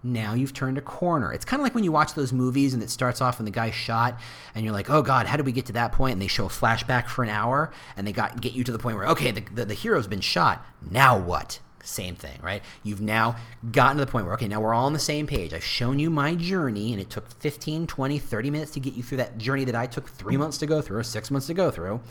now 0.04 0.34
you've 0.34 0.54
turned 0.54 0.78
a 0.78 0.82
corner. 0.82 1.32
It's 1.32 1.46
kind 1.46 1.60
of 1.60 1.64
like 1.64 1.76
when 1.76 1.84
you 1.84 1.92
watch 1.92 2.14
those 2.14 2.34
movies 2.34 2.74
and 2.74 2.82
it 2.82 2.90
starts 2.90 3.22
off 3.22 3.38
when 3.38 3.46
the 3.46 3.52
guy's 3.52 3.76
shot 3.76 4.20
and 4.56 4.66
you're 4.66 4.74
like, 4.74 4.90
oh 4.90 5.02
God, 5.02 5.28
how 5.28 5.38
did 5.38 5.46
we 5.46 5.52
get 5.52 5.68
to 5.68 5.74
that 5.74 5.92
point? 5.92 6.14
And 6.14 6.22
they 6.22 6.28
show 6.28 6.46
a 6.46 6.50
flashback 6.50 7.08
for 7.08 7.24
an 7.24 7.30
hour 7.30 7.72
and 7.96 8.08
they 8.08 8.12
got 8.12 8.42
get 8.42 8.54
you 8.54 8.64
to 8.64 8.72
the 8.72 8.80
point 8.80 8.98
where, 8.98 9.08
okay, 9.08 9.32
the, 9.32 9.42
the, 9.54 9.66
the 9.66 9.74
hero's 9.74 10.08
been 10.08 10.22
shot. 10.22 10.66
Now 10.90 11.18
what? 11.18 11.60
Same 11.84 12.16
thing, 12.16 12.40
right? 12.42 12.64
You've 12.84 13.02
now 13.02 13.36
gotten 13.72 13.98
to 13.98 14.06
the 14.06 14.12
point 14.12 14.26
where, 14.26 14.36
okay, 14.36 14.48
now 14.48 14.62
we're 14.62 14.74
all 14.74 14.86
on 14.86 14.94
the 14.94 15.00
same 15.00 15.28
page. 15.28 15.54
I've 15.54 15.64
shown 15.64 16.00
you 16.00 16.10
my 16.10 16.36
journey 16.36 16.94
and 16.94 17.02
it 17.02 17.10
took 17.10 17.30
15, 17.40 17.88
20, 17.88 18.20
30 18.20 18.50
minutes 18.50 18.72
to 18.72 18.80
get 18.80 18.94
you 18.94 19.04
through 19.04 19.18
that 19.18 19.38
journey 19.38 19.66
that 19.66 19.76
I 19.76 19.88
took 19.88 20.10
three 20.10 20.38
months 20.38 20.58
to 20.60 20.66
go 20.66 20.82
through 20.82 20.98
or 20.98 21.04
six 21.04 21.32
months 21.32 21.48
to 21.48 21.54
go 21.54 21.72
through. 21.72 22.02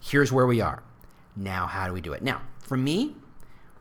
Here's 0.00 0.32
where 0.32 0.46
we 0.46 0.60
are. 0.60 0.82
Now, 1.36 1.66
how 1.66 1.86
do 1.86 1.92
we 1.92 2.00
do 2.00 2.12
it? 2.12 2.22
Now, 2.22 2.42
for 2.60 2.76
me, 2.76 3.16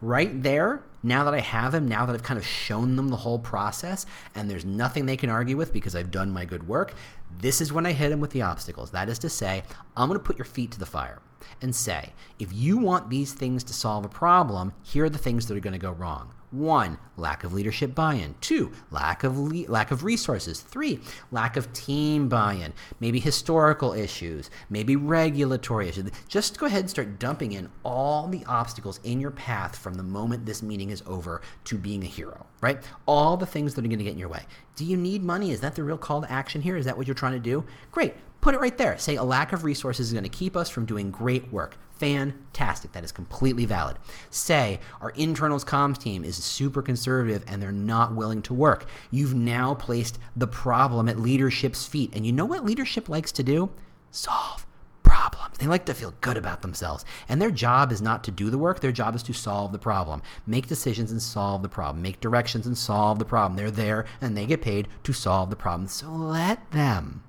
right 0.01 0.43
there, 0.43 0.82
now 1.03 1.25
that 1.25 1.33
I 1.33 1.41
have 1.41 1.73
him, 1.73 1.87
now 1.87 2.05
that 2.05 2.13
I've 2.13 2.23
kind 2.23 2.39
of 2.39 2.45
shown 2.45 2.95
them 2.95 3.09
the 3.09 3.17
whole 3.17 3.39
process, 3.39 4.05
and 4.33 4.49
there's 4.49 4.65
nothing 4.65 5.05
they 5.05 5.17
can 5.17 5.29
argue 5.29 5.57
with 5.57 5.73
because 5.73 5.95
I've 5.95 6.11
done 6.11 6.31
my 6.31 6.45
good 6.45 6.67
work, 6.67 6.93
this 7.39 7.59
is 7.59 7.73
when 7.73 7.85
I 7.85 7.91
hit 7.91 8.11
him 8.11 8.19
with 8.19 8.31
the 8.31 8.41
obstacles. 8.41 8.91
That 8.91 9.09
is 9.09 9.19
to 9.19 9.29
say, 9.29 9.63
I'm 9.97 10.07
going 10.07 10.19
to 10.19 10.23
put 10.25 10.37
your 10.37 10.45
feet 10.45 10.71
to 10.71 10.79
the 10.79 10.85
fire 10.85 11.19
and 11.61 11.75
say, 11.75 12.13
if 12.39 12.53
you 12.53 12.77
want 12.77 13.09
these 13.09 13.33
things 13.33 13.63
to 13.65 13.73
solve 13.73 14.05
a 14.05 14.09
problem, 14.09 14.73
here 14.81 15.05
are 15.05 15.09
the 15.09 15.17
things 15.17 15.47
that 15.47 15.57
are 15.57 15.61
going 15.61 15.73
to 15.73 15.79
go 15.79 15.91
wrong. 15.91 16.33
One, 16.53 16.99
lack 17.17 17.43
of 17.43 17.51
leadership 17.51 17.95
buy-in. 17.95 18.35
Two, 18.39 18.71
lack 18.91 19.23
of 19.23 19.39
le- 19.39 19.65
lack 19.67 19.89
of 19.89 20.03
resources. 20.03 20.61
Three, 20.61 20.99
lack 21.31 21.57
of 21.57 21.73
team 21.73 22.29
buy-in. 22.29 22.73
Maybe 22.99 23.19
historical 23.19 23.93
issues. 23.93 24.51
Maybe 24.69 24.95
regulatory 24.95 25.89
issues. 25.89 26.11
Just 26.27 26.59
go 26.59 26.67
ahead 26.67 26.81
and 26.81 26.89
start 26.91 27.17
dumping 27.17 27.53
in 27.53 27.69
all 27.83 28.27
the 28.27 28.45
obstacles 28.45 28.99
in 29.03 29.19
your 29.19 29.31
path 29.31 29.75
from 29.75 29.95
the 29.95 30.03
moment 30.03 30.45
this 30.45 30.61
meeting 30.61 30.91
is 30.91 31.01
over 31.07 31.41
to 31.63 31.75
being 31.75 32.03
a 32.03 32.07
hero. 32.07 32.45
Right? 32.61 32.83
All 33.07 33.35
the 33.35 33.47
things 33.47 33.73
that 33.73 33.83
are 33.83 33.87
going 33.87 33.97
to 33.97 34.05
get 34.05 34.13
in 34.13 34.19
your 34.19 34.29
way. 34.29 34.45
Do 34.75 34.85
you 34.85 34.95
need 34.95 35.23
money? 35.23 35.49
Is 35.49 35.61
that 35.61 35.73
the 35.73 35.83
real 35.83 35.97
call 35.97 36.21
to 36.21 36.31
action 36.31 36.61
here? 36.61 36.77
Is 36.77 36.85
that 36.85 36.95
what 36.95 37.07
you're 37.07 37.15
trying 37.15 37.33
to 37.33 37.39
do? 37.39 37.65
Great. 37.91 38.13
Put 38.43 38.56
it 38.56 38.60
right 38.60 38.77
there. 38.77 38.97
Say 38.97 39.15
a 39.15 39.23
lack 39.23 39.53
of 39.53 39.63
resources 39.63 40.08
is 40.08 40.12
going 40.12 40.25
to 40.25 40.29
keep 40.29 40.58
us 40.58 40.67
from 40.67 40.86
doing 40.86 41.12
great 41.12 41.49
work. 41.49 41.77
Fantastic. 41.91 42.91
That 42.91 43.06
is 43.06 43.12
completely 43.13 43.63
valid. 43.63 43.95
Say 44.32 44.82
our 44.99 45.12
internals 45.12 45.63
comms 45.63 45.97
team 45.97 46.25
is 46.25 46.43
super 46.43 46.82
conservative 46.82 47.45
and 47.47 47.62
they're 47.62 47.71
not 47.71 48.15
willing 48.15 48.41
to 48.41 48.53
work. 48.53 48.86
You've 49.12 49.34
now 49.34 49.75
placed 49.75 50.19
the 50.36 50.45
problem 50.45 51.08
at 51.08 51.17
leadership's 51.17 51.86
feet. 51.86 52.13
And 52.13 52.25
you 52.25 52.34
know 52.34 52.43
what 52.43 52.65
leadership 52.65 53.08
likes 53.08 53.32
to 53.32 53.43
do? 53.43 53.69
Solve 54.12 54.67
problems. 55.03 55.58
They 55.58 55.67
like 55.67 55.86
to 55.86 55.93
feel 55.93 56.13
good 56.19 56.36
about 56.36 56.63
themselves. 56.63 57.06
And 57.29 57.41
their 57.41 57.49
job 57.49 57.93
is 57.93 58.01
not 58.01 58.25
to 58.25 58.32
do 58.32 58.49
the 58.49 58.58
work, 58.58 58.82
their 58.82 58.91
job 58.91 59.15
is 59.15 59.23
to 59.23 59.32
solve 59.32 59.71
the 59.71 59.79
problem. 59.79 60.21
Make 60.45 60.67
decisions 60.67 61.13
and 61.13 61.21
solve 61.21 61.62
the 61.62 61.69
problem. 61.69 62.01
Make 62.01 62.19
directions 62.19 62.67
and 62.67 62.77
solve 62.77 63.19
the 63.19 63.23
problem. 63.23 63.56
They're 63.56 63.71
there 63.71 64.03
and 64.19 64.36
they 64.36 64.45
get 64.45 64.62
paid 64.62 64.89
to 65.03 65.13
solve 65.13 65.49
the 65.49 65.56
problem. 65.56 65.88
So 65.88 66.10
let 66.12 66.71
them. 66.71 67.23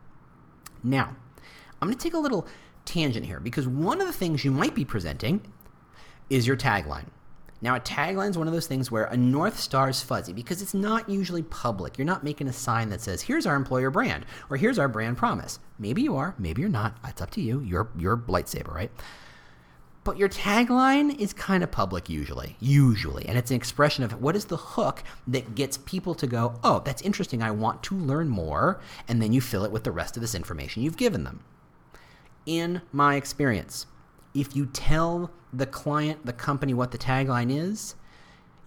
Now, 0.84 1.16
I'm 1.80 1.88
going 1.88 1.98
to 1.98 2.02
take 2.02 2.14
a 2.14 2.18
little 2.18 2.46
tangent 2.84 3.26
here 3.26 3.40
because 3.40 3.66
one 3.66 4.00
of 4.00 4.06
the 4.06 4.12
things 4.12 4.44
you 4.44 4.50
might 4.50 4.74
be 4.74 4.84
presenting 4.84 5.40
is 6.30 6.46
your 6.46 6.56
tagline. 6.56 7.06
Now, 7.62 7.76
a 7.76 7.80
tagline 7.80 8.28
is 8.28 8.36
one 8.36 8.46
of 8.46 8.52
those 8.52 8.66
things 8.66 8.90
where 8.90 9.04
a 9.04 9.16
North 9.16 9.58
Star 9.58 9.88
is 9.88 10.02
fuzzy 10.02 10.34
because 10.34 10.60
it's 10.60 10.74
not 10.74 11.08
usually 11.08 11.42
public. 11.42 11.96
You're 11.96 12.04
not 12.04 12.22
making 12.22 12.46
a 12.46 12.52
sign 12.52 12.90
that 12.90 13.00
says, 13.00 13.22
here's 13.22 13.46
our 13.46 13.56
employer 13.56 13.90
brand 13.90 14.26
or 14.50 14.58
here's 14.58 14.78
our 14.78 14.88
brand 14.88 15.16
promise. 15.16 15.58
Maybe 15.78 16.02
you 16.02 16.14
are, 16.16 16.34
maybe 16.38 16.60
you're 16.60 16.68
not. 16.68 16.98
It's 17.06 17.22
up 17.22 17.30
to 17.30 17.40
you. 17.40 17.60
You're, 17.60 17.88
you're 17.96 18.18
lightsaber, 18.18 18.74
right? 18.74 18.90
But 20.04 20.18
your 20.18 20.28
tagline 20.28 21.18
is 21.18 21.32
kind 21.32 21.64
of 21.64 21.70
public 21.70 22.10
usually, 22.10 22.56
usually. 22.60 23.26
And 23.26 23.38
it's 23.38 23.50
an 23.50 23.56
expression 23.56 24.04
of 24.04 24.20
what 24.20 24.36
is 24.36 24.44
the 24.44 24.58
hook 24.58 25.02
that 25.26 25.54
gets 25.54 25.78
people 25.78 26.14
to 26.16 26.26
go, 26.26 26.60
oh, 26.62 26.82
that's 26.84 27.00
interesting. 27.00 27.42
I 27.42 27.50
want 27.50 27.82
to 27.84 27.96
learn 27.96 28.28
more. 28.28 28.80
And 29.08 29.22
then 29.22 29.32
you 29.32 29.40
fill 29.40 29.64
it 29.64 29.72
with 29.72 29.84
the 29.84 29.90
rest 29.90 30.16
of 30.16 30.20
this 30.20 30.34
information 30.34 30.82
you've 30.82 30.98
given 30.98 31.24
them. 31.24 31.42
In 32.44 32.82
my 32.92 33.16
experience, 33.16 33.86
if 34.34 34.54
you 34.54 34.66
tell 34.66 35.30
the 35.54 35.66
client, 35.66 36.26
the 36.26 36.34
company, 36.34 36.74
what 36.74 36.90
the 36.90 36.98
tagline 36.98 37.50
is, 37.50 37.94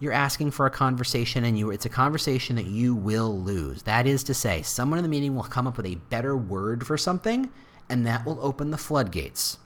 you're 0.00 0.12
asking 0.12 0.50
for 0.50 0.66
a 0.66 0.70
conversation 0.70 1.44
and 1.44 1.56
you 1.58 1.70
it's 1.70 1.86
a 1.86 1.90
conversation 1.90 2.56
that 2.56 2.66
you 2.66 2.96
will 2.96 3.38
lose. 3.40 3.82
That 3.82 4.08
is 4.08 4.24
to 4.24 4.34
say, 4.34 4.62
someone 4.62 4.98
in 4.98 5.04
the 5.04 5.08
meeting 5.08 5.36
will 5.36 5.44
come 5.44 5.68
up 5.68 5.76
with 5.76 5.86
a 5.86 5.96
better 5.96 6.36
word 6.36 6.84
for 6.84 6.96
something 6.96 7.50
and 7.88 8.04
that 8.06 8.26
will 8.26 8.38
open 8.40 8.70
the 8.72 8.78
floodgates 8.78 9.58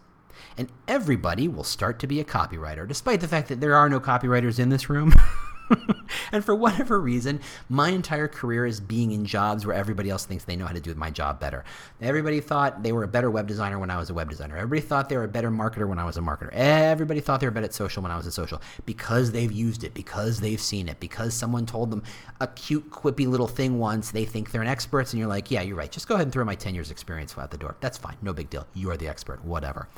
and 0.57 0.68
everybody 0.88 1.49
will 1.49 1.64
start 1.64 1.99
to 2.01 2.07
be 2.07 2.21
a 2.21 2.25
copywriter, 2.25 2.87
despite 2.87 3.21
the 3.21 3.29
fact 3.29 3.49
that 3.49 3.61
there 3.61 3.75
are 3.75 3.88
no 3.88 4.01
copywriters 4.01 4.59
in 4.59 4.68
this 4.68 4.88
room. 4.88 5.12
and 6.33 6.45
for 6.45 6.55
whatever 6.55 7.01
reason, 7.01 7.40
my 7.68 7.90
entire 7.90 8.29
career 8.29 8.66
is 8.66 8.81
being 8.81 9.12
in 9.12 9.25
jobs 9.25 9.64
where 9.64 9.75
everybody 9.75 10.11
else 10.11 10.25
thinks 10.25 10.45
they 10.45 10.57
know 10.57 10.66
how 10.66 10.73
to 10.73 10.81
do 10.81 10.95
my 10.95 11.11
job 11.11 11.40
better. 11.40 11.64
Everybody 12.01 12.40
thought 12.40 12.83
they 12.83 12.92
were 12.92 13.05
a 13.05 13.09
better 13.09 13.31
web 13.31 13.47
designer 13.47 13.79
when 13.79 13.90
I 13.90 13.97
was 13.97 14.11
a 14.11 14.14
web 14.14 14.31
designer. 14.31 14.57
Everybody 14.57 14.81
thought 14.87 15.09
they 15.09 15.16
were 15.16 15.25
a 15.25 15.29
better 15.29 15.51
marketer 15.51 15.88
when 15.88 15.99
I 15.99 16.05
was 16.05 16.16
a 16.16 16.21
marketer. 16.21 16.51
Everybody 16.53 17.21
thought 17.21 17.40
they 17.40 17.47
were 17.47 17.53
better 17.53 17.66
at 17.66 17.75
social 17.75 18.03
when 18.03 18.12
I 18.12 18.16
was 18.16 18.27
a 18.27 18.33
social 18.33 18.61
because 18.87 19.33
they've 19.33 19.53
used 19.53 19.85
it, 19.85 19.95
because 19.95 20.40
they've 20.40 20.61
seen 20.61 20.88
it, 20.88 21.01
because 21.01 21.35
someone 21.35 21.66
told 21.66 21.90
them 21.90 22.03
a 22.40 22.47
cute, 22.49 22.90
quippy 22.90 23.27
little 23.27 23.49
thing 23.49 23.79
once. 23.79 24.11
They 24.11 24.25
think 24.25 24.51
they're 24.51 24.62
an 24.62 24.68
expert, 24.68 25.12
and 25.12 25.21
you're 25.21 25.29
like, 25.29 25.51
yeah, 25.51 25.62
you're 25.62 25.77
right. 25.77 25.90
Just 25.90 26.09
go 26.09 26.14
ahead 26.14 26.27
and 26.27 26.33
throw 26.33 26.45
my 26.45 26.55
10 26.55 26.75
years 26.75 26.90
experience 26.90 27.37
out 27.38 27.51
the 27.51 27.59
door. 27.59 27.77
That's 27.81 27.99
fine. 27.99 28.16
No 28.23 28.33
big 28.33 28.51
deal. 28.51 28.66
You 28.75 28.90
are 28.90 28.97
the 28.97 29.09
expert. 29.09 29.45
Whatever. 29.45 29.88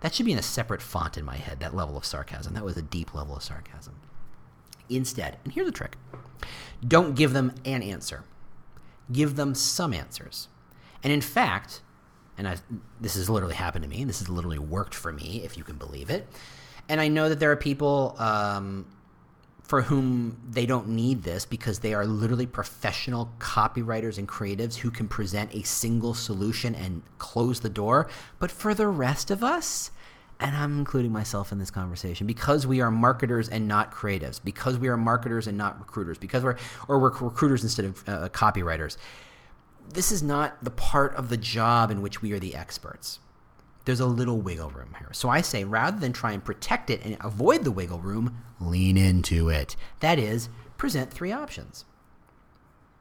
That 0.00 0.14
should 0.14 0.26
be 0.26 0.32
in 0.32 0.38
a 0.38 0.42
separate 0.42 0.82
font 0.82 1.18
in 1.18 1.24
my 1.24 1.36
head, 1.36 1.60
that 1.60 1.74
level 1.74 1.96
of 1.96 2.04
sarcasm. 2.04 2.54
That 2.54 2.64
was 2.64 2.76
a 2.76 2.82
deep 2.82 3.14
level 3.14 3.36
of 3.36 3.42
sarcasm. 3.42 3.96
Instead, 4.88 5.38
and 5.44 5.52
here's 5.52 5.68
a 5.68 5.72
trick 5.72 5.96
don't 6.86 7.14
give 7.14 7.32
them 7.32 7.52
an 7.64 7.82
answer, 7.82 8.24
give 9.10 9.36
them 9.36 9.54
some 9.54 9.92
answers. 9.92 10.48
And 11.02 11.12
in 11.12 11.20
fact, 11.20 11.82
and 12.36 12.46
I've, 12.46 12.62
this 13.00 13.14
has 13.14 13.28
literally 13.28 13.56
happened 13.56 13.82
to 13.82 13.88
me, 13.88 14.00
and 14.00 14.08
this 14.08 14.20
has 14.20 14.28
literally 14.28 14.58
worked 14.58 14.94
for 14.94 15.12
me, 15.12 15.42
if 15.44 15.56
you 15.58 15.64
can 15.64 15.76
believe 15.76 16.08
it. 16.08 16.26
And 16.88 17.00
I 17.00 17.08
know 17.08 17.28
that 17.28 17.40
there 17.40 17.50
are 17.50 17.56
people 17.56 18.14
um, 18.18 18.86
for 19.68 19.82
whom 19.82 20.40
they 20.50 20.64
don't 20.64 20.88
need 20.88 21.22
this 21.22 21.44
because 21.44 21.80
they 21.80 21.92
are 21.92 22.06
literally 22.06 22.46
professional 22.46 23.30
copywriters 23.38 24.16
and 24.16 24.26
creatives 24.26 24.76
who 24.76 24.90
can 24.90 25.06
present 25.06 25.54
a 25.54 25.62
single 25.62 26.14
solution 26.14 26.74
and 26.74 27.02
close 27.18 27.60
the 27.60 27.68
door. 27.68 28.08
But 28.38 28.50
for 28.50 28.72
the 28.72 28.86
rest 28.86 29.30
of 29.30 29.44
us, 29.44 29.90
and 30.40 30.56
I'm 30.56 30.78
including 30.78 31.12
myself 31.12 31.52
in 31.52 31.58
this 31.58 31.70
conversation 31.70 32.26
because 32.26 32.66
we 32.66 32.80
are 32.80 32.90
marketers 32.90 33.50
and 33.50 33.68
not 33.68 33.92
creatives, 33.92 34.40
because 34.42 34.78
we 34.78 34.88
are 34.88 34.96
marketers 34.96 35.46
and 35.46 35.58
not 35.58 35.78
recruiters, 35.78 36.16
because 36.16 36.42
we're 36.42 36.56
or 36.88 36.98
we're 36.98 37.10
recruiters 37.10 37.62
instead 37.62 37.84
of 37.84 38.08
uh, 38.08 38.28
copywriters. 38.30 38.96
This 39.92 40.10
is 40.10 40.22
not 40.22 40.64
the 40.64 40.70
part 40.70 41.14
of 41.14 41.28
the 41.28 41.36
job 41.36 41.90
in 41.90 42.00
which 42.00 42.22
we 42.22 42.32
are 42.32 42.38
the 42.38 42.54
experts 42.54 43.20
there's 43.88 44.00
a 44.00 44.06
little 44.06 44.38
wiggle 44.38 44.68
room 44.68 44.94
here. 44.98 45.08
So 45.12 45.30
I 45.30 45.40
say 45.40 45.64
rather 45.64 45.98
than 45.98 46.12
try 46.12 46.32
and 46.32 46.44
protect 46.44 46.90
it 46.90 47.02
and 47.06 47.16
avoid 47.22 47.64
the 47.64 47.70
wiggle 47.70 48.00
room, 48.00 48.36
lean 48.60 48.98
into 48.98 49.48
it. 49.48 49.76
That 50.00 50.18
is, 50.18 50.50
present 50.76 51.10
three 51.10 51.32
options. 51.32 51.86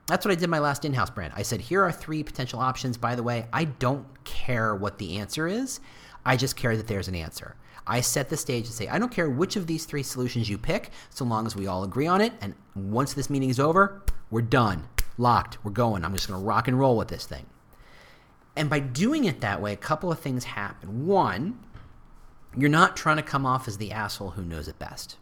That's 0.07 0.23
what 0.23 0.31
I 0.31 0.35
did 0.35 0.49
my 0.49 0.59
last 0.59 0.85
in 0.85 0.93
house 0.93 1.09
brand. 1.09 1.33
I 1.35 1.41
said, 1.41 1.59
here 1.59 1.83
are 1.83 1.91
three 1.91 2.23
potential 2.23 2.61
options. 2.61 2.95
By 2.95 3.15
the 3.15 3.21
way, 3.21 3.47
I 3.51 3.65
don't 3.65 4.05
care 4.23 4.73
what 4.73 4.97
the 4.97 5.17
answer 5.17 5.45
is, 5.45 5.81
I 6.25 6.37
just 6.37 6.55
care 6.55 6.77
that 6.77 6.87
there's 6.87 7.09
an 7.09 7.15
answer. 7.15 7.57
I 7.85 7.99
set 7.99 8.29
the 8.29 8.37
stage 8.37 8.67
and 8.67 8.73
say, 8.73 8.87
I 8.87 8.97
don't 8.97 9.11
care 9.11 9.29
which 9.29 9.57
of 9.57 9.67
these 9.67 9.83
three 9.83 10.03
solutions 10.03 10.47
you 10.47 10.57
pick, 10.57 10.91
so 11.09 11.25
long 11.25 11.45
as 11.45 11.53
we 11.53 11.67
all 11.67 11.83
agree 11.83 12.07
on 12.07 12.21
it. 12.21 12.31
And 12.39 12.55
once 12.75 13.13
this 13.13 13.29
meeting 13.29 13.49
is 13.49 13.59
over, 13.59 14.03
we're 14.31 14.41
done, 14.41 14.87
locked, 15.17 15.57
we're 15.65 15.71
going. 15.71 16.05
I'm 16.05 16.13
just 16.13 16.27
to 16.27 16.35
rock 16.35 16.69
and 16.69 16.79
roll 16.79 16.95
with 16.95 17.09
this 17.09 17.25
thing. 17.25 17.45
And 18.57 18.69
by 18.69 18.79
doing 18.79 19.25
it 19.25 19.41
that 19.41 19.61
way, 19.61 19.71
a 19.71 19.77
couple 19.77 20.11
of 20.11 20.19
things 20.19 20.43
happen. 20.43 21.05
One, 21.05 21.59
you're 22.57 22.69
not 22.69 22.97
trying 22.97 23.17
to 23.17 23.23
come 23.23 23.45
off 23.45 23.67
as 23.67 23.77
the 23.77 23.91
asshole 23.91 24.31
who 24.31 24.43
knows 24.43 24.67
it 24.67 24.79
best. 24.79 25.17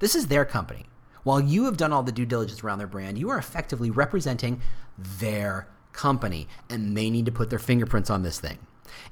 This 0.00 0.14
is 0.14 0.26
their 0.26 0.44
company. 0.44 0.86
While 1.22 1.40
you 1.40 1.64
have 1.64 1.76
done 1.76 1.92
all 1.92 2.02
the 2.02 2.12
due 2.12 2.26
diligence 2.26 2.62
around 2.62 2.78
their 2.78 2.86
brand, 2.86 3.16
you 3.16 3.30
are 3.30 3.38
effectively 3.38 3.90
representing 3.90 4.60
their 4.98 5.68
company, 5.92 6.48
and 6.68 6.96
they 6.96 7.08
need 7.08 7.26
to 7.26 7.32
put 7.32 7.48
their 7.48 7.58
fingerprints 7.58 8.10
on 8.10 8.22
this 8.22 8.40
thing. 8.40 8.58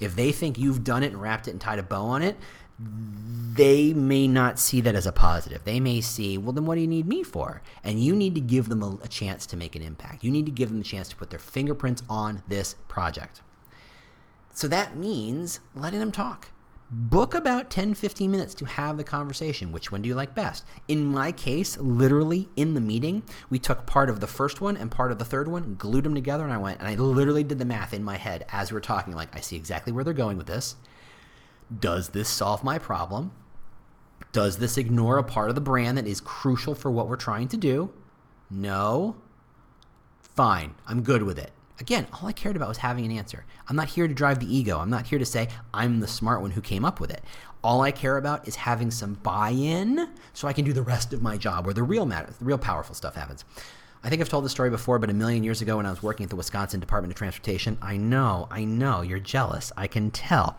If 0.00 0.14
they 0.16 0.32
think 0.32 0.58
you've 0.58 0.84
done 0.84 1.02
it 1.02 1.12
and 1.12 1.22
wrapped 1.22 1.48
it 1.48 1.52
and 1.52 1.60
tied 1.60 1.78
a 1.78 1.82
bow 1.82 2.04
on 2.04 2.22
it, 2.22 2.36
they 2.78 3.94
may 3.94 4.26
not 4.26 4.58
see 4.58 4.80
that 4.80 4.94
as 4.94 5.06
a 5.06 5.12
positive. 5.12 5.64
They 5.64 5.78
may 5.78 6.00
see, 6.00 6.36
well, 6.36 6.52
then 6.52 6.66
what 6.66 6.74
do 6.74 6.80
you 6.80 6.86
need 6.86 7.06
me 7.06 7.22
for? 7.22 7.62
And 7.84 8.02
you 8.02 8.14
need 8.14 8.34
to 8.34 8.40
give 8.40 8.68
them 8.68 8.82
a, 8.82 8.98
a 9.04 9.08
chance 9.08 9.46
to 9.46 9.56
make 9.56 9.76
an 9.76 9.82
impact. 9.82 10.24
You 10.24 10.30
need 10.30 10.46
to 10.46 10.52
give 10.52 10.70
them 10.70 10.80
a 10.80 10.84
chance 10.84 11.08
to 11.10 11.16
put 11.16 11.30
their 11.30 11.38
fingerprints 11.38 12.02
on 12.08 12.42
this 12.48 12.74
project. 12.88 13.40
So 14.52 14.68
that 14.68 14.96
means 14.96 15.60
letting 15.74 16.00
them 16.00 16.12
talk. 16.12 16.48
Book 16.94 17.32
about 17.34 17.70
10 17.70 17.94
15 17.94 18.30
minutes 18.30 18.52
to 18.52 18.66
have 18.66 18.98
the 18.98 19.04
conversation. 19.04 19.72
Which 19.72 19.90
one 19.90 20.02
do 20.02 20.10
you 20.10 20.14
like 20.14 20.34
best? 20.34 20.66
In 20.88 21.06
my 21.06 21.32
case, 21.32 21.78
literally 21.78 22.50
in 22.54 22.74
the 22.74 22.82
meeting, 22.82 23.22
we 23.48 23.58
took 23.58 23.86
part 23.86 24.10
of 24.10 24.20
the 24.20 24.26
first 24.26 24.60
one 24.60 24.76
and 24.76 24.90
part 24.90 25.10
of 25.10 25.18
the 25.18 25.24
third 25.24 25.48
one, 25.48 25.76
glued 25.76 26.04
them 26.04 26.14
together, 26.14 26.44
and 26.44 26.52
I 26.52 26.58
went 26.58 26.80
and 26.80 26.88
I 26.88 26.96
literally 26.96 27.44
did 27.44 27.58
the 27.58 27.64
math 27.64 27.94
in 27.94 28.04
my 28.04 28.18
head 28.18 28.44
as 28.52 28.70
we 28.70 28.74
were 28.74 28.82
talking. 28.82 29.14
Like, 29.14 29.34
I 29.34 29.40
see 29.40 29.56
exactly 29.56 29.90
where 29.90 30.04
they're 30.04 30.12
going 30.12 30.36
with 30.36 30.48
this. 30.48 30.76
Does 31.80 32.10
this 32.10 32.28
solve 32.28 32.62
my 32.62 32.78
problem? 32.78 33.32
Does 34.32 34.58
this 34.58 34.76
ignore 34.76 35.16
a 35.16 35.24
part 35.24 35.48
of 35.48 35.54
the 35.54 35.62
brand 35.62 35.96
that 35.96 36.06
is 36.06 36.20
crucial 36.20 36.74
for 36.74 36.90
what 36.90 37.08
we're 37.08 37.16
trying 37.16 37.48
to 37.48 37.56
do? 37.56 37.90
No. 38.50 39.16
Fine, 40.20 40.74
I'm 40.86 41.02
good 41.02 41.22
with 41.22 41.38
it. 41.38 41.52
Again, 41.80 42.06
all 42.12 42.28
I 42.28 42.32
cared 42.32 42.56
about 42.56 42.68
was 42.68 42.78
having 42.78 43.04
an 43.04 43.12
answer. 43.12 43.44
I'm 43.68 43.76
not 43.76 43.88
here 43.88 44.06
to 44.06 44.14
drive 44.14 44.40
the 44.40 44.54
ego. 44.54 44.78
I'm 44.78 44.90
not 44.90 45.06
here 45.06 45.18
to 45.18 45.26
say 45.26 45.48
I'm 45.72 46.00
the 46.00 46.06
smart 46.06 46.40
one 46.40 46.52
who 46.52 46.60
came 46.60 46.84
up 46.84 47.00
with 47.00 47.10
it. 47.10 47.24
All 47.64 47.80
I 47.80 47.90
care 47.90 48.16
about 48.16 48.46
is 48.46 48.56
having 48.56 48.90
some 48.90 49.14
buy-in 49.14 50.08
so 50.32 50.48
I 50.48 50.52
can 50.52 50.64
do 50.64 50.72
the 50.72 50.82
rest 50.82 51.12
of 51.12 51.22
my 51.22 51.36
job 51.36 51.64
where 51.64 51.74
the 51.74 51.82
real 51.82 52.06
matter, 52.06 52.32
the 52.38 52.44
real 52.44 52.58
powerful 52.58 52.94
stuff 52.94 53.14
happens. 53.14 53.44
I 54.04 54.08
think 54.08 54.20
I've 54.20 54.28
told 54.28 54.44
this 54.44 54.52
story 54.52 54.70
before, 54.70 54.98
but 54.98 55.10
a 55.10 55.14
million 55.14 55.44
years 55.44 55.62
ago 55.62 55.76
when 55.76 55.86
I 55.86 55.90
was 55.90 56.02
working 56.02 56.24
at 56.24 56.30
the 56.30 56.36
Wisconsin 56.36 56.80
Department 56.80 57.12
of 57.12 57.18
Transportation, 57.18 57.78
I 57.80 57.96
know, 57.96 58.48
I 58.50 58.64
know, 58.64 59.02
you're 59.02 59.20
jealous. 59.20 59.70
I 59.76 59.86
can 59.86 60.10
tell. 60.10 60.58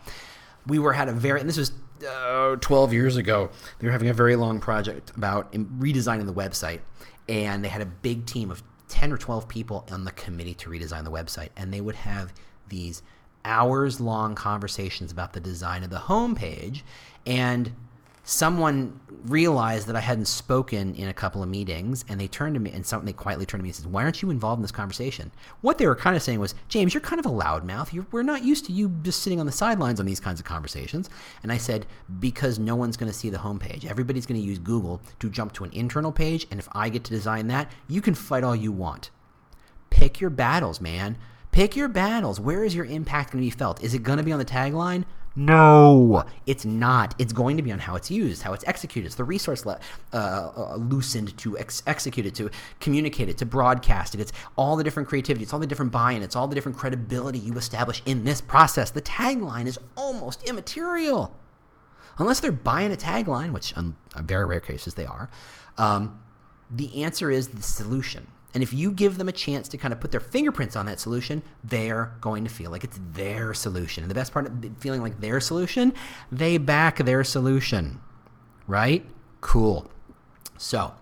We 0.66 0.78
were 0.78 0.94
had 0.94 1.08
a 1.08 1.12
very, 1.12 1.40
and 1.40 1.48
this 1.48 1.58
was 1.58 1.72
uh, 2.08 2.56
12 2.56 2.92
years 2.94 3.16
ago. 3.16 3.50
They 3.78 3.86
were 3.86 3.92
having 3.92 4.08
a 4.08 4.14
very 4.14 4.34
long 4.34 4.60
project 4.60 5.12
about 5.14 5.52
redesigning 5.52 6.24
the 6.24 6.32
website, 6.32 6.80
and 7.28 7.62
they 7.62 7.68
had 7.68 7.82
a 7.82 7.86
big 7.86 8.24
team 8.24 8.50
of 8.50 8.62
10 8.94 9.12
or 9.12 9.18
12 9.18 9.48
people 9.48 9.84
on 9.90 10.04
the 10.04 10.12
committee 10.12 10.54
to 10.54 10.70
redesign 10.70 11.02
the 11.02 11.10
website, 11.10 11.48
and 11.56 11.74
they 11.74 11.80
would 11.80 11.96
have 11.96 12.32
these 12.68 13.02
hours 13.44 14.00
long 14.00 14.36
conversations 14.36 15.10
about 15.10 15.32
the 15.32 15.40
design 15.40 15.82
of 15.82 15.90
the 15.90 15.98
homepage. 15.98 16.82
And 17.26 17.72
someone 18.24 18.98
realized 19.26 19.86
that 19.86 19.96
I 19.96 20.00
hadn't 20.00 20.26
spoken 20.26 20.94
in 20.94 21.08
a 21.08 21.14
couple 21.14 21.42
of 21.42 21.48
meetings, 21.48 22.04
and 22.08 22.18
they 22.18 22.26
turned 22.26 22.54
to 22.54 22.60
me 22.60 22.70
and 22.72 22.84
something 22.84 23.06
they 23.06 23.12
quietly 23.12 23.46
turned 23.46 23.60
to 23.60 23.62
me 23.62 23.68
and 23.68 23.76
said, 23.76 23.92
"Why 23.92 24.02
aren't 24.02 24.22
you 24.22 24.30
involved 24.30 24.58
in 24.58 24.62
this 24.62 24.72
conversation?" 24.72 25.30
What 25.60 25.78
they 25.78 25.86
were 25.86 25.94
kind 25.94 26.16
of 26.16 26.22
saying 26.22 26.40
was, 26.40 26.54
"James, 26.68 26.94
you're 26.94 27.00
kind 27.00 27.20
of 27.20 27.26
a 27.26 27.30
loudmouth. 27.30 28.06
We're 28.10 28.22
not 28.22 28.42
used 28.42 28.64
to 28.66 28.72
you 28.72 28.88
just 29.02 29.22
sitting 29.22 29.40
on 29.40 29.46
the 29.46 29.52
sidelines 29.52 30.00
on 30.00 30.06
these 30.06 30.20
kinds 30.20 30.40
of 30.40 30.46
conversations." 30.46 31.08
And 31.42 31.52
I 31.52 31.58
said, 31.58 31.86
"Because 32.18 32.58
no 32.58 32.74
one's 32.76 32.96
going 32.96 33.12
to 33.12 33.18
see 33.18 33.30
the 33.30 33.38
homepage. 33.38 33.84
Everybody's 33.84 34.26
going 34.26 34.40
to 34.40 34.46
use 34.46 34.58
Google 34.58 35.00
to 35.20 35.30
jump 35.30 35.52
to 35.54 35.64
an 35.64 35.70
internal 35.72 36.12
page, 36.12 36.46
and 36.50 36.58
if 36.58 36.68
I 36.72 36.88
get 36.88 37.04
to 37.04 37.10
design 37.10 37.48
that, 37.48 37.70
you 37.88 38.00
can 38.00 38.14
fight 38.14 38.44
all 38.44 38.56
you 38.56 38.72
want. 38.72 39.10
Pick 39.90 40.20
your 40.20 40.30
battles, 40.30 40.80
man." 40.80 41.18
Pick 41.52 41.76
your 41.76 41.86
battles. 41.86 42.40
Where 42.40 42.64
is 42.64 42.74
your 42.74 42.84
impact 42.84 43.30
going 43.30 43.40
to 43.40 43.46
be 43.46 43.56
felt? 43.56 43.80
Is 43.80 43.94
it 43.94 44.02
going 44.02 44.18
to 44.18 44.24
be 44.24 44.32
on 44.32 44.40
the 44.40 44.44
tagline? 44.44 45.04
No, 45.36 46.24
it's 46.46 46.64
not. 46.64 47.14
It's 47.18 47.32
going 47.32 47.56
to 47.56 47.62
be 47.62 47.72
on 47.72 47.80
how 47.80 47.96
it's 47.96 48.08
used, 48.08 48.42
how 48.42 48.52
it's 48.52 48.64
executed. 48.68 49.06
It's 49.06 49.16
the 49.16 49.24
resource 49.24 49.66
le- 49.66 49.80
uh, 50.12 50.16
uh, 50.56 50.76
loosened 50.76 51.36
to 51.38 51.58
ex- 51.58 51.82
execute 51.88 52.24
it, 52.24 52.36
to 52.36 52.50
communicate 52.78 53.28
it, 53.28 53.38
to 53.38 53.46
broadcast 53.46 54.14
it. 54.14 54.20
It's 54.20 54.32
all 54.56 54.76
the 54.76 54.84
different 54.84 55.08
creativity. 55.08 55.42
It's 55.42 55.52
all 55.52 55.58
the 55.58 55.66
different 55.66 55.90
buy-in. 55.90 56.22
It's 56.22 56.36
all 56.36 56.46
the 56.46 56.54
different 56.54 56.78
credibility 56.78 57.40
you 57.40 57.54
establish 57.54 58.00
in 58.06 58.24
this 58.24 58.40
process. 58.40 58.92
The 58.92 59.02
tagline 59.02 59.66
is 59.66 59.76
almost 59.96 60.48
immaterial, 60.48 61.34
unless 62.18 62.38
they're 62.38 62.52
buying 62.52 62.92
a 62.92 62.96
tagline, 62.96 63.52
which 63.52 63.72
in 63.76 63.96
very 64.22 64.44
rare 64.44 64.60
cases 64.60 64.94
they 64.94 65.06
are. 65.06 65.28
Um, 65.78 66.20
the 66.70 67.02
answer 67.02 67.28
is 67.30 67.48
the 67.48 67.62
solution. 67.62 68.28
And 68.54 68.62
if 68.62 68.72
you 68.72 68.92
give 68.92 69.18
them 69.18 69.28
a 69.28 69.32
chance 69.32 69.68
to 69.68 69.76
kind 69.76 69.92
of 69.92 70.00
put 70.00 70.12
their 70.12 70.20
fingerprints 70.20 70.76
on 70.76 70.86
that 70.86 71.00
solution, 71.00 71.42
they're 71.64 72.14
going 72.20 72.44
to 72.44 72.50
feel 72.50 72.70
like 72.70 72.84
it's 72.84 73.00
their 73.12 73.52
solution. 73.52 74.04
And 74.04 74.10
the 74.10 74.14
best 74.14 74.32
part 74.32 74.46
of 74.46 74.52
feeling 74.78 75.02
like 75.02 75.20
their 75.20 75.40
solution, 75.40 75.92
they 76.30 76.56
back 76.56 76.98
their 76.98 77.24
solution. 77.24 78.00
Right? 78.68 79.04
Cool. 79.40 79.90
So, 80.56 80.94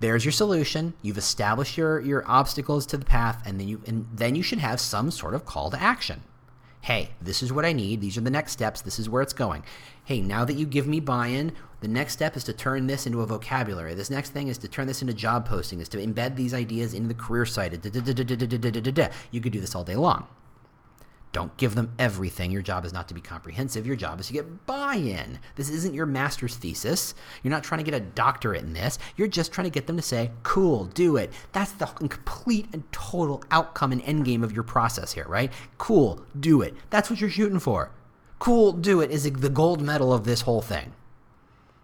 there's 0.00 0.24
your 0.24 0.32
solution. 0.32 0.94
You've 1.02 1.18
established 1.18 1.76
your, 1.76 2.00
your 2.00 2.28
obstacles 2.28 2.86
to 2.86 2.96
the 2.96 3.04
path, 3.04 3.42
and 3.46 3.60
then 3.60 3.68
you 3.68 3.80
and 3.86 4.06
then 4.12 4.34
you 4.34 4.42
should 4.42 4.58
have 4.58 4.80
some 4.80 5.10
sort 5.10 5.34
of 5.34 5.44
call 5.44 5.70
to 5.70 5.80
action. 5.80 6.22
Hey, 6.84 7.12
this 7.18 7.42
is 7.42 7.50
what 7.50 7.64
I 7.64 7.72
need. 7.72 8.02
These 8.02 8.18
are 8.18 8.20
the 8.20 8.30
next 8.30 8.52
steps. 8.52 8.82
This 8.82 8.98
is 8.98 9.08
where 9.08 9.22
it's 9.22 9.32
going. 9.32 9.64
Hey, 10.04 10.20
now 10.20 10.44
that 10.44 10.52
you 10.52 10.66
give 10.66 10.86
me 10.86 11.00
buy-in, 11.00 11.52
the 11.80 11.88
next 11.88 12.12
step 12.12 12.36
is 12.36 12.44
to 12.44 12.52
turn 12.52 12.88
this 12.88 13.06
into 13.06 13.22
a 13.22 13.26
vocabulary. 13.26 13.94
This 13.94 14.10
next 14.10 14.34
thing 14.34 14.48
is 14.48 14.58
to 14.58 14.68
turn 14.68 14.86
this 14.86 15.00
into 15.00 15.14
job 15.14 15.46
posting, 15.46 15.80
is 15.80 15.88
to 15.88 15.96
embed 15.96 16.36
these 16.36 16.52
ideas 16.52 16.92
into 16.92 17.08
the 17.08 17.14
career 17.14 17.46
site. 17.46 17.72
You 17.72 19.40
could 19.40 19.52
do 19.52 19.60
this 19.62 19.74
all 19.74 19.82
day 19.82 19.96
long. 19.96 20.26
Don't 21.34 21.56
give 21.56 21.74
them 21.74 21.92
everything. 21.98 22.52
Your 22.52 22.62
job 22.62 22.84
is 22.84 22.92
not 22.92 23.08
to 23.08 23.14
be 23.14 23.20
comprehensive. 23.20 23.88
Your 23.88 23.96
job 23.96 24.20
is 24.20 24.28
to 24.28 24.32
get 24.32 24.66
buy 24.66 24.94
in. 24.94 25.40
This 25.56 25.68
isn't 25.68 25.92
your 25.92 26.06
master's 26.06 26.54
thesis. 26.54 27.12
You're 27.42 27.50
not 27.50 27.64
trying 27.64 27.84
to 27.84 27.90
get 27.90 28.00
a 28.00 28.04
doctorate 28.04 28.62
in 28.62 28.72
this. 28.72 29.00
You're 29.16 29.26
just 29.26 29.50
trying 29.50 29.64
to 29.64 29.70
get 29.70 29.88
them 29.88 29.96
to 29.96 30.02
say, 30.02 30.30
cool, 30.44 30.84
do 30.84 31.16
it. 31.16 31.32
That's 31.50 31.72
the 31.72 31.86
complete 31.86 32.68
and 32.72 32.84
total 32.92 33.42
outcome 33.50 33.90
and 33.90 34.00
end 34.02 34.24
game 34.24 34.44
of 34.44 34.52
your 34.52 34.62
process 34.62 35.12
here, 35.12 35.26
right? 35.26 35.52
Cool, 35.76 36.24
do 36.38 36.62
it. 36.62 36.76
That's 36.90 37.10
what 37.10 37.20
you're 37.20 37.28
shooting 37.28 37.58
for. 37.58 37.90
Cool, 38.38 38.70
do 38.70 39.00
it 39.00 39.10
is 39.10 39.24
the 39.24 39.50
gold 39.50 39.82
medal 39.82 40.12
of 40.12 40.22
this 40.22 40.42
whole 40.42 40.62
thing. 40.62 40.92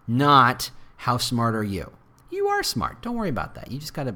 Not 0.07 0.71
how 0.95 1.17
smart 1.17 1.55
are 1.55 1.63
you? 1.63 1.91
You 2.31 2.47
are 2.47 2.63
smart. 2.63 3.01
Don't 3.01 3.17
worry 3.17 3.29
about 3.29 3.55
that. 3.55 3.71
You 3.71 3.77
just 3.77 3.93
got 3.93 4.05
to 4.05 4.15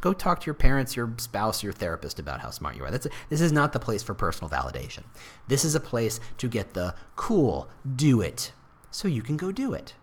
go 0.00 0.12
talk 0.12 0.40
to 0.40 0.46
your 0.46 0.54
parents, 0.54 0.94
your 0.94 1.12
spouse, 1.18 1.64
your 1.64 1.72
therapist 1.72 2.20
about 2.20 2.40
how 2.40 2.50
smart 2.50 2.76
you 2.76 2.84
are. 2.84 2.90
That's 2.92 3.06
a, 3.06 3.10
this 3.28 3.40
is 3.40 3.50
not 3.50 3.72
the 3.72 3.80
place 3.80 4.04
for 4.04 4.14
personal 4.14 4.48
validation. 4.48 5.02
This 5.48 5.64
is 5.64 5.74
a 5.74 5.80
place 5.80 6.20
to 6.38 6.48
get 6.48 6.74
the 6.74 6.94
cool, 7.16 7.68
do 7.96 8.20
it, 8.20 8.52
so 8.92 9.08
you 9.08 9.20
can 9.20 9.36
go 9.36 9.50
do 9.50 9.74
it. 9.74 9.94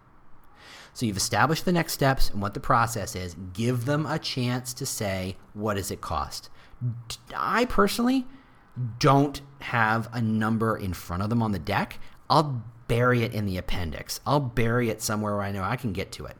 So 0.93 1.05
you've 1.05 1.17
established 1.17 1.63
the 1.63 1.71
next 1.71 1.93
steps 1.93 2.29
and 2.29 2.41
what 2.41 2.53
the 2.53 2.59
process 2.59 3.15
is. 3.15 3.35
Give 3.53 3.85
them 3.85 4.05
a 4.05 4.19
chance 4.19 4.73
to 4.75 4.85
say, 4.85 5.37
what 5.53 5.75
does 5.75 5.89
it 5.89 6.01
cost? 6.01 6.49
I 7.35 7.65
personally 7.65 8.27
don't 8.99 9.41
have 9.59 10.09
a 10.11 10.21
number 10.21 10.75
in 10.75 10.93
front 10.93 11.23
of 11.23 11.29
them 11.29 11.41
on 11.41 11.53
the 11.53 11.59
deck. 11.59 11.97
I'll 12.29 12.61
bury 12.87 13.23
it 13.23 13.33
in 13.33 13.45
the 13.45 13.57
appendix. 13.57 14.19
I'll 14.25 14.39
bury 14.41 14.89
it 14.89 15.01
somewhere 15.01 15.33
where 15.33 15.43
I 15.43 15.51
know 15.51 15.63
I 15.63 15.77
can 15.77 15.93
get 15.93 16.11
to 16.13 16.25
it. 16.25 16.37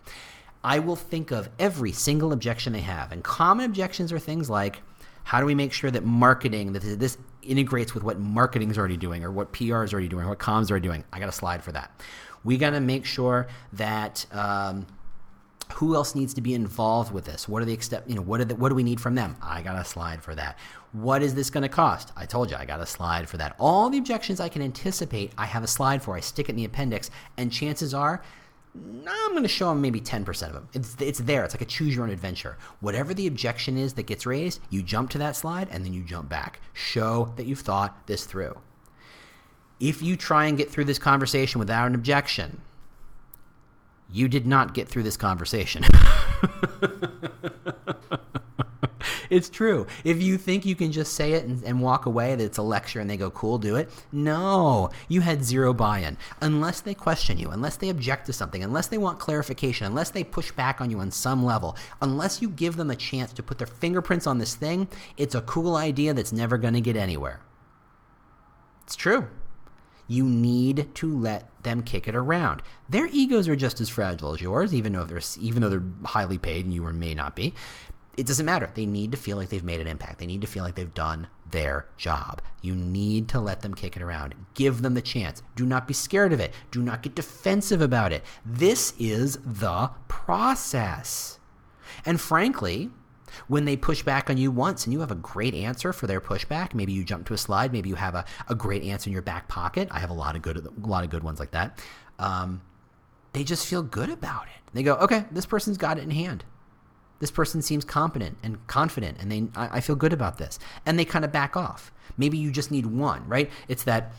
I 0.63 0.79
will 0.79 0.95
think 0.95 1.31
of 1.31 1.49
every 1.59 1.91
single 1.91 2.31
objection 2.31 2.73
they 2.73 2.81
have. 2.81 3.11
And 3.11 3.23
common 3.23 3.65
objections 3.65 4.11
are 4.13 4.19
things 4.19 4.49
like 4.49 4.81
how 5.25 5.39
do 5.39 5.45
we 5.45 5.55
make 5.55 5.73
sure 5.73 5.89
that 5.91 6.03
marketing, 6.03 6.73
that 6.73 6.81
this 6.99 7.17
integrates 7.41 7.93
with 7.93 8.03
what 8.03 8.19
marketing 8.19 8.69
is 8.71 8.77
already 8.77 8.97
doing 8.97 9.23
or 9.23 9.31
what 9.31 9.51
PR 9.53 9.83
is 9.83 9.93
already 9.93 10.07
doing 10.07 10.25
or 10.25 10.29
what 10.29 10.39
comms 10.39 10.69
are 10.71 10.79
doing? 10.79 11.03
I 11.13 11.19
got 11.19 11.29
a 11.29 11.33
slide 11.33 11.63
for 11.63 11.71
that. 11.71 11.91
We 12.43 12.57
got 12.57 12.71
to 12.71 12.81
make 12.81 13.05
sure 13.05 13.47
that. 13.73 14.25
Um, 14.31 14.85
who 15.75 15.95
else 15.95 16.13
needs 16.13 16.33
to 16.35 16.41
be 16.41 16.53
involved 16.53 17.11
with 17.11 17.25
this? 17.25 17.47
What 17.47 17.61
are 17.61 17.65
the 17.65 17.73
extent, 17.73 18.03
you 18.07 18.15
know, 18.15 18.21
what, 18.21 18.47
the, 18.47 18.55
what 18.55 18.69
do 18.69 18.75
we 18.75 18.83
need 18.83 19.01
from 19.01 19.15
them? 19.15 19.35
I 19.41 19.61
got 19.61 19.75
a 19.75 19.85
slide 19.85 20.21
for 20.21 20.35
that. 20.35 20.57
What 20.91 21.23
is 21.23 21.33
this 21.33 21.49
going 21.49 21.63
to 21.63 21.69
cost? 21.69 22.11
I 22.15 22.25
told 22.25 22.51
you 22.51 22.57
I 22.57 22.65
got 22.65 22.79
a 22.79 22.85
slide 22.85 23.27
for 23.27 23.37
that. 23.37 23.55
All 23.59 23.89
the 23.89 23.97
objections 23.97 24.39
I 24.39 24.49
can 24.49 24.61
anticipate, 24.61 25.31
I 25.37 25.45
have 25.45 25.63
a 25.63 25.67
slide 25.67 26.03
for. 26.03 26.15
I 26.15 26.19
stick 26.19 26.47
it 26.47 26.51
in 26.51 26.57
the 26.57 26.65
appendix, 26.65 27.09
and 27.37 27.51
chances 27.51 27.93
are 27.93 28.21
I'm 28.75 29.31
going 29.31 29.43
to 29.43 29.49
show 29.49 29.69
them 29.69 29.81
maybe 29.81 30.01
10% 30.01 30.47
of 30.47 30.53
them. 30.53 30.67
It's, 30.73 30.95
it's 30.99 31.19
there. 31.19 31.43
It's 31.43 31.53
like 31.53 31.61
a 31.61 31.65
choose 31.65 31.95
your 31.95 32.03
own 32.03 32.09
adventure. 32.09 32.57
Whatever 32.79 33.13
the 33.13 33.27
objection 33.27 33.77
is 33.77 33.93
that 33.93 34.07
gets 34.07 34.25
raised, 34.25 34.59
you 34.69 34.81
jump 34.81 35.11
to 35.11 35.17
that 35.19 35.35
slide 35.35 35.67
and 35.71 35.85
then 35.85 35.93
you 35.93 36.03
jump 36.03 36.29
back. 36.29 36.59
Show 36.73 37.33
that 37.35 37.45
you've 37.45 37.59
thought 37.59 38.07
this 38.07 38.25
through. 38.25 38.57
If 39.79 40.01
you 40.01 40.15
try 40.15 40.45
and 40.45 40.57
get 40.57 40.71
through 40.71 40.85
this 40.85 40.99
conversation 40.99 41.59
without 41.59 41.87
an 41.87 41.95
objection, 41.95 42.61
you 44.11 44.27
did 44.27 44.47
not 44.47 44.73
get 44.73 44.87
through 44.87 45.03
this 45.03 45.17
conversation. 45.17 45.83
it's 49.29 49.49
true. 49.49 49.87
If 50.03 50.21
you 50.21 50.37
think 50.37 50.65
you 50.65 50.75
can 50.75 50.91
just 50.91 51.13
say 51.13 51.33
it 51.33 51.45
and, 51.45 51.63
and, 51.63 51.81
walk 51.81 52.05
away, 52.05 52.35
that 52.35 52.43
it's 52.43 52.57
a 52.57 52.63
lecture 52.63 52.99
and 52.99 53.09
they 53.09 53.17
go, 53.17 53.29
cool, 53.31 53.57
do 53.57 53.75
it. 53.75 53.89
No, 54.11 54.89
you 55.07 55.21
had 55.21 55.43
zero 55.43 55.73
buy 55.73 55.99
in. 55.99 56.17
Unless 56.41 56.81
they 56.81 56.93
question 56.93 57.37
you, 57.37 57.49
unless 57.49 57.77
they 57.77 57.89
object 57.89 58.25
to 58.27 58.33
something, 58.33 58.63
unless 58.63 58.87
they 58.87 58.97
want 58.97 59.19
clarification, 59.19 59.87
unless 59.87 60.11
they 60.11 60.23
push 60.23 60.51
back 60.51 60.81
on 60.81 60.89
you 60.89 60.99
on 60.99 61.11
some 61.11 61.43
level, 61.43 61.75
unless 62.01 62.41
you 62.41 62.49
give 62.49 62.75
them 62.75 62.91
a 62.91 62.95
chance 62.95 63.33
to 63.33 63.43
put 63.43 63.57
their 63.57 63.67
fingerprints 63.67 64.27
on 64.27 64.37
this 64.37 64.55
thing, 64.55 64.87
it's 65.17 65.35
a 65.35 65.41
cool 65.41 65.75
idea 65.75 66.13
that's 66.13 66.31
never 66.31 66.57
going 66.57 66.73
to 66.73 66.81
get 66.81 66.95
anywhere. 66.95 67.41
It's 68.83 68.95
true. 68.95 69.27
You 70.07 70.25
need 70.25 70.93
to 70.95 71.17
let 71.17 71.49
them 71.63 71.81
kick 71.81 72.07
it 72.07 72.15
around. 72.15 72.61
Their 72.89 73.07
egos 73.07 73.47
are 73.47 73.55
just 73.55 73.79
as 73.79 73.87
fragile 73.87 74.33
as 74.33 74.41
yours, 74.41 74.73
even 74.73 74.91
though 74.91 75.05
they're 75.05 75.21
even 75.39 75.61
though 75.61 75.69
they're 75.69 75.83
highly 76.03 76.37
paid 76.37 76.65
and 76.65 76.73
you 76.73 76.83
may 76.83 77.13
not 77.13 77.35
be 77.35 77.53
it 78.17 78.27
doesn't 78.27 78.45
matter. 78.45 78.69
They 78.73 78.85
need 78.85 79.11
to 79.11 79.17
feel 79.17 79.37
like 79.37 79.49
they've 79.49 79.63
made 79.63 79.81
an 79.81 79.87
impact. 79.87 80.19
They 80.19 80.25
need 80.25 80.41
to 80.41 80.47
feel 80.47 80.63
like 80.63 80.75
they've 80.75 80.93
done 80.93 81.27
their 81.49 81.87
job. 81.97 82.41
You 82.61 82.75
need 82.75 83.27
to 83.29 83.39
let 83.39 83.61
them 83.61 83.73
kick 83.73 83.95
it 83.95 84.01
around. 84.03 84.35
Give 84.53 84.81
them 84.81 84.93
the 84.93 85.01
chance. 85.01 85.41
Do 85.55 85.65
not 85.65 85.87
be 85.87 85.93
scared 85.93 86.33
of 86.33 86.39
it. 86.39 86.53
Do 86.71 86.81
not 86.81 87.01
get 87.03 87.15
defensive 87.15 87.81
about 87.81 88.13
it. 88.13 88.23
This 88.45 88.93
is 88.99 89.37
the 89.45 89.89
process. 90.07 91.39
And 92.05 92.19
frankly, 92.21 92.91
When 93.47 93.65
they 93.65 93.75
push 93.75 94.03
back 94.03 94.29
on 94.29 94.37
you 94.37 94.51
once 94.51 94.85
and 94.85 94.93
you 94.93 94.99
have 94.99 95.11
a 95.11 95.15
great 95.15 95.53
answer 95.53 95.93
for 95.93 96.07
their 96.07 96.21
pushback, 96.21 96.73
maybe 96.73 96.93
you 96.93 97.03
jump 97.03 97.25
to 97.27 97.33
a 97.33 97.37
slide, 97.37 97.71
maybe 97.71 97.89
you 97.89 97.95
have 97.95 98.15
a, 98.15 98.25
a 98.49 98.55
great 98.55 98.83
answer 98.83 99.09
in 99.09 99.13
your 99.13 99.21
back 99.21 99.47
pocket. 99.47 99.87
I 99.91 99.99
have 99.99 100.09
a 100.09 100.13
lot 100.13 100.35
of 100.35 100.41
good 100.41 100.57
a 100.57 100.87
lot 100.87 101.03
of 101.03 101.09
good 101.09 101.23
ones 101.23 101.39
like 101.39 101.51
that. 101.51 101.79
Um, 102.19 102.61
they 103.33 103.43
just 103.43 103.65
feel 103.65 103.81
good 103.83 104.09
about 104.09 104.43
it. 104.43 104.73
They 104.73 104.83
go, 104.83 104.95
okay, 104.95 105.25
this 105.31 105.45
person's 105.45 105.77
got 105.77 105.97
it 105.97 106.03
in 106.03 106.11
hand. 106.11 106.45
This 107.23 107.31
person 107.31 107.61
seems 107.61 107.85
competent 107.85 108.37
and 108.43 108.67
confident, 108.67 109.17
and 109.21 109.31
they 109.31 109.47
I, 109.55 109.77
I 109.77 109.79
feel 109.79 109.95
good 109.95 110.11
about 110.11 110.39
this, 110.39 110.59
and 110.85 110.99
they 110.99 111.05
kind 111.05 111.23
of 111.23 111.31
back 111.31 111.55
off. 111.55 111.93
Maybe 112.17 112.37
you 112.37 112.51
just 112.51 112.69
need 112.69 112.85
one, 112.85 113.25
right? 113.29 113.49
It's 113.69 113.85
that 113.85 114.11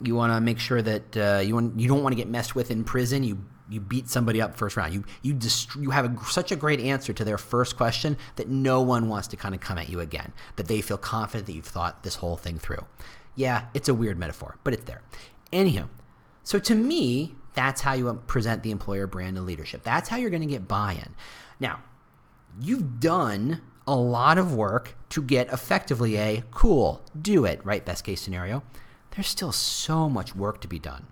you 0.00 0.14
want 0.14 0.32
to 0.32 0.40
make 0.40 0.58
sure 0.58 0.80
that 0.80 1.16
uh, 1.18 1.42
you 1.44 1.52
want 1.52 1.78
you 1.78 1.86
don't 1.86 2.02
want 2.02 2.14
to 2.14 2.16
get 2.16 2.26
messed 2.26 2.54
with 2.54 2.70
in 2.70 2.82
prison. 2.82 3.24
You 3.24 3.44
you 3.68 3.78
beat 3.78 4.08
somebody 4.08 4.40
up 4.40 4.56
first 4.56 4.74
round. 4.74 4.94
You 4.94 5.04
you 5.20 5.34
dist- 5.34 5.76
you 5.76 5.90
have 5.90 6.06
a, 6.06 6.24
such 6.24 6.50
a 6.50 6.56
great 6.56 6.80
answer 6.80 7.12
to 7.12 7.26
their 7.26 7.36
first 7.36 7.76
question 7.76 8.16
that 8.36 8.48
no 8.48 8.80
one 8.80 9.10
wants 9.10 9.28
to 9.28 9.36
kind 9.36 9.54
of 9.54 9.60
come 9.60 9.76
at 9.76 9.90
you 9.90 10.00
again. 10.00 10.32
That 10.56 10.66
they 10.66 10.80
feel 10.80 10.96
confident 10.96 11.44
that 11.48 11.52
you've 11.52 11.66
thought 11.66 12.04
this 12.04 12.14
whole 12.14 12.38
thing 12.38 12.58
through. 12.58 12.86
Yeah, 13.34 13.66
it's 13.74 13.90
a 13.90 13.94
weird 13.94 14.18
metaphor, 14.18 14.56
but 14.64 14.72
it's 14.72 14.84
there. 14.84 15.02
Anyhow, 15.52 15.90
so 16.42 16.58
to 16.58 16.74
me, 16.74 17.34
that's 17.52 17.82
how 17.82 17.92
you 17.92 18.10
present 18.26 18.62
the 18.62 18.70
employer 18.70 19.06
brand 19.06 19.36
and 19.36 19.44
leadership. 19.44 19.82
That's 19.82 20.08
how 20.08 20.16
you're 20.16 20.30
going 20.30 20.40
to 20.40 20.48
get 20.48 20.66
buy-in. 20.66 21.14
Now, 21.60 21.82
you've 22.60 23.00
done 23.00 23.60
a 23.86 23.94
lot 23.94 24.38
of 24.38 24.54
work 24.54 24.96
to 25.10 25.22
get 25.22 25.52
effectively 25.52 26.16
a 26.16 26.42
cool, 26.50 27.02
do 27.20 27.44
it, 27.44 27.64
right? 27.64 27.84
Best 27.84 28.04
case 28.04 28.20
scenario. 28.20 28.62
There's 29.10 29.28
still 29.28 29.52
so 29.52 30.08
much 30.08 30.34
work 30.34 30.60
to 30.62 30.68
be 30.68 30.78
done. 30.78 31.06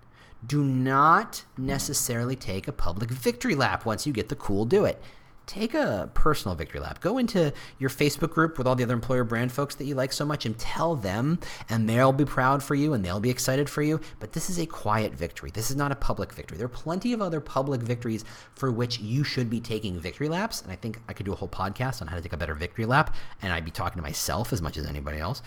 Do 0.45 0.63
not 0.63 1.45
necessarily 1.57 2.35
take 2.35 2.67
a 2.67 2.73
public 2.73 3.09
victory 3.09 3.55
lap 3.55 3.85
once 3.85 4.05
you 4.05 4.11
get 4.11 4.29
the 4.29 4.35
cool 4.35 4.65
do 4.65 4.83
it 4.83 5.01
take 5.45 5.73
a 5.73 6.09
personal 6.13 6.55
victory 6.55 6.79
lap. 6.79 7.01
Go 7.01 7.17
into 7.17 7.53
your 7.79 7.89
Facebook 7.89 8.31
group 8.31 8.57
with 8.57 8.67
all 8.67 8.75
the 8.75 8.83
other 8.83 8.93
employer 8.93 9.23
brand 9.23 9.51
folks 9.51 9.75
that 9.75 9.85
you 9.85 9.95
like 9.95 10.13
so 10.13 10.25
much 10.25 10.45
and 10.45 10.57
tell 10.57 10.95
them, 10.95 11.39
and 11.69 11.87
they'll 11.89 12.13
be 12.13 12.25
proud 12.25 12.63
for 12.63 12.75
you 12.75 12.93
and 12.93 13.03
they'll 13.03 13.19
be 13.19 13.29
excited 13.29 13.69
for 13.69 13.81
you. 13.81 13.99
But 14.19 14.33
this 14.33 14.49
is 14.49 14.59
a 14.59 14.65
quiet 14.65 15.13
victory. 15.13 15.51
This 15.51 15.69
is 15.69 15.75
not 15.75 15.91
a 15.91 15.95
public 15.95 16.33
victory. 16.33 16.57
There 16.57 16.65
are 16.65 16.69
plenty 16.69 17.13
of 17.13 17.21
other 17.21 17.41
public 17.41 17.81
victories 17.81 18.25
for 18.55 18.71
which 18.71 18.99
you 18.99 19.23
should 19.23 19.49
be 19.49 19.59
taking 19.59 19.99
victory 19.99 20.29
laps. 20.29 20.61
And 20.61 20.71
I 20.71 20.75
think 20.75 20.99
I 21.07 21.13
could 21.13 21.25
do 21.25 21.33
a 21.33 21.35
whole 21.35 21.49
podcast 21.49 22.01
on 22.01 22.07
how 22.07 22.15
to 22.15 22.21
take 22.21 22.33
a 22.33 22.37
better 22.37 22.55
victory 22.55 22.85
lap, 22.85 23.15
and 23.41 23.51
I'd 23.51 23.65
be 23.65 23.71
talking 23.71 23.97
to 23.97 24.03
myself 24.03 24.53
as 24.53 24.61
much 24.61 24.77
as 24.77 24.85
anybody 24.85 25.19
else. 25.19 25.41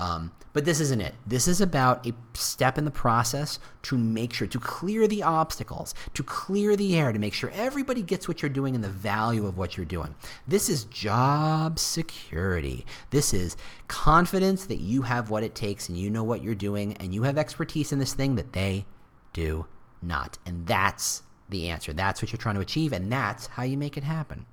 Um, 0.00 0.32
but 0.54 0.64
this 0.64 0.80
isn't 0.80 1.02
it. 1.02 1.14
This 1.26 1.46
is 1.46 1.60
about 1.60 2.06
a 2.06 2.14
step 2.32 2.78
in 2.78 2.86
the 2.86 2.90
process 2.90 3.58
to 3.82 3.98
make 3.98 4.32
sure, 4.32 4.48
to 4.48 4.58
clear 4.58 5.06
the 5.06 5.22
obstacles, 5.22 5.94
to 6.14 6.22
clear 6.22 6.74
the 6.74 6.96
air, 6.96 7.12
to 7.12 7.18
make 7.18 7.34
sure 7.34 7.52
everybody 7.54 8.02
gets 8.02 8.26
what 8.26 8.40
you're 8.40 8.48
doing 8.48 8.74
and 8.74 8.82
the 8.82 8.88
value 8.88 9.46
of 9.46 9.58
what 9.58 9.76
you're 9.76 9.84
doing. 9.84 10.14
This 10.48 10.70
is 10.70 10.84
job 10.84 11.78
security. 11.78 12.86
This 13.10 13.34
is 13.34 13.58
confidence 13.88 14.64
that 14.64 14.80
you 14.80 15.02
have 15.02 15.28
what 15.28 15.44
it 15.44 15.54
takes 15.54 15.90
and 15.90 15.98
you 15.98 16.08
know 16.08 16.24
what 16.24 16.42
you're 16.42 16.54
doing 16.54 16.96
and 16.96 17.14
you 17.14 17.24
have 17.24 17.36
expertise 17.36 17.92
in 17.92 17.98
this 17.98 18.14
thing 18.14 18.36
that 18.36 18.54
they 18.54 18.86
do 19.34 19.66
not. 20.00 20.38
And 20.46 20.66
that's 20.66 21.22
the 21.50 21.68
answer. 21.68 21.92
That's 21.92 22.22
what 22.22 22.32
you're 22.32 22.38
trying 22.38 22.54
to 22.56 22.60
achieve, 22.60 22.92
and 22.92 23.10
that's 23.10 23.46
how 23.48 23.62
you 23.62 23.76
make 23.76 23.96
it 23.96 24.04
happen. 24.04 24.46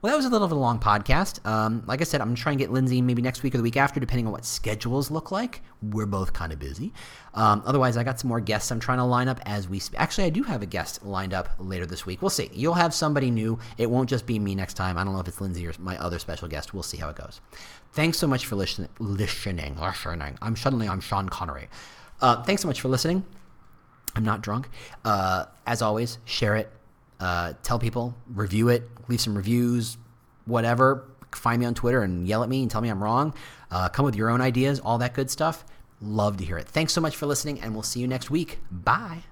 Well, 0.00 0.12
that 0.12 0.16
was 0.16 0.26
a 0.26 0.30
little 0.30 0.44
of 0.44 0.50
a 0.52 0.56
long 0.56 0.80
podcast. 0.80 1.44
Um, 1.46 1.84
like 1.86 2.00
I 2.00 2.04
said, 2.04 2.20
I'm 2.20 2.28
going 2.28 2.36
to 2.36 2.42
try 2.42 2.52
and 2.52 2.58
get 2.58 2.72
Lindsay 2.72 3.00
maybe 3.00 3.22
next 3.22 3.42
week 3.44 3.54
or 3.54 3.58
the 3.58 3.62
week 3.62 3.76
after, 3.76 4.00
depending 4.00 4.26
on 4.26 4.32
what 4.32 4.44
schedules 4.44 5.10
look 5.12 5.30
like. 5.30 5.62
We're 5.80 6.06
both 6.06 6.32
kind 6.32 6.52
of 6.52 6.58
busy. 6.58 6.92
Um, 7.34 7.62
otherwise, 7.64 7.96
I 7.96 8.02
got 8.02 8.18
some 8.18 8.28
more 8.28 8.40
guests 8.40 8.70
I'm 8.72 8.80
trying 8.80 8.98
to 8.98 9.04
line 9.04 9.28
up 9.28 9.40
as 9.46 9.68
we 9.68 9.78
speak. 9.78 10.00
Actually, 10.00 10.24
I 10.24 10.30
do 10.30 10.42
have 10.42 10.60
a 10.60 10.66
guest 10.66 11.04
lined 11.04 11.32
up 11.32 11.50
later 11.58 11.86
this 11.86 12.04
week. 12.04 12.20
We'll 12.20 12.30
see. 12.30 12.50
You'll 12.52 12.74
have 12.74 12.92
somebody 12.92 13.30
new. 13.30 13.58
It 13.78 13.88
won't 13.90 14.08
just 14.08 14.26
be 14.26 14.38
me 14.40 14.54
next 14.56 14.74
time. 14.74 14.98
I 14.98 15.04
don't 15.04 15.12
know 15.12 15.20
if 15.20 15.28
it's 15.28 15.40
Lindsay 15.40 15.66
or 15.66 15.72
my 15.78 15.96
other 15.98 16.18
special 16.18 16.48
guest. 16.48 16.74
We'll 16.74 16.82
see 16.82 16.96
how 16.98 17.08
it 17.08 17.16
goes. 17.16 17.40
Thanks 17.92 18.18
so 18.18 18.26
much 18.26 18.46
for 18.46 18.56
listen- 18.56 18.88
listening. 18.98 19.76
Listening. 19.78 20.38
I'm 20.42 20.56
suddenly 20.56 20.88
I'm 20.88 21.00
Sean 21.00 21.28
Connery. 21.28 21.68
Uh, 22.20 22.42
thanks 22.42 22.62
so 22.62 22.68
much 22.68 22.80
for 22.80 22.88
listening. 22.88 23.24
I'm 24.14 24.24
not 24.24 24.42
drunk. 24.42 24.68
Uh, 25.04 25.46
as 25.66 25.82
always, 25.82 26.18
share 26.24 26.56
it, 26.56 26.70
uh, 27.20 27.54
tell 27.62 27.78
people, 27.78 28.14
review 28.34 28.68
it, 28.68 28.88
leave 29.08 29.20
some 29.20 29.36
reviews, 29.36 29.96
whatever. 30.44 31.04
Find 31.34 31.60
me 31.60 31.66
on 31.66 31.74
Twitter 31.74 32.02
and 32.02 32.26
yell 32.26 32.42
at 32.42 32.48
me 32.48 32.62
and 32.62 32.70
tell 32.70 32.80
me 32.82 32.88
I'm 32.90 33.02
wrong. 33.02 33.34
Uh, 33.70 33.88
come 33.88 34.04
with 34.04 34.16
your 34.16 34.28
own 34.28 34.40
ideas, 34.40 34.80
all 34.80 34.98
that 34.98 35.14
good 35.14 35.30
stuff. 35.30 35.64
Love 36.00 36.36
to 36.38 36.44
hear 36.44 36.58
it. 36.58 36.66
Thanks 36.68 36.92
so 36.92 37.00
much 37.00 37.16
for 37.16 37.26
listening, 37.26 37.60
and 37.60 37.72
we'll 37.72 37.82
see 37.82 38.00
you 38.00 38.08
next 38.08 38.30
week. 38.30 38.58
Bye. 38.70 39.22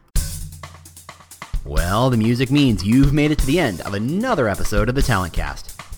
Well, 1.65 2.09
the 2.09 2.17
music 2.17 2.51
means 2.51 2.87
you've 2.87 3.13
made 3.13 3.33
it 3.33 3.39
to 3.41 3.47
the 3.47 3.61
end 3.61 3.83
of 3.83 3.93
another 3.93 4.49
episode 4.49 4.89
of 4.89 4.95
the 4.95 5.03
Talent 5.03 5.35
Cast. 5.35 5.70